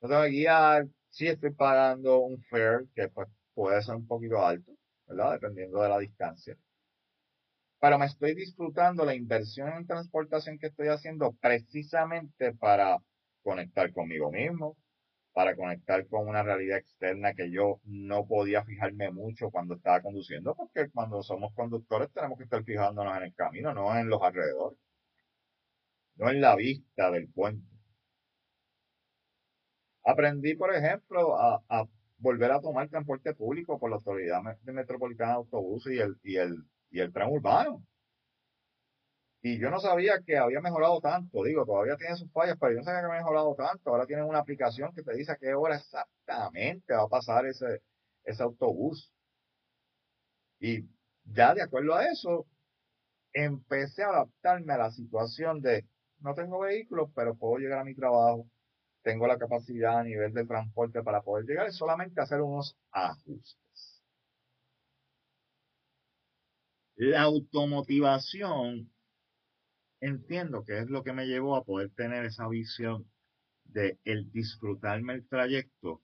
no 0.00 0.08
tengo 0.08 0.22
guiar, 0.22 0.86
sí 1.10 1.26
estoy 1.26 1.52
pagando 1.52 2.20
un 2.20 2.40
fare 2.44 2.86
que 2.94 3.08
pues, 3.08 3.28
puede 3.54 3.82
ser 3.82 3.96
un 3.96 4.06
poquito 4.06 4.44
alto, 4.44 4.72
¿verdad? 5.06 5.32
Dependiendo 5.32 5.82
de 5.82 5.88
la 5.88 5.98
distancia. 5.98 6.56
Pero 7.80 7.98
me 7.98 8.06
estoy 8.06 8.36
disfrutando 8.36 9.04
la 9.04 9.14
inversión 9.16 9.72
en 9.72 9.86
transportación 9.86 10.58
que 10.58 10.68
estoy 10.68 10.88
haciendo 10.88 11.32
precisamente 11.40 12.52
para 12.54 12.98
conectar 13.42 13.92
conmigo 13.92 14.30
mismo, 14.30 14.76
para 15.36 15.54
conectar 15.54 16.06
con 16.06 16.26
una 16.28 16.42
realidad 16.42 16.78
externa 16.78 17.34
que 17.34 17.50
yo 17.50 17.78
no 17.84 18.26
podía 18.26 18.64
fijarme 18.64 19.10
mucho 19.10 19.50
cuando 19.50 19.74
estaba 19.74 20.00
conduciendo, 20.00 20.54
porque 20.54 20.88
cuando 20.88 21.22
somos 21.22 21.52
conductores 21.52 22.10
tenemos 22.10 22.38
que 22.38 22.44
estar 22.44 22.64
fijándonos 22.64 23.14
en 23.18 23.24
el 23.24 23.34
camino, 23.34 23.74
no 23.74 23.94
en 23.98 24.08
los 24.08 24.22
alrededores, 24.22 24.78
no 26.14 26.30
en 26.30 26.40
la 26.40 26.56
vista 26.56 27.10
del 27.10 27.28
puente. 27.28 27.68
Aprendí, 30.04 30.54
por 30.54 30.74
ejemplo, 30.74 31.38
a, 31.38 31.86
volver 32.16 32.52
a 32.52 32.60
tomar 32.62 32.88
transporte 32.88 33.34
público 33.34 33.78
por 33.78 33.90
la 33.90 33.96
Autoridad 33.96 34.40
Metropolitana 34.62 35.32
de 35.32 35.36
Autobuses 35.36 35.92
y 35.92 35.98
el, 35.98 36.16
y 36.22 36.36
el, 36.36 36.64
y 36.90 37.00
el 37.00 37.12
tren 37.12 37.28
urbano. 37.30 37.84
Y 39.42 39.58
yo 39.58 39.70
no 39.70 39.78
sabía 39.80 40.20
que 40.24 40.36
había 40.36 40.60
mejorado 40.60 41.00
tanto. 41.00 41.44
Digo, 41.44 41.64
todavía 41.64 41.96
tiene 41.96 42.16
sus 42.16 42.30
fallas, 42.32 42.56
pero 42.60 42.72
yo 42.72 42.78
no 42.78 42.84
sabía 42.84 43.00
que 43.00 43.06
había 43.06 43.18
mejorado 43.18 43.54
tanto. 43.54 43.90
Ahora 43.90 44.06
tienen 44.06 44.24
una 44.26 44.40
aplicación 44.40 44.92
que 44.94 45.02
te 45.02 45.14
dice 45.14 45.32
a 45.32 45.36
qué 45.36 45.54
hora 45.54 45.76
exactamente 45.76 46.94
va 46.94 47.02
a 47.04 47.08
pasar 47.08 47.46
ese, 47.46 47.82
ese 48.24 48.42
autobús. 48.42 49.12
Y 50.58 50.88
ya 51.24 51.54
de 51.54 51.62
acuerdo 51.62 51.94
a 51.94 52.06
eso, 52.06 52.46
empecé 53.32 54.02
a 54.02 54.08
adaptarme 54.08 54.72
a 54.72 54.78
la 54.78 54.90
situación 54.90 55.60
de 55.60 55.86
no 56.20 56.34
tengo 56.34 56.60
vehículos, 56.60 57.10
pero 57.14 57.36
puedo 57.36 57.58
llegar 57.58 57.80
a 57.80 57.84
mi 57.84 57.94
trabajo. 57.94 58.48
Tengo 59.02 59.26
la 59.26 59.38
capacidad 59.38 59.98
a 60.00 60.04
nivel 60.04 60.32
de 60.32 60.46
transporte 60.46 61.02
para 61.02 61.22
poder 61.22 61.44
llegar. 61.44 61.66
Es 61.66 61.76
solamente 61.76 62.20
hacer 62.20 62.40
unos 62.40 62.76
ajustes. 62.90 64.02
La 66.96 67.22
automotivación 67.22 68.90
entiendo 70.00 70.64
que 70.64 70.78
es 70.78 70.90
lo 70.90 71.02
que 71.02 71.12
me 71.12 71.26
llevó 71.26 71.56
a 71.56 71.64
poder 71.64 71.90
tener 71.90 72.24
esa 72.24 72.48
visión 72.48 73.06
de 73.64 73.98
el 74.04 74.30
disfrutarme 74.32 75.14
el 75.14 75.28
trayecto 75.28 76.02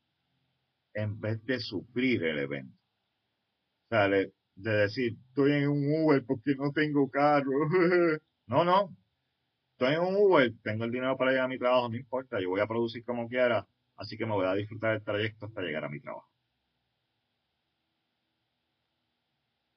en 0.94 1.20
vez 1.20 1.44
de 1.44 1.60
sufrir 1.60 2.24
el 2.24 2.38
evento. 2.40 2.76
O 3.86 3.94
sea, 3.94 4.08
de, 4.08 4.32
decir, 4.54 5.16
estoy 5.28 5.52
en 5.52 5.68
un 5.68 6.04
Uber 6.04 6.24
porque 6.26 6.54
no 6.56 6.72
tengo 6.72 7.10
carro. 7.10 7.50
no, 8.46 8.64
no. 8.64 8.96
Estoy 9.72 9.94
en 9.94 10.00
un 10.00 10.16
Uber, 10.16 10.52
tengo 10.62 10.84
el 10.84 10.92
dinero 10.92 11.16
para 11.16 11.32
llegar 11.32 11.46
a 11.46 11.48
mi 11.48 11.58
trabajo, 11.58 11.88
no 11.88 11.96
importa, 11.96 12.40
yo 12.40 12.50
voy 12.50 12.60
a 12.60 12.66
producir 12.66 13.04
como 13.04 13.28
quiera, 13.28 13.66
así 13.96 14.16
que 14.16 14.26
me 14.26 14.32
voy 14.32 14.46
a 14.46 14.54
disfrutar 14.54 14.94
el 14.94 15.02
trayecto 15.02 15.46
hasta 15.46 15.62
llegar 15.62 15.84
a 15.84 15.88
mi 15.88 16.00
trabajo. 16.00 16.28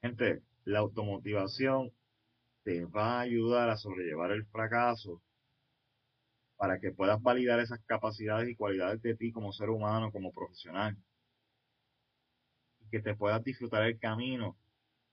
Gente, 0.02 0.44
la 0.66 0.80
automotivación 0.80 1.92
te 2.66 2.84
va 2.86 3.20
a 3.20 3.22
ayudar 3.22 3.70
a 3.70 3.78
sobrellevar 3.78 4.32
el 4.32 4.44
fracaso 4.48 5.22
para 6.58 6.80
que 6.80 6.92
puedas 6.92 7.22
validar 7.22 7.60
esas 7.60 7.80
capacidades 7.86 8.50
y 8.50 8.56
cualidades 8.56 9.02
de 9.04 9.16
ti 9.16 9.32
como 9.32 9.54
ser 9.54 9.70
humano, 9.70 10.12
como 10.12 10.34
profesional. 10.34 10.98
Y 12.80 12.90
que 12.90 13.02
te 13.02 13.14
puedas 13.16 13.44
disfrutar 13.44 13.84
el 13.84 14.00
camino 14.00 14.58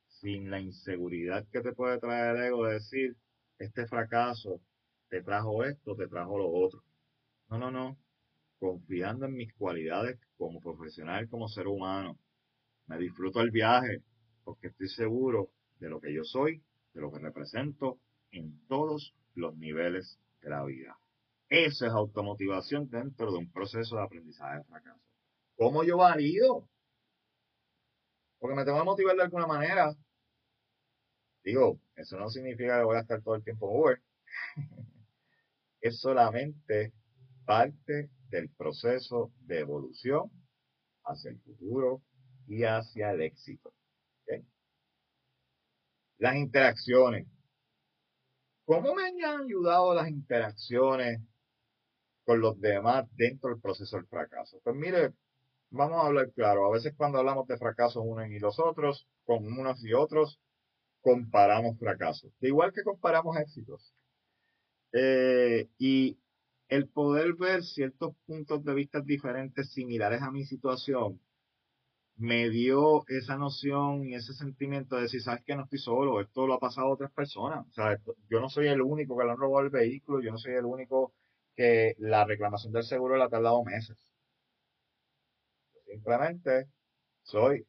sin 0.09 0.51
la 0.51 0.61
inseguridad 0.61 1.47
que 1.53 1.61
te 1.61 1.75
puede 1.75 1.99
traer 1.99 2.37
el 2.37 2.45
ego 2.45 2.65
de 2.65 2.75
decir, 2.75 3.17
este 3.59 3.87
fracaso 3.87 4.63
te 5.11 5.23
trajo 5.23 5.63
esto, 5.63 5.95
te 5.95 6.09
trajo 6.09 6.39
lo 6.39 6.51
otro. 6.51 6.83
No, 7.51 7.59
no, 7.59 7.71
no. 7.71 7.99
Confiando 8.59 9.27
en 9.27 9.35
mis 9.35 9.53
cualidades 9.55 10.19
como 10.39 10.59
profesional, 10.61 11.29
como 11.29 11.49
ser 11.49 11.67
humano. 11.67 12.19
Me 12.87 12.97
disfruto 12.97 13.43
el 13.43 13.51
viaje 13.51 14.03
porque 14.43 14.69
estoy 14.69 14.89
seguro 14.89 15.51
de 15.81 15.91
lo 15.91 16.01
que 16.01 16.15
yo 16.15 16.25
soy, 16.25 16.63
de 16.95 17.01
lo 17.01 17.11
que 17.11 17.19
represento 17.19 17.99
en 18.31 18.67
todos 18.67 19.15
los 19.35 19.57
niveles 19.57 20.19
de 20.41 20.51
la 20.51 20.65
vida. 20.65 20.97
Eso 21.49 21.87
es 21.87 21.93
automotivación 21.93 22.89
dentro 22.89 23.31
de 23.31 23.39
un 23.39 23.53
proceso 23.53 23.97
de 23.97 24.03
aprendizaje 24.03 24.59
de 24.59 24.65
fracaso. 24.65 25.01
¿Cómo 25.57 25.85
yo 25.85 25.99
valido? 25.99 26.69
Porque 28.39 28.57
me 28.57 28.65
tengo 28.65 28.79
que 28.79 28.85
motivar 28.85 29.17
de 29.17 29.23
alguna 29.23 29.47
manera. 29.47 29.95
Digo, 31.45 31.79
eso 31.97 32.19
no 32.19 32.31
significa 32.31 32.79
que 32.79 32.85
voy 32.85 32.97
a 32.97 33.01
estar 33.01 33.23
todo 33.23 33.35
el 33.35 33.45
tiempo 33.45 33.69
Uber. 33.71 34.01
es 35.83 36.01
solamente 36.01 36.93
parte 37.45 38.11
del 38.31 38.49
proceso 38.51 39.31
de 39.41 39.59
evolución 39.59 40.31
hacia 41.05 41.31
el 41.33 41.41
futuro 41.41 42.03
y 42.47 42.65
hacia 42.65 43.11
el 43.11 43.23
éxito. 43.23 43.75
Las 46.23 46.37
interacciones. 46.37 47.27
¿Cómo 48.65 48.95
me 48.95 49.07
han 49.07 49.43
ayudado 49.43 49.93
las 49.93 50.09
interacciones 50.09 51.21
con 52.25 52.41
los 52.41 52.61
demás 52.61 53.09
dentro 53.17 53.51
del 53.51 53.61
proceso 53.61 53.97
del 53.97 54.07
fracaso? 54.07 54.61
Pues 54.63 54.77
mire, 54.77 55.15
vamos 55.71 55.97
a 56.01 56.07
hablar 56.07 56.31
claro. 56.31 56.65
A 56.67 56.71
veces 56.71 56.95
cuando 56.97 57.19
hablamos 57.19 57.49
de 57.49 57.59
fracasos 57.59 58.05
unos 58.07 58.29
y 58.29 58.39
los 58.39 58.61
otros, 58.61 59.09
con 59.25 59.45
unos 59.45 59.85
y 59.85 59.95
otros, 59.95 60.39
comparamos 61.01 61.77
fracasos. 61.77 62.31
De 62.39 62.47
igual 62.47 62.73
que 62.73 62.85
comparamos 62.85 63.37
éxitos. 63.39 63.93
Eh, 64.93 65.71
y 65.77 66.21
el 66.69 66.89
poder 66.89 67.35
ver 67.35 67.65
ciertos 67.65 68.15
puntos 68.27 68.65
de 68.65 68.75
vista 68.75 69.01
diferentes, 69.01 69.73
similares 69.73 70.23
a 70.23 70.31
mi 70.31 70.45
situación, 70.45 71.21
me 72.23 72.49
dio 72.51 73.05
esa 73.09 73.37
noción 73.37 74.07
y 74.07 74.15
ese 74.15 74.33
sentimiento 74.35 74.97
de 74.97 75.03
decir, 75.03 75.23
sabes 75.23 75.43
que 75.45 75.57
no 75.57 75.65
estoy 75.65 75.81
solo, 75.81 76.21
esto 76.21 76.47
lo 76.47 76.55
ha 76.55 76.61
pasado 76.61 76.87
a 76.89 76.91
otras 76.93 77.11
personas. 77.13 77.67
O 77.69 77.73
sea, 77.73 77.99
yo 78.31 78.41
no 78.41 78.49
soy 78.49 78.69
el 78.69 78.81
único 78.81 79.19
que 79.19 79.25
le 79.25 79.33
han 79.33 79.39
robado 79.39 79.65
el 79.65 79.71
vehículo, 79.71 80.21
yo 80.23 80.31
no 80.31 80.39
soy 80.39 80.55
el 80.55 80.65
único 80.65 81.13
que 81.57 81.95
la 81.99 82.25
reclamación 82.25 82.73
del 82.73 82.85
seguro 82.85 83.17
le 83.17 83.25
ha 83.25 83.29
tardado 83.29 83.65
meses. 83.65 83.99
Simplemente 85.87 86.69
soy 87.23 87.67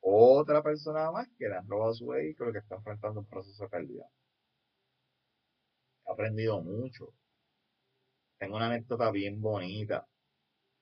otra 0.00 0.62
persona 0.62 1.10
más 1.12 1.28
que 1.38 1.48
le 1.48 1.56
han 1.56 1.68
robado 1.68 1.94
su 1.94 2.06
vehículo 2.08 2.50
y 2.50 2.52
que 2.54 2.58
está 2.60 2.76
enfrentando 2.76 3.20
un 3.20 3.26
proceso 3.26 3.62
de 3.64 3.70
pérdida. 3.70 4.06
He 6.06 6.12
aprendido 6.12 6.60
mucho. 6.62 7.12
Tengo 8.38 8.56
una 8.56 8.66
anécdota 8.66 9.10
bien 9.10 9.40
bonita 9.40 10.06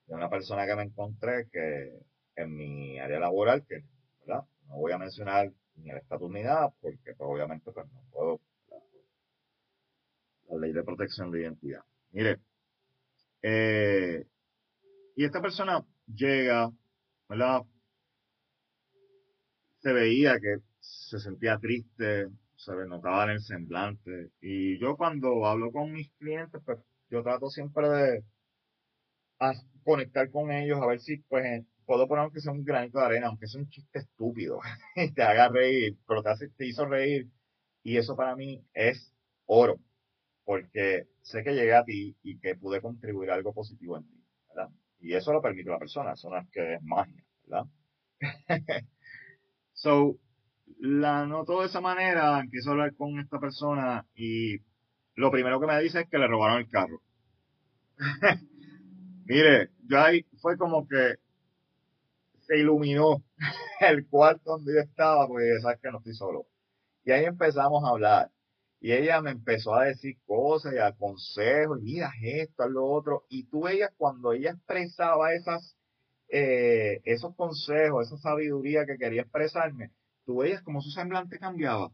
de 0.07 0.15
una 0.15 0.31
persona 0.31 0.67
que 0.67 0.77
me 0.77 0.85
encontré 0.85 1.49
que 1.51 2.14
en 2.37 2.57
mi 2.57 2.99
área 2.99 3.21
laboral, 3.21 3.65
que 3.67 3.85
¿verdad? 4.21 4.45
no 4.69 4.77
voy 4.77 4.93
a 4.93 4.99
mencionar 4.99 5.53
ni 5.77 5.91
el 5.91 5.99
estatus 5.99 6.31
ni 6.31 6.43
nada, 6.43 6.71
porque 6.81 7.15
pues, 7.15 7.17
obviamente 7.21 7.73
pues, 7.73 7.87
no 7.93 8.01
puedo 8.11 8.41
la, 10.49 10.59
ley 10.59 10.73
de 10.73 10.85
protección 10.85 11.31
de 11.31 11.43
identidad. 11.43 11.83
Mire, 12.13 12.41
eh, 13.43 14.27
y 15.17 15.25
esta 15.25 15.41
persona 15.41 15.85
llega, 16.07 16.71
¿verdad? 17.29 17.63
Se 19.81 19.93
veía 19.93 20.39
que 20.41 20.59
se 20.81 21.19
sentía 21.19 21.59
triste, 21.59 22.29
se 22.57 22.73
notaba 22.87 23.25
en 23.25 23.31
el 23.31 23.41
semblante. 23.43 24.31
Y 24.41 24.79
yo 24.79 24.97
cuando 24.97 25.47
hablo 25.47 25.71
con 25.73 25.93
mis 25.93 26.11
clientes, 26.13 26.61
pues 26.65 26.79
yo 27.11 27.23
trato 27.23 27.51
siempre 27.51 27.89
de 27.89 28.25
conectar 29.85 30.31
con 30.31 30.51
ellos, 30.51 30.81
a 30.81 30.87
ver 30.87 31.01
si 31.01 31.19
pues 31.19 31.65
puedo 31.87 32.09
poner 32.09 32.25
aunque 32.25 32.41
sea 32.41 32.53
un 32.53 32.65
granito 32.65 32.99
de 32.99 33.05
arena, 33.05 33.29
aunque 33.29 33.47
sea 33.47 33.61
un 33.61 33.69
chiste 33.69 33.99
estúpido, 34.01 34.61
te 35.15 35.23
haga 35.23 35.49
reír, 35.49 35.97
pero 36.07 36.23
te, 36.23 36.49
te 36.57 36.67
hizo 36.67 36.87
reír. 36.87 37.29
Y 37.83 37.97
eso 37.99 38.17
para 38.17 38.35
mí 38.35 38.65
es 38.73 39.13
oro, 39.47 39.79
porque 40.45 41.07
sé 41.23 41.43
que 41.45 41.55
llegué 41.55 41.75
a 41.75 41.85
ti 41.85 42.17
y 42.23 42.39
que 42.39 42.57
pude 42.57 42.81
contribuir 42.81 43.31
algo 43.31 43.53
positivo 43.53 43.97
en 43.97 44.09
ti, 44.09 44.25
¿verdad? 44.49 44.71
Y 45.01 45.15
eso 45.15 45.33
lo 45.33 45.43
permite 45.43 45.71
la 45.71 45.79
persona, 45.79 46.13
eso 46.13 46.31
no 46.31 46.39
es 46.39 46.49
que 46.51 46.75
es 46.75 46.83
magia, 46.83 47.23
¿verdad? 47.47 47.67
so, 49.73 50.19
la 50.79 51.27
noto 51.27 51.61
de 51.61 51.67
esa 51.67 51.81
manera, 51.81 52.41
empiezo 52.41 52.71
a 52.71 52.73
hablar 52.73 52.95
con 52.95 53.19
esta 53.21 53.39
persona 53.39 54.07
y 54.15 54.59
lo 55.15 55.31
primero 55.31 55.61
que 55.61 55.67
me 55.67 55.81
dice 55.81 56.01
es 56.01 56.09
que 56.09 56.19
le 56.19 56.27
robaron 56.27 56.59
el 56.59 56.71
carro. 56.71 57.01
Mire, 59.27 59.71
yo 59.89 60.01
ahí 60.01 60.27
fue 60.41 60.57
como 60.59 60.87
que 60.87 61.17
se 62.47 62.59
iluminó 62.59 63.23
el 63.81 64.09
cuarto 64.09 64.53
donde 64.53 64.75
yo 64.75 64.81
estaba, 64.81 65.27
porque 65.29 65.59
sabes 65.61 65.81
que 65.81 65.91
no 65.91 65.99
estoy 65.99 66.15
solo. 66.15 66.47
Y 67.05 67.13
ahí 67.13 67.25
empezamos 67.25 67.85
a 67.85 67.91
hablar. 67.91 68.31
Y 68.81 68.93
ella 68.93 69.23
me 69.23 69.31
empezó 69.31 69.75
a 69.75 69.85
decir 69.87 70.17
cosas 70.27 70.75
y 70.75 70.79
a 70.79 70.93
consejos, 70.93 71.79
y 71.81 71.85
mira 71.85 72.13
esto, 72.23 72.69
lo 72.69 72.87
otro. 72.87 73.25
Y 73.29 73.45
tú 73.49 73.63
veías 73.63 73.91
cuando 73.97 74.33
ella 74.33 74.51
expresaba 74.53 75.33
esas, 75.35 75.77
eh, 76.29 77.01
esos 77.05 77.35
consejos, 77.37 78.07
esa 78.07 78.19
sabiduría 78.19 78.87
que 78.87 78.99
quería 78.99 79.23
expresarme, 79.23 79.93
tú 80.27 80.39
veías 80.39 80.63
como 80.63 80.81
su 80.83 80.91
semblante 80.91 81.39
cambiaba. 81.39 81.93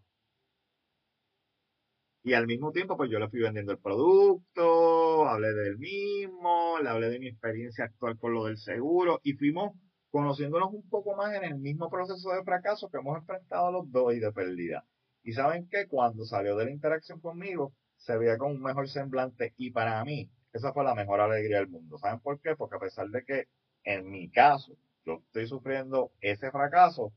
Y 2.23 2.35
al 2.35 2.47
mismo 2.47 2.71
tiempo, 2.73 2.97
pues 2.97 3.11
yo 3.11 3.19
le 3.19 3.29
fui 3.29 3.41
vendiendo 3.41 3.73
el 3.73 3.79
producto, 3.79 5.27
hablé 5.29 5.53
del 5.53 5.79
mismo, 5.79 6.79
le 6.83 6.89
hablé 6.89 7.09
de 7.11 7.19
mi 7.19 7.29
experiencia 7.29 7.87
actual 7.87 8.19
con 8.19 8.35
lo 8.35 8.45
del 8.45 8.59
seguro 8.59 9.21
y 9.23 9.35
fuimos 9.35 9.73
conociéndonos 10.11 10.73
un 10.73 10.89
poco 10.89 11.15
más 11.17 11.35
en 11.35 11.45
el 11.45 11.57
mismo 11.57 11.89
proceso 11.91 12.31
de 12.31 12.43
fracaso 12.43 12.91
que 12.91 12.99
hemos 12.99 13.19
enfrentado 13.19 13.71
los 13.71 13.91
dos 13.91 14.15
y 14.15 14.21
de 14.21 14.33
pérdida. 14.33 14.85
Y 15.23 15.33
saben 15.33 15.69
que 15.69 15.87
cuando 15.87 16.25
salió 16.25 16.57
de 16.57 16.65
la 16.65 16.71
interacción 16.71 17.21
conmigo, 17.21 17.73
se 17.97 18.17
veía 18.17 18.39
con 18.39 18.53
un 18.53 18.63
mejor 18.63 18.89
semblante 18.89 19.55
y 19.57 19.71
para 19.71 20.03
mí, 20.05 20.31
esa 20.53 20.73
fue 20.73 20.85
la 20.85 20.95
mejor 20.95 21.21
alegría 21.21 21.59
del 21.59 21.69
mundo. 21.69 21.99
¿Saben 21.99 22.21
por 22.21 22.41
qué? 22.41 22.57
Porque 22.57 22.77
a 22.77 22.81
pesar 22.81 23.09
de 23.09 23.25
que 23.25 23.49
en 23.85 24.11
mi 24.11 24.31
caso 24.31 24.77
yo 25.05 25.23
estoy 25.27 25.47
sufriendo 25.47 26.13
ese 26.21 26.51
fracaso, 26.51 27.13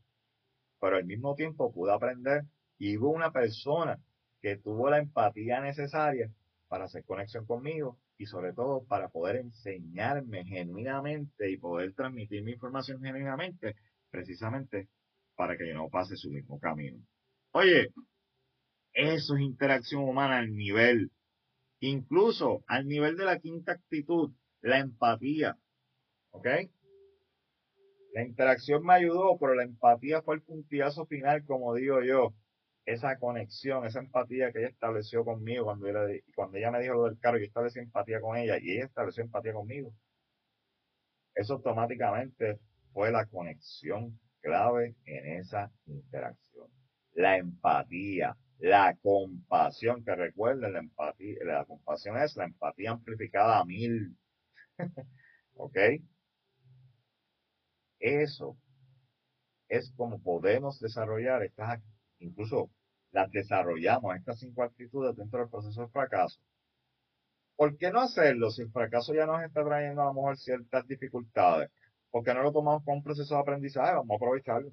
pero 0.79 0.97
al 0.97 1.05
mismo 1.05 1.35
tiempo 1.35 1.71
pude 1.71 1.93
aprender 1.93 2.43
y 2.77 2.97
hubo 2.97 3.11
una 3.11 3.31
persona 3.31 3.99
que 4.41 4.57
tuvo 4.57 4.89
la 4.89 4.99
empatía 4.99 5.61
necesaria 5.61 6.29
para 6.73 6.85
hacer 6.85 7.05
conexión 7.05 7.45
conmigo 7.45 7.99
y 8.17 8.25
sobre 8.25 8.51
todo 8.51 8.83
para 8.85 9.09
poder 9.09 9.35
enseñarme 9.35 10.43
genuinamente 10.43 11.51
y 11.51 11.57
poder 11.57 11.93
transmitir 11.93 12.43
mi 12.43 12.53
información 12.53 12.99
genuinamente, 12.99 13.75
precisamente 14.09 14.89
para 15.35 15.55
que 15.55 15.67
yo 15.67 15.75
no 15.75 15.89
pase 15.89 16.17
su 16.17 16.31
mismo 16.31 16.59
camino. 16.59 16.97
Oye, 17.51 17.93
eso 18.91 19.35
es 19.35 19.41
interacción 19.41 20.01
humana 20.01 20.39
al 20.39 20.55
nivel, 20.55 21.11
incluso 21.79 22.63
al 22.65 22.87
nivel 22.87 23.17
de 23.17 23.25
la 23.25 23.37
quinta 23.37 23.73
actitud, 23.73 24.31
la 24.61 24.79
empatía. 24.79 25.55
¿Ok? 26.31 26.47
La 28.15 28.23
interacción 28.23 28.83
me 28.83 28.95
ayudó, 28.95 29.37
pero 29.39 29.53
la 29.53 29.61
empatía 29.61 30.23
fue 30.23 30.33
el 30.33 30.41
puntillazo 30.41 31.05
final, 31.05 31.45
como 31.45 31.75
digo 31.75 32.01
yo 32.01 32.33
esa 32.85 33.17
conexión, 33.17 33.85
esa 33.85 33.99
empatía 33.99 34.51
que 34.51 34.59
ella 34.59 34.69
estableció 34.69 35.23
conmigo 35.23 35.65
cuando, 35.65 35.87
ella 35.87 36.71
me 36.71 36.81
dijo 36.81 36.95
lo 36.95 37.05
del 37.05 37.19
carro, 37.19 37.37
yo 37.37 37.45
establecí 37.45 37.79
empatía 37.79 38.19
con 38.19 38.37
ella 38.37 38.57
y 38.59 38.71
ella 38.71 38.85
estableció 38.85 39.23
empatía 39.23 39.53
conmigo. 39.53 39.93
Eso 41.33 41.53
automáticamente 41.53 42.59
fue 42.91 43.11
la 43.11 43.25
conexión 43.25 44.19
clave 44.41 44.95
en 45.05 45.39
esa 45.39 45.71
interacción. 45.85 46.67
La 47.13 47.37
empatía, 47.37 48.35
la 48.59 48.95
compasión, 49.01 50.03
que 50.03 50.15
recuerden, 50.15 50.73
la 50.73 50.79
empatía, 50.79 51.37
la 51.43 51.65
compasión 51.65 52.17
es 52.17 52.35
la 52.35 52.45
empatía 52.45 52.91
amplificada 52.91 53.59
a 53.59 53.65
mil. 53.65 54.17
¿Ok? 55.55 55.77
Eso 57.99 58.57
es 59.69 59.91
como 59.95 60.21
podemos 60.21 60.79
desarrollar 60.79 61.41
estas 61.43 61.81
incluso 62.23 62.69
las 63.11 63.29
desarrollamos, 63.31 64.15
estas 64.15 64.39
cinco 64.39 64.63
actitudes 64.63 65.15
dentro 65.15 65.39
del 65.39 65.49
proceso 65.49 65.81
de 65.81 65.87
fracaso. 65.89 66.39
¿Por 67.55 67.77
qué 67.77 67.91
no 67.91 68.01
hacerlo 68.01 68.49
si 68.51 68.63
el 68.63 68.71
fracaso 68.71 69.13
ya 69.13 69.25
nos 69.25 69.43
está 69.43 69.63
trayendo 69.63 70.01
a 70.01 70.05
lo 70.05 70.13
mejor 70.13 70.37
ciertas 70.37 70.87
dificultades? 70.87 71.69
¿Por 72.09 72.23
qué 72.23 72.33
no 72.33 72.43
lo 72.43 72.51
tomamos 72.51 72.83
como 72.83 72.97
un 72.97 73.03
proceso 73.03 73.35
de 73.35 73.41
aprendizaje? 73.41 73.93
Vamos 73.93 74.11
a 74.11 74.15
aprovecharlo. 74.15 74.71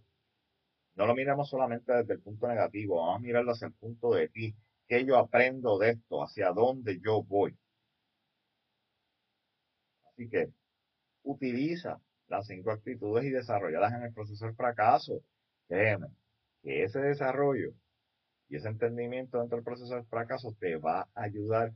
No 0.94 1.06
lo 1.06 1.14
miremos 1.14 1.48
solamente 1.48 1.92
desde 1.92 2.14
el 2.14 2.20
punto 2.20 2.48
negativo, 2.48 2.96
vamos 2.96 3.16
a 3.16 3.20
mirarlo 3.20 3.52
hacia 3.52 3.68
el 3.68 3.74
punto 3.74 4.12
de 4.12 4.28
ti. 4.28 4.54
¿Qué 4.88 5.04
yo 5.04 5.18
aprendo 5.18 5.78
de 5.78 5.90
esto? 5.90 6.22
¿Hacia 6.22 6.50
dónde 6.52 7.00
yo 7.00 7.22
voy? 7.22 7.56
Así 10.04 10.28
que 10.28 10.50
utiliza 11.22 12.00
las 12.28 12.46
cinco 12.46 12.70
actitudes 12.72 13.24
y 13.24 13.30
desarrollalas 13.30 13.92
en 13.94 14.02
el 14.02 14.12
proceso 14.12 14.46
del 14.46 14.54
fracaso. 14.54 15.22
Créeme, 15.68 16.08
que 16.62 16.84
ese 16.84 17.00
desarrollo 17.00 17.72
Y 18.48 18.56
ese 18.56 18.68
entendimiento 18.68 19.38
dentro 19.38 19.56
del 19.56 19.64
proceso 19.64 19.94
del 19.94 20.06
fracaso 20.06 20.56
te 20.58 20.76
va 20.76 21.02
a 21.14 21.22
ayudar 21.22 21.72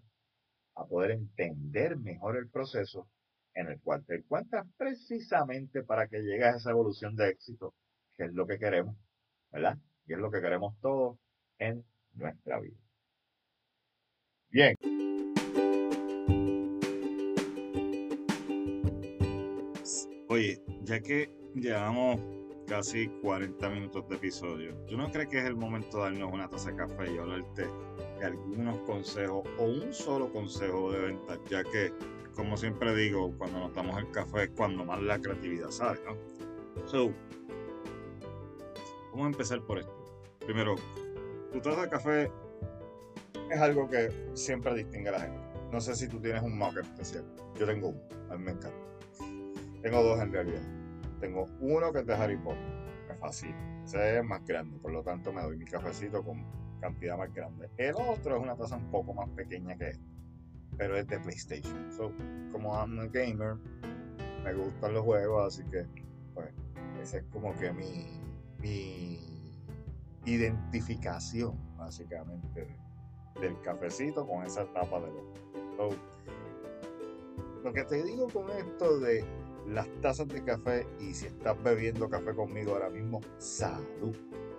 a 0.77 0.85
poder 0.87 1.13
entender 1.13 1.97
mejor 1.97 2.37
el 2.37 2.49
proceso 2.51 3.09
en 3.55 3.69
el 3.69 3.81
cual 3.81 4.05
te 4.05 4.17
encuentras 4.17 4.67
precisamente 4.77 5.85
para 5.85 6.09
que 6.09 6.19
llegues 6.19 6.47
a 6.47 6.57
esa 6.57 6.71
evolución 6.71 7.15
de 7.15 7.31
éxito, 7.31 7.75
que 8.17 8.25
es 8.25 8.33
lo 8.35 8.47
que 8.47 8.59
queremos, 8.59 8.97
¿verdad? 9.53 9.79
Y 10.07 10.15
es 10.15 10.19
lo 10.19 10.31
que 10.31 10.41
queremos 10.41 10.75
todos 10.81 11.19
en 11.59 11.85
nuestra 12.15 12.61
vida. 12.61 12.77
Bien. 14.51 14.75
Oye, 20.29 20.61
ya 20.83 21.01
que 21.01 21.31
llevamos 21.55 22.19
casi 22.67 23.09
40 23.23 23.69
minutos 23.71 24.09
de 24.09 24.17
episodio, 24.17 24.75
¿tú 24.87 24.97
no 24.97 25.11
crees 25.11 25.29
que 25.29 25.39
es 25.39 25.45
el 25.45 25.57
momento 25.57 25.99
de 25.99 26.05
darnos 26.05 26.33
una 26.33 26.49
taza 26.49 26.71
de 26.71 26.77
café 26.77 27.13
y 27.13 27.19
hablarte 27.19 27.67
de 28.19 28.25
algunos 28.25 28.79
consejos 28.81 29.47
o 29.59 29.65
un 29.65 29.93
solo 29.93 30.33
consejo 30.33 30.93
de 30.93 31.01
venta? 31.01 31.39
Ya 31.49 31.63
que, 31.65 31.93
como 32.35 32.57
siempre 32.57 32.95
digo, 32.95 33.33
cuando 33.37 33.61
nos 33.61 33.75
damos 33.75 33.99
el 33.99 34.11
café 34.11 34.45
es 34.45 34.51
cuando 34.51 34.85
más 34.85 35.03
la 35.03 35.19
creatividad 35.19 35.71
sale, 35.71 36.01
¿no? 36.07 36.17
So, 36.87 37.13
vamos 39.11 39.27
a 39.27 39.31
empezar 39.31 39.61
por 39.63 39.79
esto. 39.79 39.95
Primero, 40.41 40.77
tu 41.53 41.61
taza 41.61 41.83
de 41.83 41.89
café 41.89 42.33
es 43.51 43.61
algo 43.61 43.89
que 43.89 44.11
siempre 44.35 44.75
distingue 44.75 45.09
a 45.11 45.13
la 45.13 45.21
gente. 45.21 45.41
No 45.71 45.81
sé 45.81 45.95
si 45.95 46.09
tú 46.09 46.21
tienes 46.21 46.43
un 46.43 46.57
mug 46.57 46.79
especial. 46.79 47.25
Yo 47.59 47.67
tengo 47.67 47.89
uno, 47.89 48.01
a 48.31 48.37
mí 48.37 48.45
me 48.45 48.53
encanta. 48.53 48.79
Tengo 49.83 50.03
dos 50.03 50.21
en 50.21 50.33
realidad. 50.33 50.84
Tengo 51.21 51.49
uno 51.61 51.93
que 51.93 52.01
es 52.01 52.07
de 52.07 52.15
Harry 52.15 52.37
Potter, 52.37 52.63
es 53.11 53.19
fácil. 53.19 53.55
Ese 53.85 54.19
es 54.19 54.25
más 54.25 54.45
grande, 54.45 54.79
por 54.79 54.93
lo 54.93 55.03
tanto 55.03 55.33
me 55.33 55.43
doy 55.43 55.57
mi 55.57 55.65
cafecito 55.65 56.23
con 56.23 56.45
cantidad 56.81 57.17
más 57.17 57.33
grande. 57.33 57.71
El 57.77 57.95
otro 57.95 58.37
es 58.37 58.43
una 58.43 58.57
taza 58.57 58.77
un 58.77 58.91
poco 58.91 59.15
más 59.15 59.29
pequeña 59.31 59.77
que 59.77 59.91
este, 59.91 60.05
pero 60.77 60.97
es 60.97 61.07
de 61.07 61.19
PlayStation. 61.19 61.93
So, 61.93 62.13
como 62.53 62.75
I'm 62.75 62.99
a 63.01 63.07
gamer, 63.07 63.57
me 64.43 64.55
gustan 64.55 64.95
los 64.95 65.03
juegos, 65.05 65.55
así 65.55 65.69
que, 65.71 65.87
pues, 66.35 66.51
esa 67.01 67.19
es 67.19 67.25
como 67.33 67.55
que 67.55 67.73
mi, 67.73 68.21
mi 68.59 69.19
identificación, 70.25 71.59
básicamente, 71.77 72.77
del 73.41 73.61
cafecito 73.63 74.27
con 74.27 74.45
esa 74.45 74.65
tapa 74.73 75.01
de 75.01 75.09
los. 75.77 75.97
lo 77.63 77.73
que 77.73 77.85
te 77.85 78.03
digo 78.03 78.29
con 78.29 78.51
esto 78.51 79.01
de 79.01 79.25
las 79.67 79.89
tazas 80.01 80.29
de 80.29 80.43
café 80.45 80.87
y 81.01 81.15
si 81.15 81.27
estás 81.27 81.63
bebiendo 81.63 82.09
café 82.09 82.35
conmigo 82.35 82.73
ahora 82.73 82.91
mismo, 82.91 83.21
salud. 83.39 84.17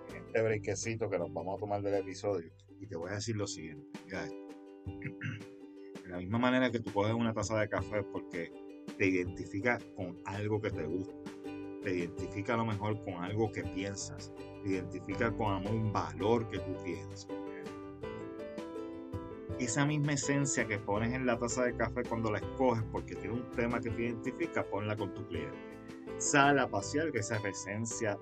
En 0.09 0.25
este 0.25 0.41
brequecito 0.41 1.09
que 1.09 1.19
nos 1.19 1.33
vamos 1.33 1.57
a 1.57 1.59
tomar 1.59 1.81
del 1.81 1.95
episodio. 1.95 2.51
Y 2.79 2.87
te 2.87 2.95
voy 2.95 3.11
a 3.11 3.15
decir 3.15 3.35
lo 3.35 3.47
siguiente, 3.47 3.87
De 6.03 6.09
la 6.09 6.17
misma 6.17 6.37
manera 6.37 6.69
que 6.69 6.79
tú 6.79 6.93
coges 6.93 7.13
una 7.13 7.33
taza 7.33 7.59
de 7.59 7.67
café 7.67 8.03
porque 8.03 8.51
te 8.97 9.07
identifica 9.07 9.79
con 9.95 10.17
algo 10.25 10.61
que 10.61 10.69
te 10.69 10.85
gusta, 10.85 11.15
te 11.81 11.95
identifica 11.95 12.53
a 12.53 12.57
lo 12.57 12.65
mejor 12.65 13.03
con 13.03 13.15
algo 13.15 13.51
que 13.51 13.63
piensas, 13.63 14.31
te 14.63 14.69
identifica 14.69 15.35
con 15.35 15.67
un 15.67 15.91
valor 15.91 16.47
que 16.49 16.59
tú 16.59 16.75
tienes 16.83 17.27
esa 19.59 19.85
misma 19.85 20.13
esencia 20.13 20.67
que 20.67 20.77
pones 20.77 21.13
en 21.13 21.25
la 21.25 21.37
taza 21.37 21.63
de 21.63 21.75
café 21.75 22.03
cuando 22.03 22.31
la 22.31 22.39
escoges 22.39 22.83
porque 22.91 23.15
tiene 23.15 23.35
un 23.35 23.51
tema 23.51 23.79
que 23.79 23.89
te 23.89 24.03
identifica, 24.03 24.65
ponla 24.65 24.95
con 24.95 25.13
tu 25.13 25.25
cliente. 25.27 25.55
Sal 26.17 26.59
a 26.59 26.69
pasear 26.69 27.11
que 27.11 27.19
esa 27.19 27.37
es 27.37 27.43
la 27.43 27.49
esencia 27.49 28.17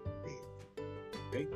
de 1.32 1.42
él. 1.42 1.50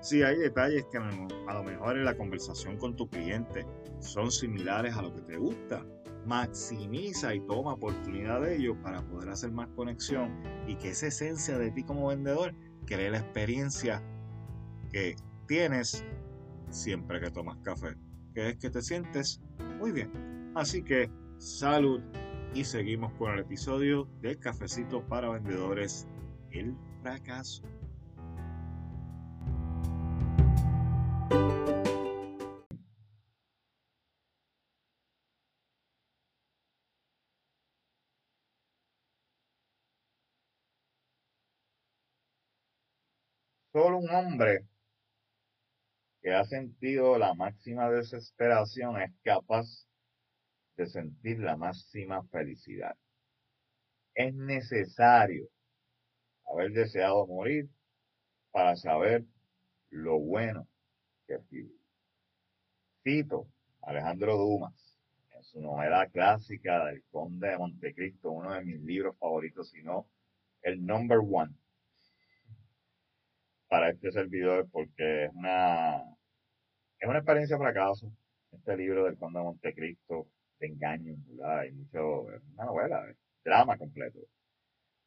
si 0.00 0.22
hay 0.22 0.36
detalles 0.36 0.84
que 0.86 0.98
a 0.98 1.54
lo 1.54 1.64
mejor 1.64 1.96
en 1.96 2.04
la 2.04 2.16
conversación 2.16 2.76
con 2.76 2.96
tu 2.96 3.08
cliente 3.08 3.66
son 4.00 4.30
similares 4.30 4.94
a 4.94 5.02
lo 5.02 5.14
que 5.14 5.22
te 5.22 5.36
gusta, 5.36 5.86
maximiza 6.26 7.34
y 7.34 7.40
toma 7.40 7.74
oportunidad 7.74 8.42
de 8.42 8.56
ello 8.56 8.80
para 8.82 9.02
poder 9.02 9.30
hacer 9.30 9.50
más 9.52 9.68
conexión 9.74 10.30
y 10.66 10.76
que 10.76 10.90
esa 10.90 11.06
esencia 11.06 11.58
de 11.58 11.70
ti 11.70 11.82
como 11.82 12.08
vendedor 12.08 12.54
cree 12.86 13.10
la 13.10 13.18
experiencia 13.18 14.02
que 14.90 15.16
tienes 15.46 16.04
siempre 16.70 17.20
que 17.20 17.30
tomas 17.30 17.58
café 17.58 17.96
que 18.32 18.50
es 18.50 18.58
que 18.58 18.70
te 18.70 18.82
sientes 18.82 19.40
muy 19.78 19.92
bien. 19.92 20.10
Así 20.54 20.82
que 20.82 21.10
salud 21.38 22.00
y 22.54 22.64
seguimos 22.64 23.12
con 23.14 23.32
el 23.32 23.40
episodio 23.40 24.08
de 24.20 24.38
Cafecito 24.38 25.06
para 25.06 25.30
Vendedores, 25.30 26.06
el 26.50 26.76
fracaso. 27.02 27.62
Solo 43.72 43.98
un 43.98 44.10
hombre 44.10 44.66
que 46.22 46.32
ha 46.32 46.44
sentido 46.44 47.18
la 47.18 47.34
máxima 47.34 47.90
desesperación 47.90 49.00
es 49.00 49.10
capaz 49.24 49.66
de 50.76 50.86
sentir 50.86 51.40
la 51.40 51.56
máxima 51.56 52.22
felicidad. 52.28 52.96
Es 54.14 54.32
necesario 54.32 55.48
haber 56.46 56.72
deseado 56.72 57.26
morir 57.26 57.68
para 58.52 58.76
saber 58.76 59.24
lo 59.90 60.18
bueno 60.18 60.68
que 61.26 61.34
es 61.34 61.48
vivir. 61.50 61.80
Cito 63.02 63.48
Alejandro 63.82 64.36
Dumas 64.36 64.96
en 65.30 65.42
su 65.42 65.60
novela 65.60 66.06
clásica 66.06 66.84
del 66.84 67.02
Conde 67.10 67.48
de 67.48 67.58
Montecristo, 67.58 68.30
uno 68.30 68.52
de 68.52 68.64
mis 68.64 68.80
libros 68.80 69.18
favoritos, 69.18 69.70
sino 69.70 70.06
el 70.62 70.86
number 70.86 71.18
one 71.18 71.52
para 73.72 73.88
este 73.88 74.12
servidor 74.12 74.68
porque 74.70 75.24
es 75.24 75.30
una, 75.32 75.96
es 76.98 77.08
una 77.08 77.20
experiencia 77.20 77.56
fracaso. 77.56 78.12
Este 78.50 78.76
libro 78.76 79.04
del 79.06 79.16
Conde 79.16 79.38
de 79.38 79.44
Montecristo, 79.46 80.28
de 80.58 80.66
engaño, 80.66 81.16
Hay 81.42 81.72
mucho, 81.72 82.30
es 82.34 82.42
una 82.52 82.66
novela, 82.66 83.02
drama 83.42 83.78
completo. 83.78 84.18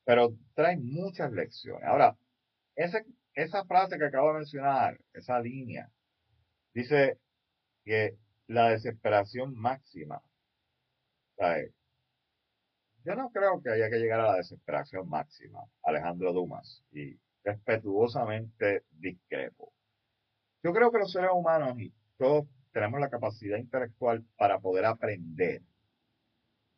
Pero 0.03 0.33
trae 0.55 0.77
muchas 0.77 1.31
lecciones. 1.31 1.83
Ahora, 1.83 2.17
ese, 2.75 3.05
esa 3.35 3.63
frase 3.65 3.99
que 3.99 4.05
acabo 4.05 4.29
de 4.29 4.39
mencionar, 4.39 4.99
esa 5.13 5.39
línea, 5.39 5.87
dice 6.73 7.19
que 7.83 8.17
la 8.47 8.71
desesperación 8.71 9.53
máxima, 9.53 10.23
yo 13.03 13.15
no 13.15 13.29
creo 13.29 13.61
que 13.61 13.69
haya 13.69 13.91
que 13.91 13.99
llegar 13.99 14.21
a 14.21 14.31
la 14.31 14.37
desesperación 14.37 15.07
máxima, 15.07 15.59
Alejandro 15.83 16.33
Dumas, 16.33 16.83
y 16.91 17.19
respetuosamente 17.45 18.83
discrepo. 18.91 19.71
Yo 20.63 20.73
creo 20.73 20.91
que 20.91 20.97
los 20.97 21.11
seres 21.11 21.29
humanos 21.31 21.79
y 21.79 21.93
todos 22.17 22.47
tenemos 22.73 22.99
la 22.99 23.09
capacidad 23.09 23.57
intelectual 23.57 24.25
para 24.35 24.59
poder 24.59 24.85
aprender 24.85 25.61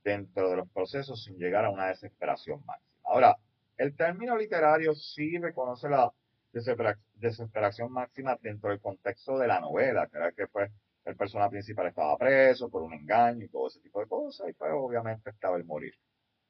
dentro 0.04 0.50
de 0.50 0.58
los 0.58 0.70
procesos 0.70 1.24
sin 1.24 1.38
llegar 1.38 1.66
a 1.66 1.70
una 1.70 1.88
desesperación 1.88 2.64
máxima. 2.66 3.00
Ahora, 3.06 3.38
el 3.78 3.96
término 3.96 4.38
literario 4.38 4.94
sí 4.94 5.38
reconoce 5.38 5.90
la 5.90 6.12
desesperación 6.52 7.92
máxima 7.92 8.38
dentro 8.42 8.70
del 8.70 8.82
contexto 8.82 9.38
de 9.38 9.48
la 9.48 9.60
novela, 9.60 10.08
que 10.08 10.18
era 10.18 10.32
que 10.32 10.48
pues 10.48 10.72
el 11.06 11.16
personaje 11.16 11.52
principal 11.52 11.88
estaba 11.88 12.18
preso 12.18 12.70
por 12.70 12.84
un 12.84 12.94
engaño 12.94 13.46
y 13.46 13.50
todo 13.50 13.68
ese 13.68 13.80
tipo 13.80 14.02
de 14.02 14.08
cosas, 14.08 14.50
y 14.50 14.54
pues 14.54 14.72
obviamente 14.74 15.30
estaba 15.30 15.56
el 15.56 15.64
morir. 15.64 15.94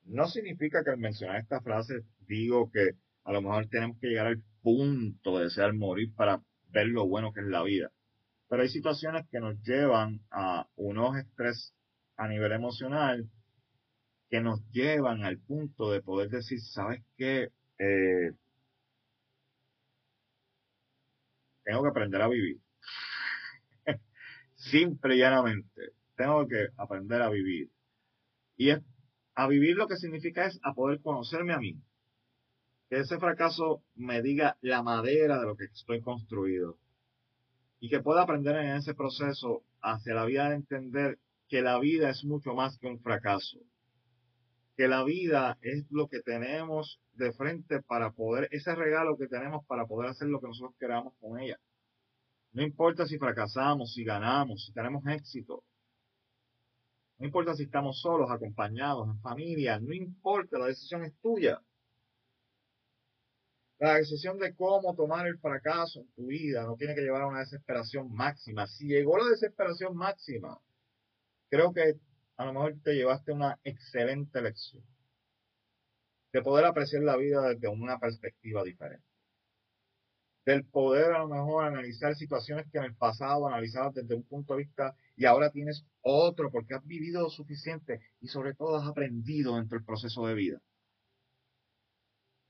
No 0.05 0.27
significa 0.27 0.83
que 0.83 0.89
al 0.89 0.97
mencionar 0.97 1.37
esta 1.41 1.61
frase 1.61 2.01
digo 2.19 2.71
que 2.71 2.91
a 3.27 3.33
lo 3.33 3.41
mejor 3.41 3.67
tenemos 3.67 3.97
que 3.99 4.07
llegar 4.07 4.27
al 4.27 4.41
punto 4.61 5.37
de 5.37 5.43
desear 5.43 5.73
morir 5.73 6.13
para 6.15 6.41
ver 6.69 6.87
lo 6.87 7.05
bueno 7.05 7.33
que 7.33 7.41
es 7.41 7.47
la 7.47 7.61
vida. 7.61 7.91
Pero 8.47 8.61
hay 8.61 8.69
situaciones 8.69 9.25
que 9.29 9.41
nos 9.41 9.61
llevan 9.63 10.21
a 10.31 10.65
unos 10.77 11.17
estrés 11.17 11.75
a 12.15 12.29
nivel 12.29 12.53
emocional 12.53 13.29
que 14.29 14.39
nos 14.39 14.61
llevan 14.71 15.25
al 15.25 15.39
punto 15.39 15.91
de 15.91 16.01
poder 16.01 16.29
decir, 16.29 16.61
¿sabes 16.61 17.03
qué? 17.17 17.49
Eh, 17.79 18.31
tengo 21.63 21.83
que 21.83 21.89
aprender 21.89 22.21
a 22.21 22.29
vivir. 22.29 22.61
Simple 24.55 25.15
y 25.15 25.19
llanamente. 25.19 25.81
Tengo 26.15 26.47
que 26.47 26.67
aprender 26.77 27.21
a 27.21 27.29
vivir. 27.29 27.69
Y 28.55 28.69
a 28.71 29.47
vivir 29.47 29.75
lo 29.75 29.87
que 29.87 29.97
significa 29.97 30.45
es 30.45 30.57
a 30.63 30.73
poder 30.73 31.01
conocerme 31.01 31.53
a 31.53 31.59
mí, 31.59 31.77
que 32.89 32.99
ese 32.99 33.19
fracaso 33.19 33.83
me 33.95 34.21
diga 34.21 34.57
la 34.61 34.81
madera 34.81 35.39
de 35.39 35.45
lo 35.45 35.55
que 35.55 35.65
estoy 35.65 36.01
construido 36.01 36.77
y 37.79 37.89
que 37.89 37.99
pueda 37.99 38.23
aprender 38.23 38.55
en 38.55 38.75
ese 38.75 38.93
proceso 38.93 39.63
hacia 39.81 40.15
la 40.15 40.25
vida 40.25 40.49
de 40.49 40.55
entender 40.55 41.19
que 41.47 41.61
la 41.61 41.79
vida 41.79 42.09
es 42.09 42.23
mucho 42.23 42.53
más 42.53 42.77
que 42.77 42.87
un 42.87 42.99
fracaso, 42.99 43.59
que 44.75 44.87
la 44.87 45.03
vida 45.03 45.57
es 45.61 45.85
lo 45.89 46.07
que 46.07 46.21
tenemos 46.21 46.99
de 47.13 47.33
frente 47.33 47.81
para 47.81 48.11
poder, 48.11 48.47
ese 48.51 48.75
regalo 48.75 49.17
que 49.17 49.27
tenemos 49.27 49.65
para 49.65 49.85
poder 49.85 50.09
hacer 50.11 50.27
lo 50.27 50.39
que 50.39 50.47
nosotros 50.47 50.75
queramos 50.79 51.13
con 51.19 51.39
ella. 51.39 51.57
No 52.53 52.63
importa 52.63 53.05
si 53.05 53.17
fracasamos, 53.17 53.93
si 53.93 54.03
ganamos, 54.03 54.65
si 54.65 54.73
tenemos 54.73 55.05
éxito. 55.07 55.63
No 57.19 57.25
importa 57.25 57.55
si 57.55 57.63
estamos 57.63 57.99
solos, 57.99 58.29
acompañados, 58.31 59.07
en 59.07 59.19
familia. 59.21 59.79
No 59.79 59.93
importa, 59.93 60.57
la 60.57 60.67
decisión 60.67 61.03
es 61.03 61.13
tuya. 61.19 61.59
La 63.79 63.95
decisión 63.95 64.39
de 64.39 64.55
cómo 64.55 64.95
tomar 64.95 65.27
el 65.27 65.37
fracaso 65.37 65.99
en 65.99 66.11
tu 66.13 66.25
vida 66.25 66.63
no 66.63 66.75
tiene 66.75 66.95
que 66.95 67.01
llevar 67.01 67.21
a 67.21 67.27
una 67.27 67.39
desesperación 67.39 68.11
máxima. 68.11 68.65
Si 68.65 68.87
llegó 68.87 69.17
la 69.17 69.29
desesperación 69.29 69.95
máxima, 69.95 70.59
creo 71.49 71.73
que 71.73 71.93
a 72.37 72.45
lo 72.45 72.53
mejor 72.53 72.75
te 72.83 72.95
llevaste 72.95 73.31
una 73.31 73.59
excelente 73.63 74.41
lección 74.41 74.83
de 76.33 76.41
poder 76.41 76.65
apreciar 76.65 77.03
la 77.03 77.17
vida 77.17 77.49
desde 77.49 77.67
una 77.67 77.99
perspectiva 77.99 78.63
diferente. 78.63 79.05
Del 80.45 80.65
poder 80.65 81.11
a 81.11 81.19
lo 81.19 81.27
mejor 81.27 81.65
analizar 81.65 82.15
situaciones 82.15 82.65
que 82.71 82.77
en 82.77 82.85
el 82.85 82.95
pasado 82.95 83.47
analizabas 83.47 83.93
desde 83.93 84.15
un 84.15 84.23
punto 84.23 84.53
de 84.53 84.63
vista 84.63 84.95
y 85.15 85.25
ahora 85.25 85.51
tienes 85.51 85.85
otro 86.01 86.49
porque 86.51 86.73
has 86.73 86.85
vivido 86.85 87.29
suficiente 87.29 87.99
y 88.21 88.27
sobre 88.27 88.53
todo 88.53 88.77
has 88.77 88.87
aprendido 88.87 89.55
dentro 89.55 89.77
del 89.77 89.85
proceso 89.85 90.25
de 90.25 90.33
vida. 90.35 90.61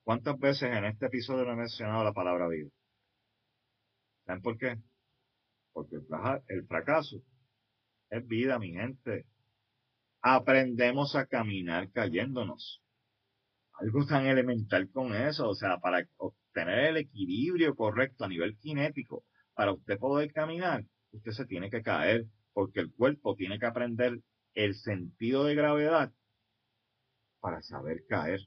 ¿Cuántas 0.07 0.39
veces 0.39 0.71
en 0.71 0.85
este 0.85 1.07
episodio 1.07 1.43
no 1.43 1.51
he 1.51 1.55
mencionado 1.57 2.01
la 2.01 2.13
palabra 2.13 2.47
vida? 2.47 2.69
¿Saben 4.25 4.41
por 4.41 4.57
qué? 4.57 4.77
Porque 5.73 5.97
el 6.47 6.65
fracaso 6.65 7.17
es 8.09 8.25
vida, 8.25 8.57
mi 8.57 8.71
gente. 8.71 9.25
Aprendemos 10.21 11.13
a 11.17 11.25
caminar 11.25 11.91
cayéndonos. 11.91 12.81
Algo 13.73 14.05
tan 14.05 14.27
elemental 14.27 14.89
con 14.91 15.13
eso, 15.13 15.49
o 15.49 15.55
sea, 15.55 15.77
para 15.79 16.07
obtener 16.15 16.85
el 16.85 16.97
equilibrio 16.97 17.75
correcto 17.75 18.23
a 18.23 18.29
nivel 18.29 18.55
cinético, 18.61 19.25
para 19.55 19.73
usted 19.73 19.99
poder 19.99 20.31
caminar, 20.31 20.85
usted 21.11 21.31
se 21.31 21.45
tiene 21.45 21.69
que 21.69 21.83
caer, 21.83 22.27
porque 22.53 22.79
el 22.79 22.93
cuerpo 22.93 23.35
tiene 23.35 23.59
que 23.59 23.65
aprender 23.65 24.21
el 24.53 24.73
sentido 24.75 25.43
de 25.43 25.55
gravedad 25.55 26.13
para 27.41 27.61
saber 27.61 28.05
caer. 28.07 28.39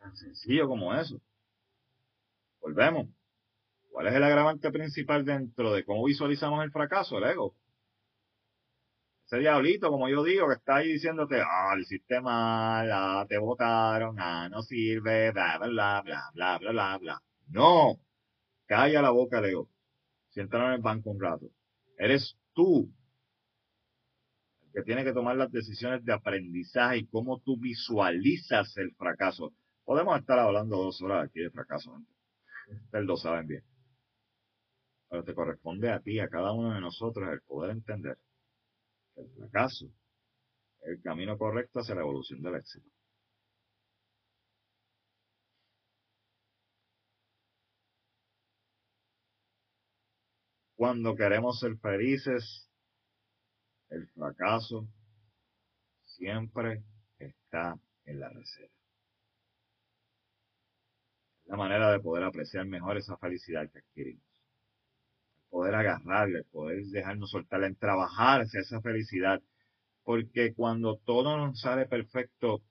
Tan 0.00 0.16
sencillo 0.16 0.66
como 0.66 0.94
eso. 0.94 1.20
Volvemos. 2.60 3.06
¿Cuál 3.90 4.06
es 4.08 4.14
el 4.14 4.22
agravante 4.22 4.70
principal 4.70 5.24
dentro 5.24 5.72
de 5.72 5.84
cómo 5.84 6.04
visualizamos 6.04 6.64
el 6.64 6.70
fracaso? 6.72 7.18
El 7.18 7.24
ego. 7.24 7.54
Ese 9.26 9.38
diablito, 9.38 9.90
como 9.90 10.08
yo 10.08 10.24
digo, 10.24 10.48
que 10.48 10.54
está 10.54 10.76
ahí 10.76 10.92
diciéndote, 10.92 11.40
ah, 11.40 11.74
el 11.76 11.84
sistema, 11.84 12.82
la, 12.84 13.26
te 13.28 13.38
votaron, 13.38 14.16
ah, 14.18 14.48
no 14.50 14.62
sirve, 14.62 15.32
bla, 15.32 15.58
bla, 15.58 15.68
bla, 16.02 16.02
bla, 16.34 16.58
bla, 16.58 16.72
bla, 16.72 16.98
bla. 16.98 17.22
No. 17.48 17.96
Calla 18.66 19.02
la 19.02 19.10
boca, 19.10 19.38
el 19.38 19.44
ego. 19.46 19.68
Siéntalo 20.30 20.66
en 20.66 20.72
el 20.72 20.80
banco 20.80 21.10
un 21.10 21.20
rato. 21.20 21.50
Eres 21.98 22.36
tú 22.54 22.90
el 24.62 24.72
que 24.72 24.82
tiene 24.82 25.04
que 25.04 25.12
tomar 25.12 25.36
las 25.36 25.52
decisiones 25.52 26.04
de 26.04 26.12
aprendizaje 26.12 26.98
y 26.98 27.06
cómo 27.06 27.40
tú 27.40 27.58
visualizas 27.58 28.76
el 28.78 28.94
fracaso. 28.94 29.52
Podemos 29.90 30.20
estar 30.20 30.38
hablando 30.38 30.76
dos 30.76 31.02
horas 31.02 31.26
aquí 31.26 31.40
de 31.40 31.50
fracaso. 31.50 31.90
Ustedes 32.68 33.04
lo 33.04 33.16
saben 33.16 33.48
bien. 33.48 33.64
Pero 35.08 35.24
te 35.24 35.34
corresponde 35.34 35.90
a 35.90 35.98
ti, 35.98 36.20
a 36.20 36.28
cada 36.28 36.52
uno 36.52 36.72
de 36.72 36.80
nosotros, 36.80 37.28
el 37.28 37.40
poder 37.40 37.72
entender 37.72 38.16
que 39.12 39.22
el 39.22 39.30
fracaso 39.32 39.86
es 40.82 40.90
el 40.90 41.02
camino 41.02 41.36
correcto 41.36 41.80
hacia 41.80 41.96
la 41.96 42.02
evolución 42.02 42.40
del 42.40 42.54
éxito. 42.54 42.88
Cuando 50.76 51.16
queremos 51.16 51.58
ser 51.58 51.76
felices, 51.78 52.70
el 53.88 54.06
fracaso 54.10 54.86
siempre 56.04 56.84
está 57.18 57.76
en 58.04 58.20
la 58.20 58.28
receta 58.28 58.79
la 61.50 61.56
manera 61.56 61.90
de 61.90 61.98
poder 62.00 62.24
apreciar 62.24 62.64
mejor 62.66 62.96
esa 62.96 63.16
felicidad 63.16 63.68
que 63.70 63.80
adquirimos. 63.80 64.22
Poder 65.50 65.74
agarrarle, 65.74 66.44
poder 66.44 66.84
dejarnos 66.86 67.30
soltarla 67.30 67.66
en 67.66 67.74
trabajar 67.76 68.42
hacia 68.42 68.60
esa 68.60 68.80
felicidad. 68.80 69.42
Porque 70.04 70.54
cuando 70.54 70.98
todo 70.98 71.36
nos 71.36 71.60
sale 71.60 71.86
perfecto, 71.86 72.62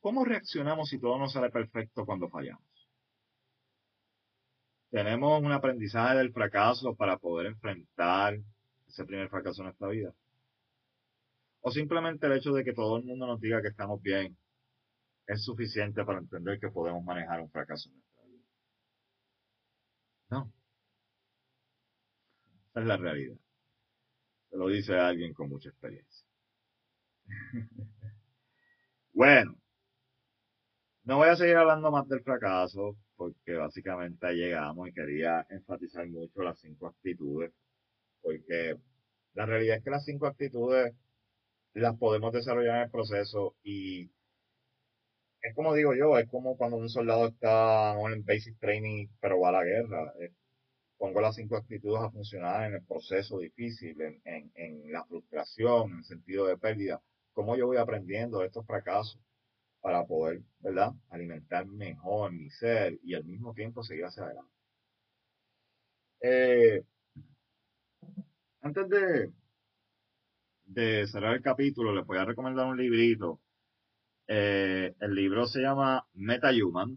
¿cómo 0.00 0.24
reaccionamos 0.24 0.88
si 0.88 1.00
todo 1.00 1.18
nos 1.18 1.32
sale 1.32 1.50
perfecto 1.50 2.06
cuando 2.06 2.28
fallamos? 2.28 2.62
Tenemos 4.90 5.42
un 5.42 5.52
aprendizaje 5.52 6.16
del 6.18 6.32
fracaso 6.32 6.94
para 6.94 7.16
poder 7.18 7.46
enfrentar 7.46 8.38
ese 8.86 9.04
primer 9.04 9.28
fracaso 9.28 9.62
en 9.62 9.66
nuestra 9.66 9.88
vida. 9.88 10.14
O 11.62 11.70
simplemente 11.70 12.26
el 12.26 12.32
hecho 12.32 12.52
de 12.52 12.64
que 12.64 12.72
todo 12.72 12.96
el 12.96 13.04
mundo 13.04 13.26
nos 13.26 13.40
diga 13.40 13.60
que 13.62 13.68
estamos 13.68 14.00
bien 14.02 14.36
es 15.26 15.44
suficiente 15.44 16.04
para 16.04 16.18
entender 16.18 16.58
que 16.58 16.70
podemos 16.70 17.04
manejar 17.04 17.40
un 17.40 17.50
fracaso 17.50 17.88
en 17.90 17.96
nuestra 17.96 18.24
vida. 18.24 18.44
No. 20.30 20.52
Esa 22.70 22.80
es 22.80 22.86
la 22.86 22.96
realidad. 22.96 23.36
Se 24.50 24.56
lo 24.56 24.68
dice 24.68 24.98
alguien 24.98 25.32
con 25.34 25.48
mucha 25.48 25.68
experiencia. 25.68 26.26
bueno. 29.12 29.54
No 31.04 31.16
voy 31.16 31.28
a 31.28 31.36
seguir 31.36 31.56
hablando 31.56 31.90
más 31.90 32.08
del 32.08 32.22
fracaso 32.22 32.96
porque 33.16 33.54
básicamente 33.54 34.32
llegamos 34.32 34.88
y 34.88 34.92
quería 34.92 35.46
enfatizar 35.50 36.06
mucho 36.08 36.42
las 36.42 36.58
cinco 36.60 36.86
actitudes 36.88 37.52
porque 38.22 38.76
la 39.34 39.46
realidad 39.46 39.78
es 39.78 39.84
que 39.84 39.90
las 39.90 40.04
cinco 40.04 40.26
actitudes 40.26 40.94
las 41.74 41.96
podemos 41.96 42.32
desarrollar 42.32 42.76
en 42.76 42.82
el 42.84 42.90
proceso 42.90 43.56
y 43.62 44.10
es 45.42 45.54
como 45.54 45.74
digo 45.74 45.94
yo, 45.94 46.18
es 46.18 46.28
como 46.28 46.56
cuando 46.56 46.76
un 46.76 46.88
soldado 46.88 47.28
está 47.28 47.94
en 48.00 48.24
basic 48.24 48.58
training 48.58 49.08
pero 49.20 49.40
va 49.40 49.50
a 49.50 49.52
la 49.52 49.64
guerra. 49.64 50.12
pongo 50.98 51.20
las 51.20 51.36
cinco 51.36 51.56
actitudes 51.56 52.02
a 52.02 52.10
funcionar 52.10 52.66
en 52.68 52.74
el 52.74 52.84
proceso 52.84 53.38
difícil, 53.38 54.00
en, 54.02 54.20
en, 54.54 54.92
la 54.92 55.04
frustración, 55.06 55.92
en 55.92 55.98
el 55.98 56.04
sentido 56.04 56.46
de 56.46 56.58
pérdida. 56.58 57.02
¿Cómo 57.32 57.56
yo 57.56 57.66
voy 57.66 57.78
aprendiendo 57.78 58.44
estos 58.44 58.66
fracasos 58.66 59.18
para 59.80 60.04
poder, 60.06 60.42
¿verdad?, 60.60 60.92
alimentar 61.10 61.66
mejor 61.66 62.32
mi 62.32 62.50
ser 62.50 62.98
y 63.02 63.14
al 63.14 63.24
mismo 63.24 63.54
tiempo 63.54 63.82
seguir 63.82 64.04
hacia 64.04 64.24
adelante. 64.24 64.52
Eh, 66.22 66.84
antes 68.60 68.88
de, 68.90 69.30
de 70.70 71.06
cerrar 71.08 71.34
el 71.34 71.42
capítulo, 71.42 71.92
les 71.92 72.06
voy 72.06 72.18
a 72.18 72.24
recomendar 72.24 72.66
un 72.66 72.76
librito. 72.76 73.40
Eh, 74.28 74.94
el 75.00 75.14
libro 75.14 75.46
se 75.46 75.60
llama 75.60 76.06
MetaHuman, 76.14 76.96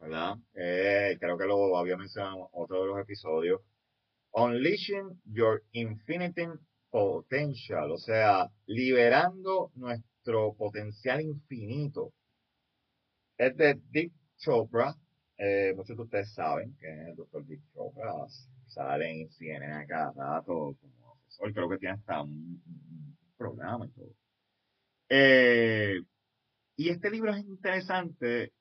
¿verdad? 0.00 0.36
Eh, 0.54 1.18
creo 1.20 1.36
que 1.36 1.44
lo 1.44 1.76
había 1.76 1.98
mencionado 1.98 2.36
en 2.36 2.46
otro 2.52 2.80
de 2.80 2.86
los 2.88 2.98
episodios. 3.00 3.60
Unleashing 4.32 5.20
Your 5.26 5.62
Infinite 5.72 6.48
Potential, 6.90 7.90
o 7.90 7.98
sea, 7.98 8.50
liberando 8.66 9.70
nuestro 9.74 10.54
potencial 10.54 11.20
infinito. 11.20 12.12
Es 13.36 13.54
de 13.56 13.80
Dick 13.90 14.12
Chopra. 14.38 14.94
Eh, 15.36 15.74
muchos 15.76 15.96
de 15.96 16.02
ustedes 16.02 16.32
saben 16.32 16.74
que 16.80 17.10
el 17.10 17.16
doctor 17.16 17.44
Dick 17.44 17.60
Chopra 17.74 18.12
sale 18.66 19.10
en 19.10 19.30
CNN 19.30 19.74
acá 19.74 20.12
rato 20.16 20.76
como 20.80 21.03
Hoy 21.40 21.52
creo 21.52 21.68
que 21.68 21.78
tiene 21.78 21.94
hasta 21.94 22.22
un, 22.22 22.62
programa 23.36 23.86
y 23.86 23.90
todo. 23.90 24.14
Eh, 25.08 26.00
y 26.76 26.88
este 26.88 27.10
libro 27.10 27.32
es 27.32 27.44
interesante 27.44 28.52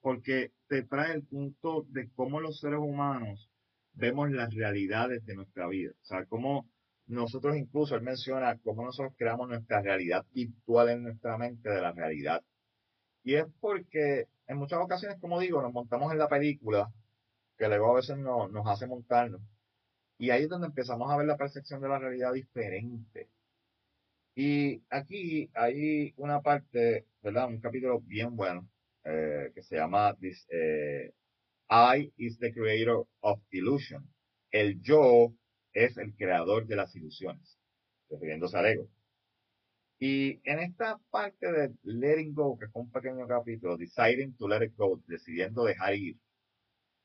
porque 0.00 0.52
te 0.68 0.82
trae 0.84 1.14
el 1.14 1.24
punto 1.24 1.84
de 1.88 2.08
cómo 2.14 2.40
los 2.40 2.58
seres 2.60 2.78
humanos 2.78 3.50
vemos 3.92 4.30
las 4.30 4.54
realidades 4.54 5.24
de 5.26 5.34
nuestra 5.34 5.68
vida. 5.68 5.92
O 6.00 6.04
sea, 6.04 6.24
cómo 6.26 6.66
nosotros 7.06 7.56
incluso, 7.56 7.96
él 7.96 8.02
menciona 8.02 8.56
cómo 8.62 8.84
nosotros 8.84 9.14
creamos 9.16 9.48
nuestra 9.48 9.82
realidad 9.82 10.24
virtual 10.32 10.90
en 10.90 11.02
nuestra 11.02 11.36
mente 11.36 11.68
de 11.68 11.82
la 11.82 11.92
realidad. 11.92 12.42
Y 13.24 13.34
es 13.34 13.46
porque 13.60 14.26
en 14.46 14.56
muchas 14.56 14.80
ocasiones, 14.80 15.18
como 15.20 15.40
digo, 15.40 15.60
nos 15.60 15.72
montamos 15.72 16.12
en 16.12 16.18
la 16.18 16.28
película, 16.28 16.88
que 17.58 17.68
luego 17.68 17.92
a 17.92 17.96
veces 17.96 18.16
nos 18.16 18.66
hace 18.66 18.86
montarnos. 18.86 19.42
Y 20.20 20.28
ahí 20.28 20.42
es 20.42 20.50
donde 20.50 20.66
empezamos 20.66 21.10
a 21.10 21.16
ver 21.16 21.26
la 21.26 21.38
percepción 21.38 21.80
de 21.80 21.88
la 21.88 21.98
realidad 21.98 22.34
diferente. 22.34 23.30
Y 24.34 24.82
aquí 24.90 25.50
hay 25.54 26.12
una 26.18 26.42
parte, 26.42 27.06
¿verdad? 27.22 27.48
Un 27.48 27.58
capítulo 27.58 28.00
bien 28.00 28.36
bueno 28.36 28.68
eh, 29.04 29.50
que 29.54 29.62
se 29.62 29.76
llama 29.76 30.14
eh, 30.20 31.14
I 31.70 32.12
is 32.18 32.38
the 32.38 32.52
creator 32.52 33.06
of 33.20 33.40
illusion. 33.50 34.06
El 34.50 34.82
yo 34.82 35.32
es 35.72 35.96
el 35.96 36.14
creador 36.14 36.66
de 36.66 36.76
las 36.76 36.94
ilusiones, 36.94 37.58
refiriéndose 38.10 38.58
al 38.58 38.66
ego. 38.66 38.88
Y 39.98 40.38
en 40.44 40.58
esta 40.58 41.00
parte 41.10 41.50
de 41.50 41.74
letting 41.82 42.34
go, 42.34 42.58
que 42.58 42.66
es 42.66 42.70
un 42.74 42.90
pequeño 42.90 43.26
capítulo, 43.26 43.78
deciding 43.78 44.36
to 44.36 44.48
let 44.48 44.66
it 44.66 44.76
go, 44.76 45.02
decidiendo 45.06 45.64
dejar 45.64 45.94
ir, 45.94 46.18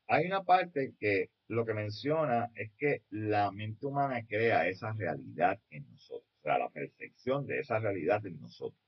hay 0.07 0.25
una 0.27 0.43
parte 0.43 0.93
que 0.99 1.29
lo 1.47 1.65
que 1.65 1.73
menciona 1.73 2.51
es 2.55 2.71
que 2.77 3.03
la 3.09 3.51
mente 3.51 3.85
humana 3.85 4.25
crea 4.27 4.67
esa 4.67 4.91
realidad 4.93 5.59
en 5.69 5.89
nosotros, 5.91 6.29
o 6.39 6.43
sea, 6.43 6.57
la 6.57 6.69
percepción 6.69 7.45
de 7.45 7.59
esa 7.59 7.79
realidad 7.79 8.25
en 8.25 8.39
nosotros. 8.39 8.81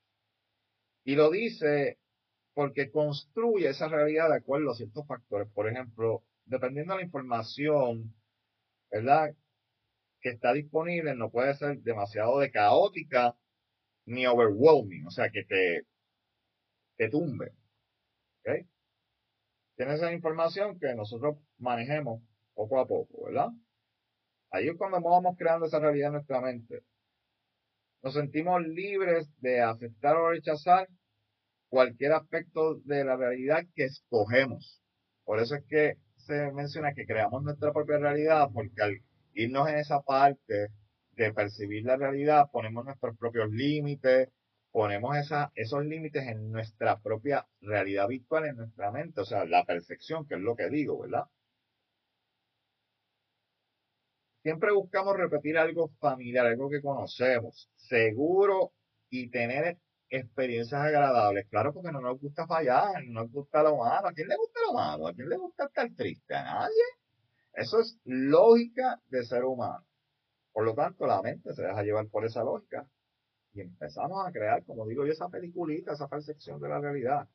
Y 1.03 1.15
lo 1.15 1.31
dice 1.31 1.97
porque 2.53 2.89
construye 2.89 3.69
esa 3.69 3.87
realidad 3.87 4.29
de 4.29 4.37
acuerdo 4.37 4.71
a 4.71 4.75
ciertos 4.75 5.05
factores. 5.07 5.47
Por 5.53 5.69
ejemplo, 5.69 6.23
dependiendo 6.45 6.93
de 6.93 7.01
la 7.01 7.05
información, 7.05 8.15
¿verdad? 8.89 9.35
Que 10.21 10.29
está 10.29 10.53
disponible, 10.53 11.15
no 11.15 11.29
puede 11.29 11.53
ser 11.55 11.77
demasiado 11.81 12.39
de 12.39 12.51
caótica 12.51 13.37
ni 14.05 14.25
overwhelming, 14.25 15.05
o 15.05 15.11
sea, 15.11 15.29
que 15.29 15.43
te, 15.43 15.85
te 16.97 17.09
tumbe. 17.09 17.51
¿Ok? 18.41 18.65
Tienes 19.77 19.97
esa 19.97 20.11
información 20.11 20.79
que 20.79 20.95
nosotros 20.95 21.37
manejemos 21.59 22.23
poco 22.55 22.79
a 22.79 22.87
poco, 22.87 23.25
¿verdad? 23.25 23.49
Ahí 24.49 24.67
es 24.67 24.75
cuando 24.75 24.99
vamos 24.99 25.35
creando 25.37 25.67
esa 25.67 25.79
realidad 25.79 26.07
en 26.07 26.13
nuestra 26.13 26.41
mente. 26.41 26.81
Nos 28.01 28.15
sentimos 28.15 28.65
libres 28.65 29.29
de 29.39 29.61
aceptar 29.61 30.15
o 30.15 30.31
rechazar 30.31 30.87
cualquier 31.69 32.13
aspecto 32.13 32.79
de 32.85 33.05
la 33.05 33.17
realidad 33.17 33.63
que 33.75 33.85
escogemos. 33.85 34.81
Por 35.23 35.39
eso 35.39 35.55
es 35.55 35.63
que 35.67 35.93
se 36.15 36.51
menciona 36.53 36.93
que 36.93 37.05
creamos 37.05 37.43
nuestra 37.43 37.71
propia 37.71 37.99
realidad, 37.99 38.47
porque 38.51 38.81
al 38.81 38.97
irnos 39.33 39.69
en 39.69 39.75
esa 39.75 40.01
parte 40.01 40.69
de 41.11 41.33
percibir 41.33 41.85
la 41.85 41.97
realidad, 41.97 42.47
ponemos 42.51 42.83
nuestros 42.83 43.15
propios 43.17 43.51
límites, 43.51 44.29
ponemos 44.77 45.17
esos 45.55 45.85
límites 45.85 46.27
en 46.27 46.51
nuestra 46.51 46.99
propia 46.99 47.47
realidad 47.61 48.07
virtual, 48.07 48.45
en 48.45 48.57
nuestra 48.57 48.91
mente, 48.91 49.21
o 49.21 49.25
sea, 49.25 49.43
la 49.43 49.65
percepción, 49.65 50.27
que 50.27 50.35
es 50.35 50.39
lo 50.39 50.55
que 50.55 50.69
digo, 50.69 50.99
¿verdad? 50.99 51.23
Siempre 54.43 54.71
buscamos 54.71 55.17
repetir 55.17 55.57
algo 55.57 55.89
familiar, 55.99 56.45
algo 56.45 56.69
que 56.69 56.83
conocemos, 56.83 57.71
seguro 57.75 58.71
y 59.09 59.31
tener 59.31 59.79
experiencias 60.09 60.79
agradables. 60.79 61.47
Claro, 61.49 61.73
porque 61.73 61.91
no 61.91 61.99
nos 61.99 62.19
gusta 62.19 62.45
fallar, 62.45 63.03
no 63.07 63.23
nos 63.23 63.31
gusta 63.31 63.63
lo 63.63 63.77
malo. 63.77 64.09
¿A 64.09 64.13
quién 64.13 64.27
le 64.27 64.37
gusta 64.37 64.59
lo 64.67 64.73
malo? 64.73 65.07
¿A 65.07 65.13
quién 65.15 65.27
le 65.27 65.37
gusta 65.37 65.65
estar 65.65 65.89
triste? 65.95 66.35
¿A 66.35 66.43
nadie? 66.43 66.83
Eso 67.53 67.79
es 67.79 67.99
lógica 68.03 69.01
de 69.07 69.25
ser 69.25 69.43
humano. 69.43 69.83
Por 70.53 70.65
lo 70.65 70.75
tanto, 70.75 71.07
la 71.07 71.19
mente 71.23 71.51
se 71.55 71.63
deja 71.63 71.81
llevar 71.81 72.07
por 72.09 72.25
esa 72.25 72.43
lógica 72.43 72.87
y 73.57 73.61
empezamos 73.61 74.25
a 74.25 74.31
crear, 74.31 74.63
como 74.63 74.85
digo 74.87 75.05
yo, 75.05 75.11
esa 75.11 75.29
peliculita, 75.29 75.93
esa 75.93 76.07
percepción 76.07 76.61
de 76.61 76.69
la 76.69 76.79
realidad. 76.79 77.27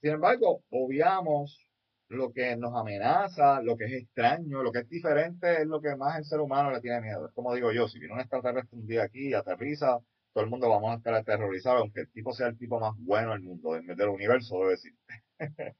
Sin 0.00 0.12
embargo, 0.12 0.62
obviamos 0.70 1.68
lo 2.08 2.32
que 2.32 2.56
nos 2.56 2.74
amenaza, 2.74 3.60
lo 3.62 3.76
que 3.76 3.84
es 3.84 3.92
extraño, 3.92 4.62
lo 4.62 4.72
que 4.72 4.80
es 4.80 4.88
diferente 4.88 5.62
es 5.62 5.66
lo 5.66 5.80
que 5.80 5.94
más 5.96 6.16
el 6.18 6.24
ser 6.24 6.40
humano 6.40 6.70
le 6.70 6.80
tiene 6.80 7.00
miedo. 7.02 7.30
Como 7.34 7.54
digo 7.54 7.72
yo, 7.72 7.88
si 7.88 7.98
viene 7.98 8.14
un 8.14 8.20
extraterrestre 8.20 8.78
un 8.78 8.86
día 8.86 9.02
aquí 9.04 9.28
y 9.28 9.34
aterriza, 9.34 9.98
todo 10.32 10.44
el 10.44 10.50
mundo 10.50 10.68
vamos 10.70 10.92
a 10.92 10.96
estar 10.96 11.14
aterrorizados, 11.14 11.82
aunque 11.82 12.00
el 12.02 12.10
tipo 12.10 12.32
sea 12.32 12.48
el 12.48 12.58
tipo 12.58 12.80
más 12.80 12.94
bueno 12.98 13.32
del 13.32 13.42
mundo, 13.42 13.72
del 13.72 14.08
universo, 14.08 14.58
debe 14.60 14.70
decir. 14.72 14.94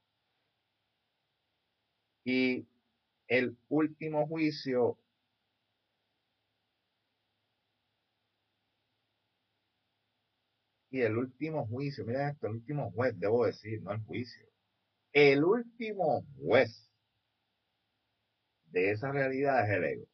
y 2.23 2.67
el 3.27 3.57
último 3.69 4.27
juicio 4.27 4.97
y 10.91 11.01
el 11.01 11.17
último 11.17 11.67
juicio, 11.67 12.05
miren 12.05 12.29
esto, 12.29 12.47
el 12.47 12.53
último 12.53 12.91
juez, 12.91 13.13
debo 13.19 13.45
decir, 13.45 13.81
no 13.81 13.91
el 13.91 14.01
juicio. 14.03 14.45
El 15.13 15.43
último 15.43 16.23
juez 16.37 16.89
de 18.71 18.91
esa 18.91 19.11
realidad 19.11 19.65
es 19.65 19.77
el 19.77 19.83
ego. 19.83 20.05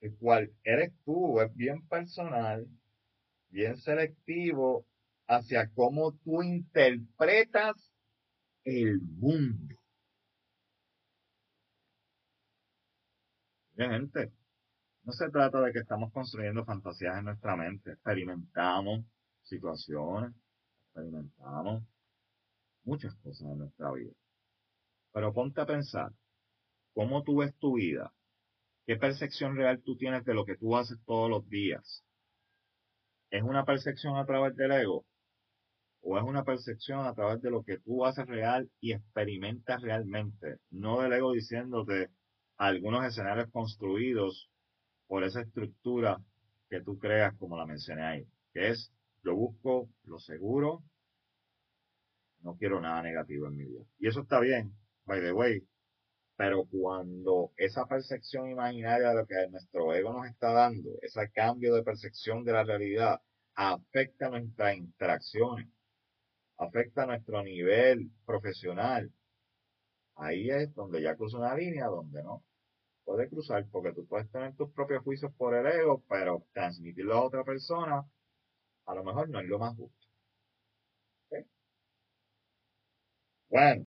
El 0.00 0.14
cual 0.18 0.52
eres 0.62 0.92
tú, 1.04 1.40
es 1.40 1.54
bien 1.56 1.86
personal, 1.88 2.66
bien 3.48 3.76
selectivo 3.78 4.86
hacia 5.26 5.70
cómo 5.70 6.12
tú 6.12 6.42
interpretas 6.42 7.74
el 8.64 9.00
mundo. 9.00 9.74
Bien, 13.76 13.90
gente, 13.90 14.32
no 15.04 15.12
se 15.12 15.28
trata 15.28 15.60
de 15.60 15.72
que 15.72 15.80
estamos 15.80 16.12
construyendo 16.12 16.64
fantasías 16.64 17.18
en 17.18 17.26
nuestra 17.26 17.56
mente, 17.56 17.92
experimentamos 17.92 19.04
situaciones, 19.42 20.34
experimentamos 20.86 21.84
muchas 22.84 23.14
cosas 23.16 23.42
en 23.42 23.58
nuestra 23.58 23.92
vida. 23.92 24.12
Pero 25.12 25.32
ponte 25.32 25.60
a 25.60 25.66
pensar, 25.66 26.10
¿cómo 26.94 27.22
tú 27.22 27.38
ves 27.38 27.54
tu 27.58 27.74
vida? 27.74 28.12
¿Qué 28.86 28.96
percepción 28.96 29.56
real 29.56 29.82
tú 29.82 29.96
tienes 29.96 30.24
de 30.24 30.34
lo 30.34 30.44
que 30.44 30.56
tú 30.56 30.76
haces 30.76 30.98
todos 31.04 31.28
los 31.28 31.46
días? 31.48 32.02
¿Es 33.30 33.42
una 33.42 33.64
percepción 33.64 34.16
a 34.16 34.24
través 34.24 34.56
del 34.56 34.72
ego? 34.72 35.04
¿O 36.00 36.18
es 36.18 36.24
una 36.24 36.44
percepción 36.44 37.06
a 37.06 37.14
través 37.14 37.42
de 37.42 37.50
lo 37.50 37.62
que 37.62 37.78
tú 37.78 38.04
haces 38.04 38.26
real 38.26 38.70
y 38.80 38.92
experimentas 38.92 39.82
realmente? 39.82 40.58
No 40.70 41.00
del 41.00 41.12
ego 41.12 41.32
diciéndote 41.32 42.08
algunos 42.56 43.04
escenarios 43.04 43.50
construidos 43.50 44.50
por 45.06 45.24
esa 45.24 45.42
estructura 45.42 46.20
que 46.68 46.80
tú 46.80 46.98
creas, 46.98 47.34
como 47.36 47.56
la 47.56 47.66
mencioné 47.66 48.02
ahí, 48.02 48.26
que 48.52 48.70
es 48.70 48.92
yo 49.24 49.34
busco 49.34 49.88
lo 50.04 50.18
seguro, 50.18 50.82
no 52.40 52.56
quiero 52.56 52.80
nada 52.80 53.02
negativo 53.02 53.46
en 53.46 53.56
mi 53.56 53.64
vida. 53.64 53.84
Y 53.98 54.08
eso 54.08 54.20
está 54.20 54.38
bien, 54.40 54.74
by 55.06 55.20
the 55.20 55.32
way, 55.32 55.66
pero 56.36 56.64
cuando 56.64 57.52
esa 57.56 57.86
percepción 57.86 58.50
imaginaria 58.50 59.10
de 59.10 59.14
lo 59.14 59.26
que 59.26 59.48
nuestro 59.50 59.94
ego 59.94 60.12
nos 60.12 60.26
está 60.26 60.52
dando, 60.52 60.90
ese 61.00 61.30
cambio 61.30 61.74
de 61.74 61.82
percepción 61.82 62.44
de 62.44 62.52
la 62.52 62.64
realidad, 62.64 63.20
afecta 63.54 64.28
nuestras 64.28 64.76
interacciones, 64.76 65.68
afecta 66.58 67.06
nuestro 67.06 67.42
nivel 67.42 68.10
profesional, 68.26 69.12
ahí 70.16 70.50
es 70.50 70.74
donde 70.74 71.02
ya 71.02 71.16
cruza 71.16 71.38
una 71.38 71.54
línea 71.54 71.86
donde 71.86 72.22
no 72.22 72.42
puede 73.04 73.28
cruzar, 73.28 73.66
porque 73.70 73.92
tú 73.92 74.06
puedes 74.06 74.30
tener 74.30 74.54
tus 74.56 74.70
propios 74.72 75.02
juicios 75.02 75.32
por 75.36 75.54
el 75.54 75.66
ego, 75.66 76.02
pero 76.08 76.44
transmitirlo 76.52 77.14
a 77.14 77.24
otra 77.24 77.44
persona 77.44 78.04
a 78.86 78.94
lo 78.94 79.04
mejor 79.04 79.28
no 79.28 79.40
es 79.40 79.46
lo 79.46 79.58
más 79.58 79.76
justo. 79.76 80.08
Bueno. 83.48 83.84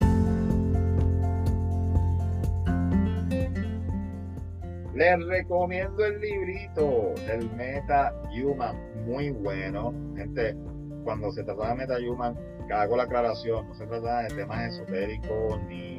Les 4.94 5.26
recomiendo 5.26 6.04
el 6.04 6.20
librito 6.20 7.14
del 7.26 7.50
Meta 7.56 8.14
Human, 8.30 9.04
muy 9.06 9.30
bueno. 9.30 9.92
Gente, 10.16 10.54
cuando 11.02 11.32
se 11.32 11.42
trata 11.42 11.70
de 11.70 11.74
Meta 11.74 11.96
Human, 11.98 12.36
hago 12.72 12.96
la 12.96 13.02
aclaración, 13.04 13.66
no 13.66 13.74
se 13.74 13.86
trata 13.86 14.22
de 14.22 14.34
temas 14.36 14.72
esotéricos, 14.72 15.60
ni, 15.64 15.96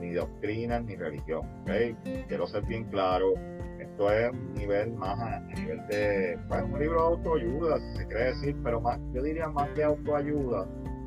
ni 0.00 0.12
doctrinas, 0.12 0.84
ni 0.84 0.96
religión. 0.96 1.46
¿okay? 1.62 1.94
Quiero 2.28 2.46
ser 2.46 2.64
bien 2.64 2.84
claro 2.84 3.34
esto 3.80 4.12
es 4.12 4.32
un 4.32 4.54
nivel 4.54 4.92
más 4.92 5.18
a, 5.18 5.40
nivel 5.40 5.86
de, 5.88 6.38
pues, 6.48 6.62
un 6.62 6.78
libro 6.78 7.00
de 7.00 7.08
autoayuda, 7.08 7.78
si 7.78 7.98
se 7.98 8.06
quiere 8.06 8.24
decir, 8.24 8.56
pero 8.62 8.80
más, 8.80 8.98
yo 9.12 9.22
diría 9.22 9.48
más 9.48 9.68
que 9.70 9.84
autoayuda, 9.84 10.66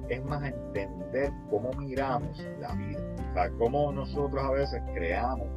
es 0.10 0.24
más 0.26 0.44
entender 0.44 1.32
cómo 1.50 1.72
miramos 1.74 2.38
la 2.60 2.74
vida, 2.76 3.00
o 3.32 3.34
sea, 3.34 3.50
cómo 3.58 3.92
nosotros 3.92 4.44
a 4.44 4.52
veces 4.52 4.82
creamos 4.94 5.48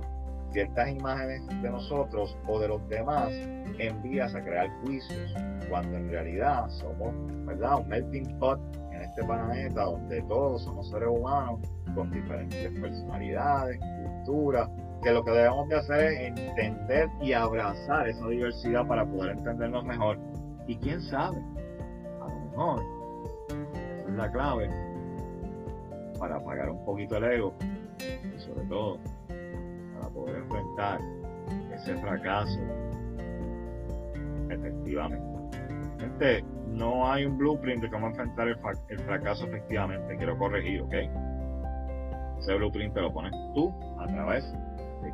ciertas 0.53 0.89
imágenes 0.89 1.47
de 1.63 1.71
nosotros 1.71 2.37
o 2.47 2.59
de 2.59 2.69
los 2.69 2.89
demás 2.89 3.31
en 3.31 4.03
vías 4.03 4.35
a 4.35 4.43
crear 4.43 4.71
juicios, 4.83 5.35
cuando 5.69 5.97
en 5.97 6.11
realidad 6.11 6.69
somos, 6.71 7.13
¿verdad? 7.45 7.81
Un 7.81 7.89
melting 7.89 8.39
pot 8.39 8.61
este 9.17 9.27
planeta 9.27 9.85
donde 9.85 10.21
todos 10.23 10.63
somos 10.63 10.91
seres 10.91 11.09
humanos 11.09 11.61
con 11.95 12.11
diferentes 12.11 12.71
personalidades, 12.79 13.81
culturas, 13.81 14.69
que 15.03 15.11
lo 15.11 15.25
que 15.25 15.31
debemos 15.31 15.69
de 15.71 15.77
hacer 15.77 16.05
es 16.05 16.39
entender 16.39 17.09
y 17.23 17.33
abrazar 17.33 18.09
esa 18.09 18.29
diversidad 18.29 18.87
para 18.87 19.07
poder 19.07 19.39
entendernos 19.39 19.85
mejor. 19.85 20.19
Y 20.67 20.77
quién 20.77 21.01
sabe, 21.01 21.39
a 22.21 22.29
lo 22.29 22.41
mejor, 22.51 22.83
esa 23.49 24.09
es 24.09 24.15
la 24.15 24.31
clave 24.31 24.71
para 26.19 26.37
apagar 26.37 26.69
un 26.69 26.85
poquito 26.85 27.17
el 27.17 27.25
ego 27.25 27.55
y 27.99 28.39
sobre 28.39 28.67
todo 28.67 28.99
para 29.95 30.11
poder 30.11 30.37
enfrentar 30.37 31.01
ese 31.73 31.97
fracaso 31.97 32.61
efectivamente. 34.51 35.36
Gente, 35.99 36.45
no 36.69 37.11
hay 37.11 37.25
un 37.25 37.39
blueprint 37.39 37.83
de 37.83 37.91
cómo 37.91 38.09
enfrentar 38.09 38.49
el, 38.49 38.59
el 38.89 38.99
fracaso 39.01 39.47
efectivamente. 39.47 40.17
Quiero 40.17 40.37
corregir, 40.39 40.83
¿ok? 40.83 40.95
Ese 42.39 42.55
blueprint 42.55 42.95
te 42.95 43.01
lo 43.01 43.13
pones 43.13 43.33
tú 43.55 43.73
a 43.99 44.07
través 44.07 44.45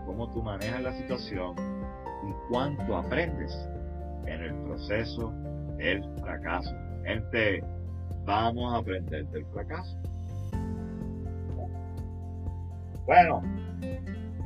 cómo 0.06 0.28
tú 0.30 0.42
manejas 0.42 0.82
la 0.82 0.92
situación 0.92 1.54
y 2.28 2.32
cuánto 2.50 2.96
aprendes 2.96 3.68
en 4.26 4.42
el 4.42 4.54
proceso 4.62 5.32
del 5.76 6.02
fracaso. 6.20 6.74
Gente, 7.04 7.62
vamos 8.24 8.74
a 8.74 8.78
aprender 8.78 9.26
del 9.28 9.44
fracaso. 9.46 9.96
Bueno, 13.06 13.42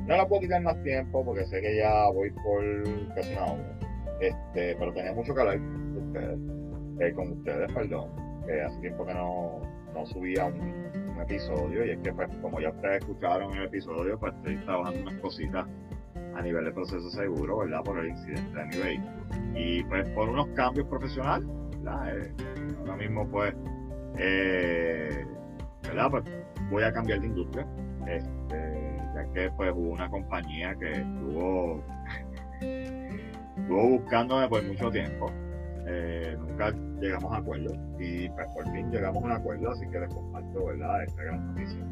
no 0.07 0.17
lo 0.17 0.27
puedo 0.27 0.41
quitar 0.41 0.61
más 0.61 0.81
tiempo 0.83 1.23
porque 1.23 1.45
sé 1.45 1.61
que 1.61 1.77
ya 1.77 2.09
voy 2.09 2.31
por 2.31 3.13
casi 3.13 3.33
una 3.33 3.45
hora. 3.45 3.79
Este, 4.19 4.75
pero 4.79 4.91
tenía 4.93 5.13
mucho 5.13 5.35
que 5.35 5.41
hablar 5.41 5.59
con 7.15 7.31
ustedes, 7.33 7.71
perdón. 7.73 8.09
hace 8.65 8.79
tiempo 8.81 9.05
que 9.05 9.13
no, 9.13 9.61
no 9.93 10.05
subía 10.05 10.45
un, 10.45 10.87
episodio 11.21 11.85
y 11.85 11.91
es 11.91 11.99
que 11.99 12.13
pues 12.13 12.29
como 12.41 12.59
ya 12.61 12.69
ustedes 12.69 12.99
escucharon 12.99 13.51
el 13.57 13.65
episodio, 13.65 14.19
pues 14.19 14.33
estoy 14.35 14.55
trabajando 14.57 15.01
unas 15.01 15.19
cositas 15.19 15.65
a 16.35 16.41
nivel 16.41 16.65
de 16.65 16.71
proceso 16.71 17.09
seguro, 17.09 17.57
¿verdad? 17.57 17.83
Por 17.83 17.99
el 17.99 18.09
incidente 18.09 18.57
de 18.57 18.65
mi 18.65 18.77
vehículo. 18.77 19.11
Y 19.55 19.83
pues 19.85 20.07
por 20.09 20.29
unos 20.29 20.47
cambios 20.49 20.87
profesionales, 20.87 21.47
¿verdad? 21.77 22.17
Eh, 22.17 22.33
ahora 22.79 22.95
mismo 22.97 23.27
pues, 23.27 23.55
eh, 24.19 25.25
¿verdad? 25.83 26.11
Pues 26.11 26.23
voy 26.69 26.83
a 26.83 26.93
cambiar 26.93 27.19
de 27.21 27.27
industria, 27.27 27.67
este, 28.07 28.97
ya 29.15 29.33
que 29.33 29.51
pues 29.57 29.71
hubo 29.75 29.89
una 29.89 30.09
compañía 30.09 30.75
que 30.75 30.91
estuvo, 30.91 31.83
estuvo 32.61 33.89
buscándome 33.89 34.47
por 34.47 34.63
mucho 34.63 34.91
tiempo. 34.91 35.31
Eh, 35.87 36.37
nunca 36.37 36.73
llegamos 36.99 37.31
a 37.33 37.37
acuerdo 37.37 37.73
y 37.97 38.27
pues 38.29 38.47
por 38.53 38.63
fin 38.71 38.91
llegamos 38.91 39.23
a 39.23 39.25
un 39.25 39.31
acuerdo, 39.31 39.71
así 39.71 39.87
que 39.87 39.99
les 39.99 40.13
comparto, 40.13 40.65
¿verdad? 40.65 41.03
Esta 41.03 41.23
gran 41.23 41.47
noticia. 41.47 41.85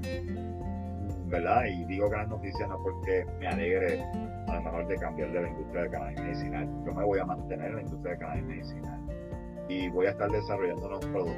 ¿verdad? 1.28 1.66
Y 1.66 1.86
digo 1.86 2.10
gran 2.10 2.30
noticia 2.30 2.68
no 2.68 2.78
porque 2.82 3.26
me 3.40 3.48
alegre 3.48 4.04
a 4.48 4.56
lo 4.56 4.62
mejor 4.62 4.88
de 4.88 4.96
cambiar 4.98 5.32
de 5.32 5.42
la 5.42 5.50
industria 5.50 5.82
de 5.84 5.90
cannabis 5.90 6.22
medicinal. 6.22 6.70
Yo 6.86 6.94
me 6.94 7.04
voy 7.04 7.20
a 7.20 7.26
mantener 7.26 7.68
en 7.68 7.76
la 7.76 7.82
industria 7.82 8.14
de 8.14 8.20
cannabis 8.20 8.44
medicinal 8.46 9.02
y 9.68 9.90
voy 9.90 10.06
a 10.06 10.12
estar 10.12 10.30
desarrollando 10.30 11.00
nuevos, 11.08 11.32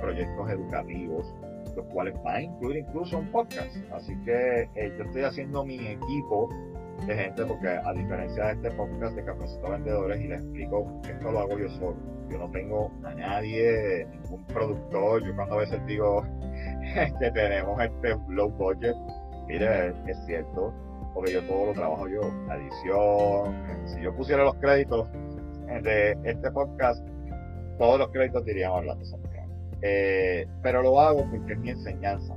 proyectos 0.00 0.50
educativos, 0.50 1.34
los 1.74 1.86
cuales 1.86 2.14
van 2.22 2.36
a 2.36 2.42
incluir 2.42 2.78
incluso 2.78 3.18
un 3.18 3.30
podcast. 3.30 3.76
Así 3.92 4.14
que 4.24 4.68
eh, 4.74 4.94
yo 4.98 5.04
estoy 5.04 5.22
haciendo 5.22 5.64
mi 5.64 5.86
equipo 5.86 6.48
de 7.06 7.14
gente 7.14 7.44
porque 7.44 7.68
a 7.68 7.92
diferencia 7.92 8.44
de 8.46 8.52
este 8.52 8.70
podcast 8.72 9.14
de 9.14 9.24
Cafecito 9.24 9.70
Vendedores 9.70 10.20
y 10.20 10.28
les 10.28 10.40
explico 10.40 11.00
que 11.02 11.12
esto 11.12 11.32
lo 11.32 11.40
hago 11.40 11.58
yo 11.58 11.68
solo. 11.70 11.96
Yo 12.30 12.38
no 12.38 12.50
tengo 12.50 12.90
a 13.04 13.14
nadie, 13.14 14.06
ningún 14.06 14.44
productor. 14.46 15.22
Yo 15.24 15.34
cuando 15.36 15.56
a 15.56 15.58
veces 15.58 15.84
digo 15.86 16.24
que 17.20 17.30
tenemos 17.34 17.80
este 17.80 18.16
low 18.28 18.50
budget, 18.50 18.96
mire, 19.46 19.88
es 20.06 20.18
cierto, 20.26 20.72
porque 21.12 21.32
yo 21.32 21.42
todo 21.42 21.66
lo 21.66 21.72
trabajo 21.72 22.08
yo, 22.08 22.22
la 22.48 22.56
edición, 22.56 23.86
si 23.86 24.00
yo 24.00 24.14
pusiera 24.14 24.44
los 24.44 24.54
créditos 24.56 25.06
de 25.82 26.16
este 26.24 26.50
podcast, 26.50 27.06
todos 27.78 27.98
los 27.98 28.08
créditos 28.10 28.44
dirían 28.44 28.72
Santiago. 29.04 29.34
Eh, 29.82 30.46
pero 30.62 30.82
lo 30.82 30.98
hago 30.98 31.28
porque 31.30 31.52
es 31.52 31.58
mi 31.58 31.70
enseñanza, 31.70 32.34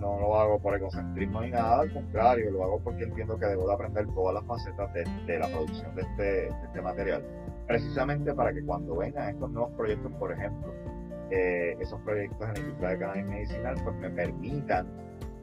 No 0.00 0.20
lo 0.20 0.36
hago 0.36 0.58
por 0.60 0.74
egocentrismo 0.74 1.42
ni 1.42 1.50
nada, 1.50 1.80
al 1.80 1.92
contrario, 1.92 2.50
lo 2.50 2.64
hago 2.64 2.80
porque 2.80 3.04
entiendo 3.04 3.38
que 3.38 3.46
debo 3.46 3.66
de 3.66 3.74
aprender 3.74 4.06
todas 4.14 4.34
las 4.34 4.44
facetas 4.44 4.92
de, 4.92 5.38
la 5.38 5.48
producción 5.48 5.94
de 5.94 6.02
este, 6.02 6.22
de 6.22 6.48
este 6.48 6.80
material, 6.80 7.24
precisamente 7.66 8.32
para 8.34 8.52
que 8.52 8.62
cuando 8.64 8.96
vengan 8.96 9.30
estos 9.30 9.50
nuevos 9.50 9.72
proyectos, 9.72 10.12
por 10.12 10.32
ejemplo, 10.32 10.72
eh, 11.30 11.76
esos 11.80 12.00
proyectos 12.02 12.48
en 12.48 12.54
la 12.54 12.60
industria 12.60 12.88
de 12.90 12.98
cannabis 12.98 13.26
medicinal 13.26 13.74
pues 13.82 13.96
me 13.96 14.10
permitan 14.10 14.86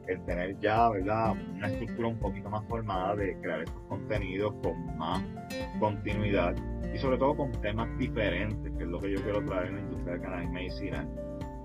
el 0.06 0.24
tener 0.24 0.58
ya 0.60 0.88
¿verdad? 0.88 1.34
una 1.54 1.68
estructura 1.68 2.08
un 2.08 2.18
poquito 2.18 2.48
más 2.50 2.64
formada 2.68 3.16
de 3.16 3.36
crear 3.40 3.62
estos 3.62 3.82
contenidos 3.88 4.54
con 4.62 4.96
más 4.96 5.22
continuidad 5.78 6.54
y 6.94 6.98
sobre 6.98 7.18
todo 7.18 7.36
con 7.36 7.52
temas 7.60 7.88
diferentes, 7.98 8.72
que 8.76 8.84
es 8.84 8.88
lo 8.88 9.00
que 9.00 9.12
yo 9.12 9.22
quiero 9.22 9.44
traer 9.44 9.68
en 9.68 9.76
la 9.76 9.80
industria 9.82 10.14
de 10.14 10.20
cannabis 10.20 10.50
medicinal. 10.50 11.08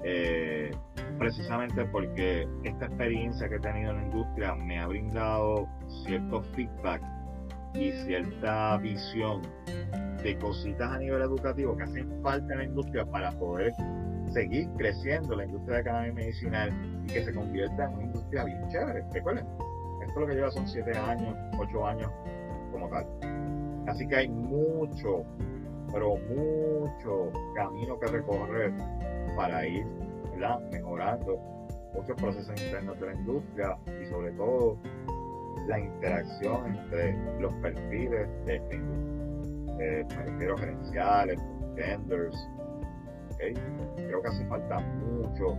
Eh, 0.03 0.71
precisamente 1.17 1.85
porque 1.85 2.47
esta 2.63 2.85
experiencia 2.85 3.49
que 3.49 3.55
he 3.55 3.59
tenido 3.59 3.91
en 3.91 3.97
la 3.97 4.03
industria 4.03 4.55
me 4.55 4.79
ha 4.79 4.87
brindado 4.87 5.67
cierto 6.05 6.43
feedback 6.55 7.01
y 7.73 7.91
cierta 7.91 8.77
visión 8.77 9.41
de 10.23 10.37
cositas 10.37 10.91
a 10.91 10.97
nivel 10.99 11.21
educativo 11.21 11.75
que 11.75 11.83
hacen 11.83 12.21
falta 12.21 12.53
en 12.53 12.59
la 12.59 12.65
industria 12.65 13.05
para 13.05 13.31
poder 13.31 13.73
seguir 14.31 14.67
creciendo 14.77 15.35
la 15.35 15.45
industria 15.45 15.77
de 15.77 15.83
cannabis 15.83 16.13
medicinal 16.13 16.71
y 17.05 17.07
que 17.07 17.23
se 17.23 17.33
convierta 17.33 17.85
en 17.85 17.93
una 17.93 18.03
industria 18.03 18.43
bien 18.43 18.67
chévere. 18.69 19.03
Recuerden, 19.13 19.45
esto 20.05 20.19
lo 20.19 20.27
que 20.27 20.33
lleva 20.33 20.51
son 20.51 20.67
7 20.67 20.97
años, 20.97 21.35
8 21.57 21.87
años 21.87 22.11
como 22.71 22.89
tal. 22.89 23.05
Así 23.87 24.07
que 24.07 24.15
hay 24.15 24.29
mucho, 24.29 25.23
pero 25.91 26.15
mucho 26.17 27.31
camino 27.55 27.99
que 27.99 28.07
recorrer 28.07 28.73
para 29.37 29.65
ir 29.65 29.85
mejorando 30.71 31.39
muchos 31.93 32.15
procesos 32.17 32.61
internos 32.61 32.99
de 32.99 33.07
la 33.07 33.13
industria 33.13 33.77
y 34.01 34.05
sobre 34.07 34.31
todo 34.31 34.77
la 35.67 35.79
interacción 35.79 36.75
entre 36.75 37.15
los 37.39 37.53
perfiles 37.55 38.27
de 38.45 38.55
esta. 38.55 38.75
Eh, 39.79 40.05
gerenciales, 40.57 41.39
tenders, 41.75 42.49
Creo 43.95 44.21
que 44.21 44.27
hace 44.27 44.45
falta 44.45 44.79
mucho 44.79 45.55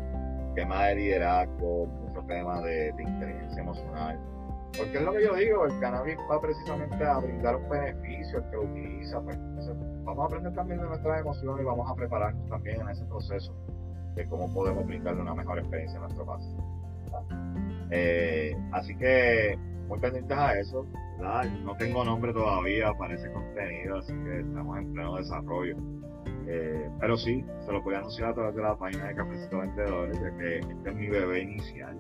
tema 0.56 0.86
de 0.86 0.96
liderazgo, 0.96 1.86
mucho 1.86 2.22
tema 2.26 2.60
de, 2.62 2.92
inteligencia 2.98 3.62
emocional. 3.62 4.18
Porque 4.76 4.98
es 4.98 5.02
lo 5.02 5.12
que 5.12 5.22
yo 5.22 5.34
digo, 5.36 5.66
el 5.66 5.78
cannabis 5.78 6.16
va 6.30 6.40
precisamente 6.40 7.04
a 7.04 7.18
brindar 7.18 7.56
un 7.56 7.68
beneficio 7.68 8.38
al 8.38 8.50
que 8.50 8.56
lo 8.56 8.62
utiliza. 8.62 9.20
Pues, 9.20 9.38
vamos 10.08 10.22
a 10.22 10.26
aprender 10.26 10.54
también 10.54 10.80
de 10.80 10.86
nuestras 10.86 11.20
emociones 11.20 11.62
y 11.62 11.66
vamos 11.66 11.90
a 11.90 11.94
prepararnos 11.94 12.48
también 12.48 12.80
en 12.80 12.88
ese 12.88 13.04
proceso 13.04 13.54
de 14.14 14.26
cómo 14.26 14.52
podemos 14.52 14.86
brindarle 14.86 15.20
una 15.20 15.34
mejor 15.34 15.58
experiencia 15.58 15.98
a 15.98 16.02
nuestro 16.02 16.24
paciente. 16.24 16.62
Eh, 17.90 18.56
así 18.72 18.96
que 18.96 19.58
muy 19.86 19.98
pendientes 19.98 20.36
a 20.36 20.58
eso. 20.58 20.86
No 21.64 21.76
tengo 21.76 22.04
nombre 22.04 22.32
todavía 22.32 22.92
para 22.94 23.14
ese 23.14 23.30
contenido, 23.32 23.98
así 23.98 24.12
que 24.12 24.40
estamos 24.40 24.78
en 24.78 24.92
pleno 24.92 25.16
desarrollo. 25.16 25.76
Eh, 26.46 26.88
pero 27.00 27.16
sí, 27.16 27.44
se 27.66 27.72
lo 27.72 27.82
voy 27.82 27.94
a 27.94 27.98
anunciar 27.98 28.30
a 28.30 28.34
través 28.34 28.54
de 28.54 28.62
la 28.62 28.76
página 28.76 29.08
de 29.08 29.14
Cafecito 29.14 29.58
Vendedores, 29.58 30.18
ya 30.20 30.36
que 30.38 30.58
este 30.58 30.88
es 30.88 30.94
mi 30.94 31.08
bebé 31.08 31.40
inicial. 31.42 31.98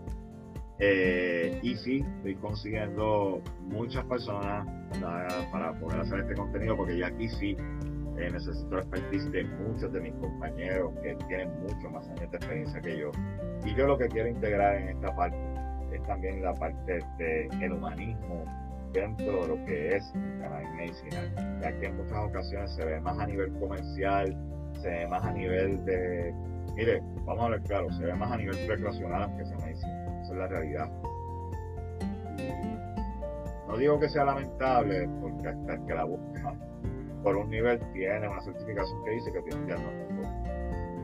Eh, 0.78 1.58
y 1.62 1.74
sí, 1.76 2.04
estoy 2.18 2.36
consiguiendo 2.36 3.42
muchas 3.62 4.04
personas 4.06 4.66
para 5.50 5.72
poder 5.80 6.00
hacer 6.00 6.20
este 6.20 6.34
contenido, 6.34 6.76
porque 6.76 6.98
ya 6.98 7.08
aquí 7.08 7.28
sí 7.28 7.56
eh, 8.18 8.30
necesito 8.30 8.76
la 8.76 8.80
expertise 8.80 9.30
de 9.30 9.44
muchos 9.44 9.92
de 9.92 10.00
mis 10.00 10.14
compañeros 10.14 10.92
que 11.02 11.14
tienen 11.28 11.50
mucho 11.60 11.88
más 11.90 12.08
años 12.08 12.30
de 12.30 12.36
experiencia 12.36 12.80
que 12.80 12.98
yo. 12.98 13.10
Y 13.64 13.74
yo 13.74 13.86
lo 13.86 13.96
que 13.96 14.08
quiero 14.08 14.28
integrar 14.28 14.76
en 14.76 14.88
esta 14.88 15.14
parte 15.14 15.38
es 15.92 16.02
también 16.02 16.42
la 16.42 16.54
parte 16.54 16.98
del 17.58 17.72
humanismo, 17.72 18.44
dentro 18.92 19.42
de 19.42 19.48
lo 19.48 19.64
que 19.64 19.96
es 19.96 20.12
cannabis 20.40 20.70
medicinal, 20.74 21.60
ya 21.62 21.72
que 21.78 21.86
en 21.86 21.96
muchas 21.96 22.18
ocasiones 22.18 22.74
se 22.74 22.84
ve 22.84 23.00
más 23.00 23.18
a 23.18 23.26
nivel 23.26 23.52
comercial, 23.54 24.36
se 24.80 24.88
ve 24.88 25.06
más 25.06 25.22
a 25.24 25.32
nivel 25.32 25.84
de, 25.84 26.34
mire, 26.74 27.02
vamos 27.24 27.44
a 27.44 27.48
ver 27.50 27.60
claro, 27.62 27.90
se 27.92 28.04
ve 28.04 28.14
más 28.14 28.32
a 28.32 28.36
nivel 28.36 28.56
recreacional 28.66 29.22
aunque 29.22 29.44
sea 29.44 29.56
medicina, 29.58 30.20
esa 30.22 30.32
es 30.32 30.38
la 30.38 30.46
realidad. 30.48 30.90
no 33.68 33.76
digo 33.76 34.00
que 34.00 34.08
sea 34.08 34.24
lamentable, 34.24 35.08
porque 35.20 35.48
hasta 35.48 35.74
el 35.74 35.84
que 35.84 35.94
la 35.94 36.04
busca 36.04 36.54
por 37.28 37.36
un 37.36 37.50
nivel 37.50 37.78
tiene 37.92 38.26
una 38.26 38.40
certificación 38.40 39.04
que 39.04 39.10
dice 39.10 39.30
que 39.30 39.42
tiene 39.42 39.60
un 39.60 39.66
diagnóstico. 39.66 40.22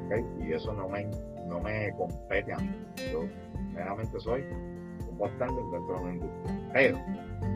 ¿okay? 0.06 0.24
Y 0.40 0.52
eso 0.55 0.72
no 0.72 0.88
me, 0.88 1.06
no 1.46 1.60
me 1.60 1.92
compete 1.98 2.51
a 2.51 2.56
mí. 2.56 2.86
Yo 3.12 3.24
meramente 3.74 4.18
soy 4.20 4.42
un 5.06 5.18
bastante 5.18 5.60
dentro 5.70 5.98
de 5.98 6.02
una 6.02 6.14
industria. 6.14 6.70
Pero 6.72 6.98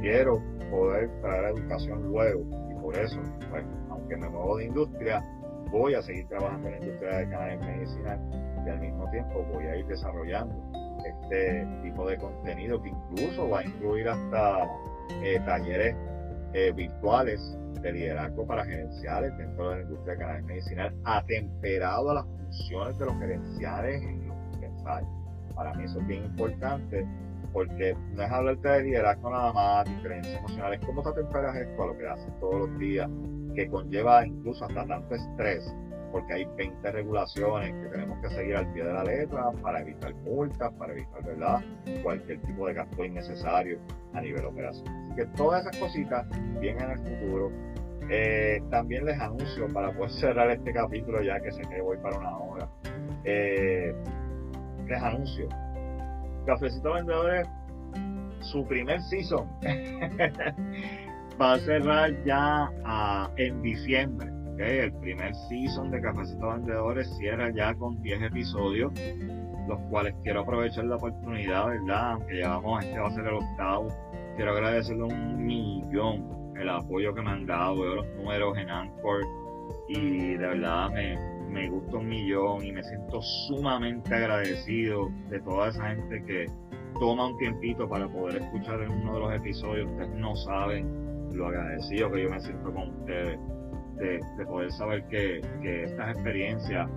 quiero 0.03 0.43
poder 0.71 1.11
traer 1.23 1.57
educación 1.57 2.11
luego 2.11 2.43
y 2.71 2.75
por 2.75 2.95
eso, 2.99 3.19
pues, 3.49 3.65
aunque 3.89 4.19
me 4.19 4.29
muevo 4.29 4.59
de 4.59 4.67
industria, 4.67 5.25
voy 5.71 5.95
a 5.95 6.03
seguir 6.03 6.29
trabajando 6.29 6.69
en 6.69 6.75
la 6.75 6.85
industria 6.85 7.17
de 7.17 7.29
cannabis 7.31 7.61
medicinal 7.61 8.21
y 8.67 8.69
al 8.69 8.81
mismo 8.81 9.11
tiempo 9.11 9.47
voy 9.51 9.65
a 9.65 9.77
ir 9.77 9.87
desarrollando 9.87 10.55
este 11.07 11.67
tipo 11.83 12.07
de 12.07 12.19
contenido 12.19 12.83
que 12.83 12.91
incluso 12.91 13.49
va 13.49 13.61
a 13.61 13.65
incluir 13.65 14.11
hasta 14.11 14.65
eh, 15.23 15.41
talleres 15.47 15.97
eh, 16.55 16.73
virtuales 16.73 17.59
de 17.83 17.93
liderazgo 17.93 18.47
para 18.47 18.65
gerenciales 18.65 19.37
dentro 19.37 19.71
de 19.71 19.77
la 19.77 19.83
industria 19.83 20.15
de 20.15 20.19
cannabis 20.21 20.45
medicinal, 20.45 20.95
atemperado 21.05 22.11
a 22.11 22.15
las 22.15 22.25
funciones 22.25 22.99
de 22.99 23.07
los 23.07 23.19
gerenciales 23.19 24.03
en 24.03 24.29
los 24.29 24.63
ensayos. 24.63 25.09
Para 25.55 25.75
mí 25.75 25.85
eso 25.85 26.01
es 26.01 26.07
bien 26.07 26.25
importante 26.25 27.07
porque 27.53 27.97
no 28.15 28.23
es 28.23 28.31
hablarte 28.31 28.69
de 28.69 28.83
liderazgo 28.85 29.31
nada 29.31 29.53
más, 29.53 29.85
diferencias 29.87 30.39
emocionales, 30.39 30.81
cómo 30.85 31.03
te 31.03 31.09
atemperas 31.11 31.57
esto 31.57 31.83
a 31.83 31.87
lo 31.87 31.99
que 31.99 32.07
haces 32.07 32.41
todos 32.41 32.69
los 32.69 32.79
días, 32.79 33.09
que 33.55 33.69
conlleva 33.69 34.27
incluso 34.27 34.65
hasta 34.65 34.87
tanto 34.87 35.15
estrés, 35.15 35.75
porque 36.11 36.35
hay 36.35 36.45
20 36.57 36.91
regulaciones 36.91 37.73
que 37.73 37.89
tenemos 37.91 38.19
que 38.21 38.31
seguir 38.31 38.57
al 38.57 38.73
pie 38.73 38.85
de 38.85 38.93
la 38.93 39.05
letra 39.05 39.51
para 39.63 39.81
evitar 39.81 40.15
multas, 40.17 40.73
para 40.75 40.93
evitar, 40.93 41.25
¿verdad? 41.25 41.61
Cualquier 42.03 42.41
tipo 42.43 42.67
de 42.67 42.75
gasto 42.75 43.05
innecesario 43.05 43.79
a 44.15 44.21
nivel 44.21 44.45
operacional. 44.45 45.05
Así 45.05 45.15
que 45.15 45.27
todas 45.37 45.67
esas 45.67 45.77
cositas 45.77 46.27
vienen 46.61 46.83
en 46.83 46.91
el 46.91 46.99
futuro. 46.99 47.53
Eh, 48.11 48.63
también 48.71 49.05
les 49.05 49.21
anuncio, 49.21 49.69
para 49.69 49.93
poder 49.93 50.11
cerrar 50.11 50.51
este 50.51 50.73
capítulo, 50.73 51.23
ya 51.23 51.41
que 51.41 51.53
sé 51.53 51.63
que 51.63 51.81
voy 51.83 51.99
para 51.99 52.19
una 52.19 52.39
hora, 52.39 52.69
eh, 53.25 53.95
les 54.87 55.03
anuncio, 55.03 55.49
Cafecito 56.47 56.95
Vendedores, 56.95 57.47
su 58.41 58.65
primer 58.67 59.03
season 59.03 59.47
va 61.41 61.53
a 61.53 61.59
cerrar 61.59 62.25
ya 62.25 62.71
ah, 62.85 63.31
en 63.37 63.61
diciembre. 63.63 64.38
El 64.59 64.93
primer 64.95 65.33
season 65.49 65.93
de 65.93 66.01
Cafecito 66.01 66.49
Vendedores 66.49 67.09
cierra 67.17 67.49
ya 67.51 67.75
con 67.75 68.03
10 68.03 68.23
episodios, 68.23 68.93
los 69.69 69.79
cuales 69.89 70.17
quiero 70.25 70.41
aprovechar 70.41 70.85
la 70.87 70.97
oportunidad, 70.97 71.69
¿verdad? 71.69 72.13
Aunque 72.15 72.35
llevamos, 72.35 72.85
este 72.85 72.99
va 72.99 73.07
a 73.07 73.11
ser 73.13 73.27
el 73.29 73.35
octavo, 73.35 73.89
quiero 74.35 74.51
agradecerle 74.51 75.05
un 75.05 75.47
millón 75.47 76.55
el 76.57 76.69
apoyo 76.69 77.15
que 77.15 77.23
me 77.23 77.31
han 77.31 77.47
dado, 77.47 77.81
veo 77.81 77.95
los 77.95 78.07
números 78.17 78.59
en 78.59 78.69
Anchor 78.69 79.25
y 79.89 80.35
de 80.35 80.47
verdad 80.49 80.91
me, 80.91 81.17
me 81.49 81.71
gusta 81.71 81.99
un 81.99 82.09
millón 82.09 82.65
y 82.65 82.73
me 82.73 82.83
siento 82.83 83.23
sumamente 83.23 84.13
agradecido 84.13 85.09
de 85.31 85.41
toda 85.41 85.69
esa 85.69 85.89
gente 85.91 86.21
que 86.25 86.47
toma 86.99 87.29
un 87.29 87.39
tiempito 87.39 87.89
para 87.89 88.09
poder 88.09 88.43
escuchar 88.43 88.83
en 88.83 88.91
uno 88.91 89.15
de 89.15 89.21
los 89.21 89.35
episodios. 89.37 89.89
Ustedes 89.89 90.11
no 90.17 90.35
saben 90.35 91.31
lo 91.33 91.47
agradecido 91.47 92.11
que 92.11 92.25
yo 92.25 92.31
me 92.31 92.41
siento 92.41 92.73
con 92.73 92.89
ustedes 92.89 93.39
de, 93.99 94.21
poder 94.47 94.73
saber 94.73 95.05
que, 95.09 95.41
que 95.63 95.85
estas 95.85 96.11
experiencias 96.15 96.89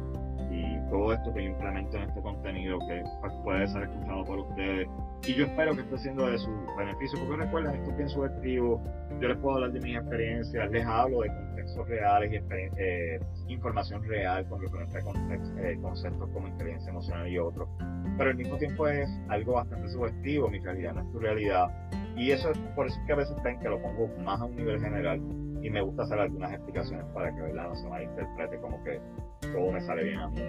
y 0.52 0.90
todo 0.90 1.14
esto 1.14 1.34
que 1.34 1.44
yo 1.46 1.50
implemento 1.52 1.98
en 1.98 2.04
este 2.04 2.22
contenido 2.22 2.78
que 2.80 3.04
pues, 3.22 3.34
puede 3.44 3.68
ser 3.68 3.84
escuchado 3.84 4.24
por 4.26 4.40
ustedes. 4.40 4.88
Y 5.26 5.34
yo 5.34 5.46
espero 5.46 5.76
que 5.76 5.82
esté 5.82 5.98
siendo 6.00 6.28
de 6.28 6.38
su 6.38 6.50
beneficio 6.78 7.20
porque 7.20 7.44
recuerden 7.44 7.76
esto 7.76 7.92
es 7.92 7.98
bien 7.98 8.10
subjetivo. 8.10 8.84
Yo 9.22 9.28
les 9.30 9.38
puedo 9.38 9.56
hablar 9.56 9.72
de 9.72 9.80
mis 9.80 9.96
experiencias 9.96 10.72
les 10.72 10.86
hablo 10.86 11.22
de 11.22 11.30
contextos 11.30 11.88
reales 11.88 12.32
y 12.34 12.54
eh, 12.78 13.20
información 13.48 14.04
real 14.04 14.48
con 14.50 14.62
referente 14.62 14.98
a 14.98 15.72
eh, 15.72 15.78
conceptos 15.82 16.30
como 16.32 16.48
inteligencia 16.48 16.90
emocional 16.90 17.28
y 17.28 17.38
otros. 17.38 17.70
Pero 18.18 18.30
al 18.30 18.36
mismo 18.36 18.58
tiempo 18.58 18.88
es 18.88 19.10
algo 19.30 19.54
bastante 19.54 19.88
subjetivo 19.90 20.50
mi 20.50 20.60
realidad 20.60 20.94
no 20.94 21.02
es 21.02 21.12
tu 21.12 21.20
realidad. 21.20 21.70
Y 22.18 22.32
eso 22.32 22.52
es 22.52 22.58
por 22.76 22.88
eso 22.88 23.00
que 23.08 23.14
a 23.14 23.16
veces 23.16 23.36
ven 23.44 23.60
que 23.60 23.70
lo 23.70 23.82
pongo 23.82 24.10
más 24.24 24.42
a 24.42 24.46
un 24.46 24.56
nivel 24.56 24.82
general 24.82 25.22
y 25.62 25.70
me 25.70 25.82
gusta 25.82 26.04
hacer 26.04 26.20
algunas 26.20 26.54
explicaciones 26.54 27.06
para 27.14 27.34
que 27.34 27.42
¿verdad? 27.42 27.70
no 27.70 27.76
se 27.76 27.88
malinterprete 27.88 28.58
como 28.60 28.84
que 28.84 29.00
todo 29.42 29.72
me 29.72 29.82
sale 29.82 30.04
bien 30.04 30.20
a 30.20 30.28
mí. 30.30 30.42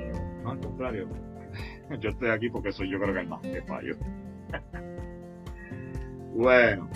No, 0.42 0.50
al 0.52 0.60
contrario, 0.60 1.08
yo 2.00 2.10
estoy 2.10 2.30
aquí 2.30 2.48
porque 2.48 2.72
soy 2.72 2.90
yo 2.90 2.98
creo 2.98 3.14
que 3.14 3.20
el 3.20 3.28
más 3.28 3.40
que 3.42 3.62
fallo. 3.62 3.94
bueno, 6.34 6.88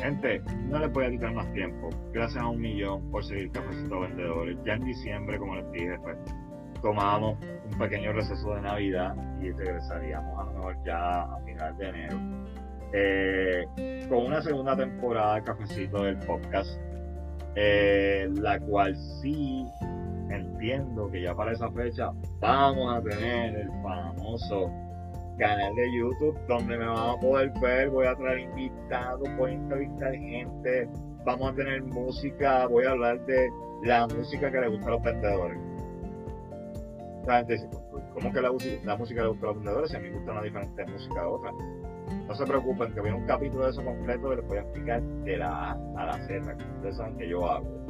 gente, 0.00 0.42
no 0.68 0.78
les 0.78 0.92
voy 0.92 1.04
a 1.04 1.10
quitar 1.10 1.32
más 1.32 1.52
tiempo. 1.52 1.90
Gracias 2.12 2.42
a 2.42 2.48
un 2.48 2.60
millón 2.60 3.10
por 3.10 3.24
seguir 3.24 3.50
Cafecito 3.52 4.00
Vendedores. 4.00 4.56
Ya 4.64 4.74
en 4.74 4.84
diciembre, 4.84 5.38
como 5.38 5.56
les 5.56 5.70
dije, 5.72 5.98
pues 6.02 6.18
tomamos 6.82 7.38
un 7.70 7.78
pequeño 7.78 8.12
receso 8.12 8.54
de 8.54 8.62
Navidad 8.62 9.14
y 9.40 9.50
regresaríamos 9.52 10.38
a 10.38 10.44
lo 10.44 10.52
mejor 10.52 10.76
ya 10.84 11.22
a 11.22 11.40
final 11.44 11.76
de 11.76 11.88
enero. 11.88 12.18
Eh, 12.92 14.06
con 14.08 14.26
una 14.26 14.42
segunda 14.42 14.76
temporada 14.76 15.36
de 15.36 15.44
Cafecito 15.44 16.02
del 16.02 16.18
podcast 16.18 16.80
eh, 17.56 18.28
la 18.34 18.60
cual 18.60 18.96
sí 18.96 19.66
entiendo 20.30 21.10
que 21.10 21.22
ya 21.22 21.34
para 21.34 21.52
esa 21.52 21.70
fecha 21.70 22.10
vamos 22.38 22.94
a 22.94 23.02
tener 23.02 23.56
el 23.56 23.68
famoso 23.82 24.70
canal 25.38 25.74
de 25.74 25.98
YouTube 25.98 26.38
donde 26.46 26.76
me 26.76 26.86
van 26.86 27.16
a 27.16 27.16
poder 27.18 27.50
ver, 27.60 27.88
voy 27.90 28.06
a 28.06 28.14
traer 28.14 28.40
invitados, 28.40 29.28
voy 29.36 29.52
a 29.52 29.54
entrevistar 29.54 30.14
gente, 30.14 30.88
vamos 31.24 31.52
a 31.52 31.54
tener 31.54 31.82
música, 31.82 32.66
voy 32.66 32.84
a 32.84 32.90
hablar 32.90 33.24
de 33.26 33.50
la 33.82 34.06
música 34.06 34.50
que 34.52 34.60
le 34.60 34.68
gusta 34.68 34.86
a 34.86 34.90
los 34.90 35.02
vendedores. 35.02 35.58
¿cómo 38.14 38.32
que 38.32 38.40
la, 38.40 38.50
la 38.84 38.96
música 38.96 39.22
le 39.22 39.28
gusta 39.28 39.46
a 39.46 39.48
los 39.48 39.56
vendedores? 39.56 39.90
Si 39.90 39.96
a 39.96 40.00
mí 40.00 40.10
me 40.10 40.16
gusta 40.16 40.32
una 40.32 40.42
diferente 40.42 40.86
música 40.86 41.20
de 41.20 41.26
otra. 41.26 41.52
No 42.26 42.34
se 42.34 42.44
preocupen, 42.44 42.92
que 42.92 43.00
viene 43.00 43.16
un 43.16 43.26
capítulo 43.26 43.64
de 43.64 43.70
eso 43.70 43.84
completo 43.84 44.30
que 44.30 44.36
les 44.36 44.46
voy 44.46 44.58
a 44.58 44.60
explicar 44.60 45.02
de 45.02 45.36
la 45.36 45.70
A 45.70 45.78
a 45.96 46.06
la 46.06 46.26
Z, 46.26 46.56
que 46.56 46.64
ustedes 46.76 46.96
saben 46.96 47.16
que 47.16 47.28
yo 47.28 47.48
hago. 47.50 47.80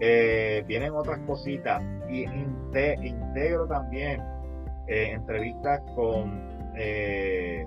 Eh, 0.00 0.62
vienen 0.66 0.92
otras 0.92 1.18
cositas 1.20 1.82
y 2.10 2.24
integro 2.24 3.66
también 3.66 4.20
eh, 4.88 5.12
entrevistas 5.12 5.80
con 5.94 6.72
eh, 6.76 7.66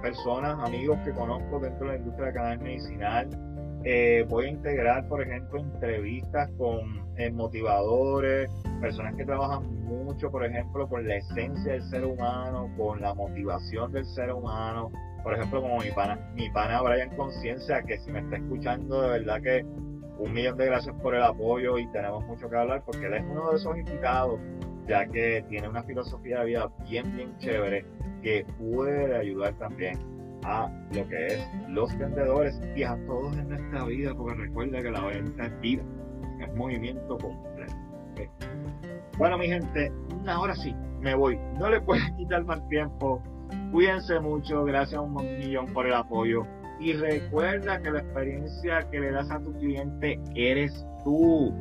personas, 0.00 0.58
amigos 0.66 0.98
que 1.04 1.12
conozco 1.12 1.60
dentro 1.60 1.86
de 1.86 1.92
la 1.92 1.98
industria 1.98 2.26
del 2.26 2.34
canal 2.34 2.58
medicinal. 2.60 3.28
Voy 4.28 4.46
a 4.46 4.48
integrar, 4.48 5.08
por 5.08 5.22
ejemplo, 5.22 5.60
entrevistas 5.60 6.50
con 6.58 7.06
motivadores, 7.32 8.50
personas 8.80 9.14
que 9.16 9.24
trabajan 9.24 9.64
mucho, 9.84 10.30
por 10.30 10.44
ejemplo, 10.44 10.88
con 10.88 11.06
la 11.06 11.16
esencia 11.16 11.72
del 11.72 11.82
ser 11.82 12.04
humano, 12.04 12.72
con 12.76 13.00
la 13.00 13.14
motivación 13.14 13.92
del 13.92 14.04
ser 14.04 14.32
humano. 14.32 14.90
Por 15.22 15.34
ejemplo, 15.34 15.60
como 15.60 15.78
mi 15.78 15.90
pana, 15.90 16.18
mi 16.34 16.48
pana 16.50 16.80
Brian 16.80 17.14
Conciencia, 17.16 17.82
que 17.82 17.98
si 17.98 18.10
me 18.12 18.20
está 18.20 18.36
escuchando, 18.36 19.02
de 19.02 19.18
verdad 19.18 19.42
que 19.42 19.66
un 20.18 20.32
millón 20.32 20.56
de 20.56 20.66
gracias 20.66 20.94
por 21.02 21.14
el 21.14 21.22
apoyo 21.22 21.78
y 21.78 21.86
tenemos 21.88 22.24
mucho 22.26 22.48
que 22.48 22.56
hablar 22.56 22.82
porque 22.84 23.06
él 23.06 23.14
es 23.14 23.24
uno 23.28 23.50
de 23.50 23.56
esos 23.56 23.76
invitados, 23.76 24.40
ya 24.86 25.06
que 25.06 25.44
tiene 25.48 25.68
una 25.68 25.82
filosofía 25.82 26.40
de 26.40 26.46
vida 26.46 26.70
bien, 26.88 27.16
bien 27.16 27.36
chévere 27.38 27.84
que 28.22 28.46
puede 28.58 29.16
ayudar 29.16 29.54
también 29.58 29.98
a 30.48 30.70
lo 30.94 31.06
que 31.08 31.26
es 31.26 31.48
los 31.68 31.96
vendedores 31.98 32.60
y 32.74 32.82
a 32.82 32.96
todos 33.06 33.36
en 33.36 33.50
nuestra 33.50 33.84
vida, 33.84 34.14
porque 34.14 34.34
recuerda 34.34 34.82
que 34.82 34.90
la 34.90 35.04
venta 35.04 35.46
es 35.46 35.60
vida, 35.60 35.82
es 36.40 36.54
movimiento 36.54 37.18
completo. 37.18 37.74
Bueno, 39.18 39.36
mi 39.36 39.48
gente, 39.48 39.92
ahora 40.26 40.54
sí, 40.56 40.74
me 41.00 41.14
voy. 41.14 41.38
No 41.58 41.68
le 41.68 41.80
puedo 41.80 42.00
quitar 42.16 42.44
más 42.44 42.66
tiempo. 42.68 43.22
Cuídense 43.72 44.18
mucho, 44.20 44.64
gracias 44.64 44.98
a 44.98 45.02
un 45.02 45.14
millón 45.14 45.66
por 45.72 45.86
el 45.86 45.94
apoyo. 45.94 46.46
Y 46.80 46.92
recuerda 46.92 47.80
que 47.82 47.90
la 47.90 48.00
experiencia 48.00 48.88
que 48.90 49.00
le 49.00 49.10
das 49.10 49.30
a 49.30 49.40
tu 49.40 49.52
cliente 49.54 50.20
eres 50.34 50.86
tú. 51.04 51.52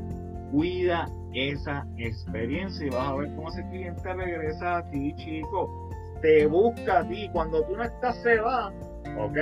Cuida 0.51 1.09
esa 1.33 1.85
experiencia 1.97 2.87
y 2.87 2.89
vas 2.89 3.07
a 3.07 3.15
ver 3.15 3.35
cómo 3.35 3.49
ese 3.49 3.67
cliente 3.69 4.13
regresa 4.13 4.77
a 4.77 4.89
ti, 4.89 5.13
chico. 5.15 5.86
Te 6.21 6.45
busca 6.47 6.99
a 6.99 7.07
ti. 7.07 7.29
Cuando 7.31 7.63
tú 7.63 7.75
no 7.75 7.83
estás, 7.83 8.15
se 8.23 8.39
va. 8.39 8.71
¿Ok? 9.17 9.37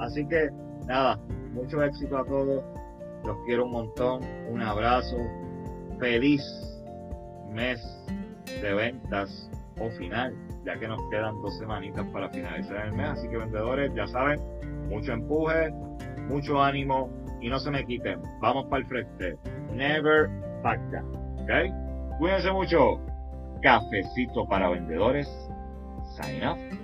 Así 0.00 0.26
que, 0.26 0.50
nada, 0.86 1.18
mucho 1.52 1.82
éxito 1.82 2.18
a 2.18 2.24
todos. 2.24 2.64
Los 3.24 3.36
quiero 3.46 3.64
un 3.64 3.72
montón. 3.72 4.22
Un 4.50 4.62
abrazo. 4.62 5.16
Feliz 5.98 6.42
mes 7.50 7.80
de 8.60 8.74
ventas 8.74 9.50
o 9.80 9.88
final, 9.90 10.34
ya 10.64 10.78
que 10.78 10.88
nos 10.88 11.00
quedan 11.10 11.40
dos 11.40 11.56
semanitas 11.58 12.06
para 12.12 12.28
finalizar 12.30 12.86
el 12.86 12.92
mes. 12.92 13.10
Así 13.10 13.28
que 13.28 13.36
vendedores, 13.36 13.92
ya 13.94 14.06
saben, 14.08 14.40
mucho 14.88 15.12
empuje, 15.12 15.70
mucho 16.28 16.62
ánimo 16.62 17.08
y 17.40 17.48
no 17.48 17.58
se 17.58 17.70
me 17.70 17.84
quiten. 17.84 18.20
Vamos 18.40 18.66
para 18.66 18.82
el 18.82 18.86
frente. 18.86 19.38
Never 19.72 20.28
back 20.62 20.80
down. 20.90 21.10
¿Ok? 21.42 22.18
Cuídense 22.18 22.50
mucho. 22.50 23.00
Cafecito 23.62 24.46
para 24.46 24.68
vendedores. 24.68 25.28
Sign 26.16 26.44
up. 26.44 26.83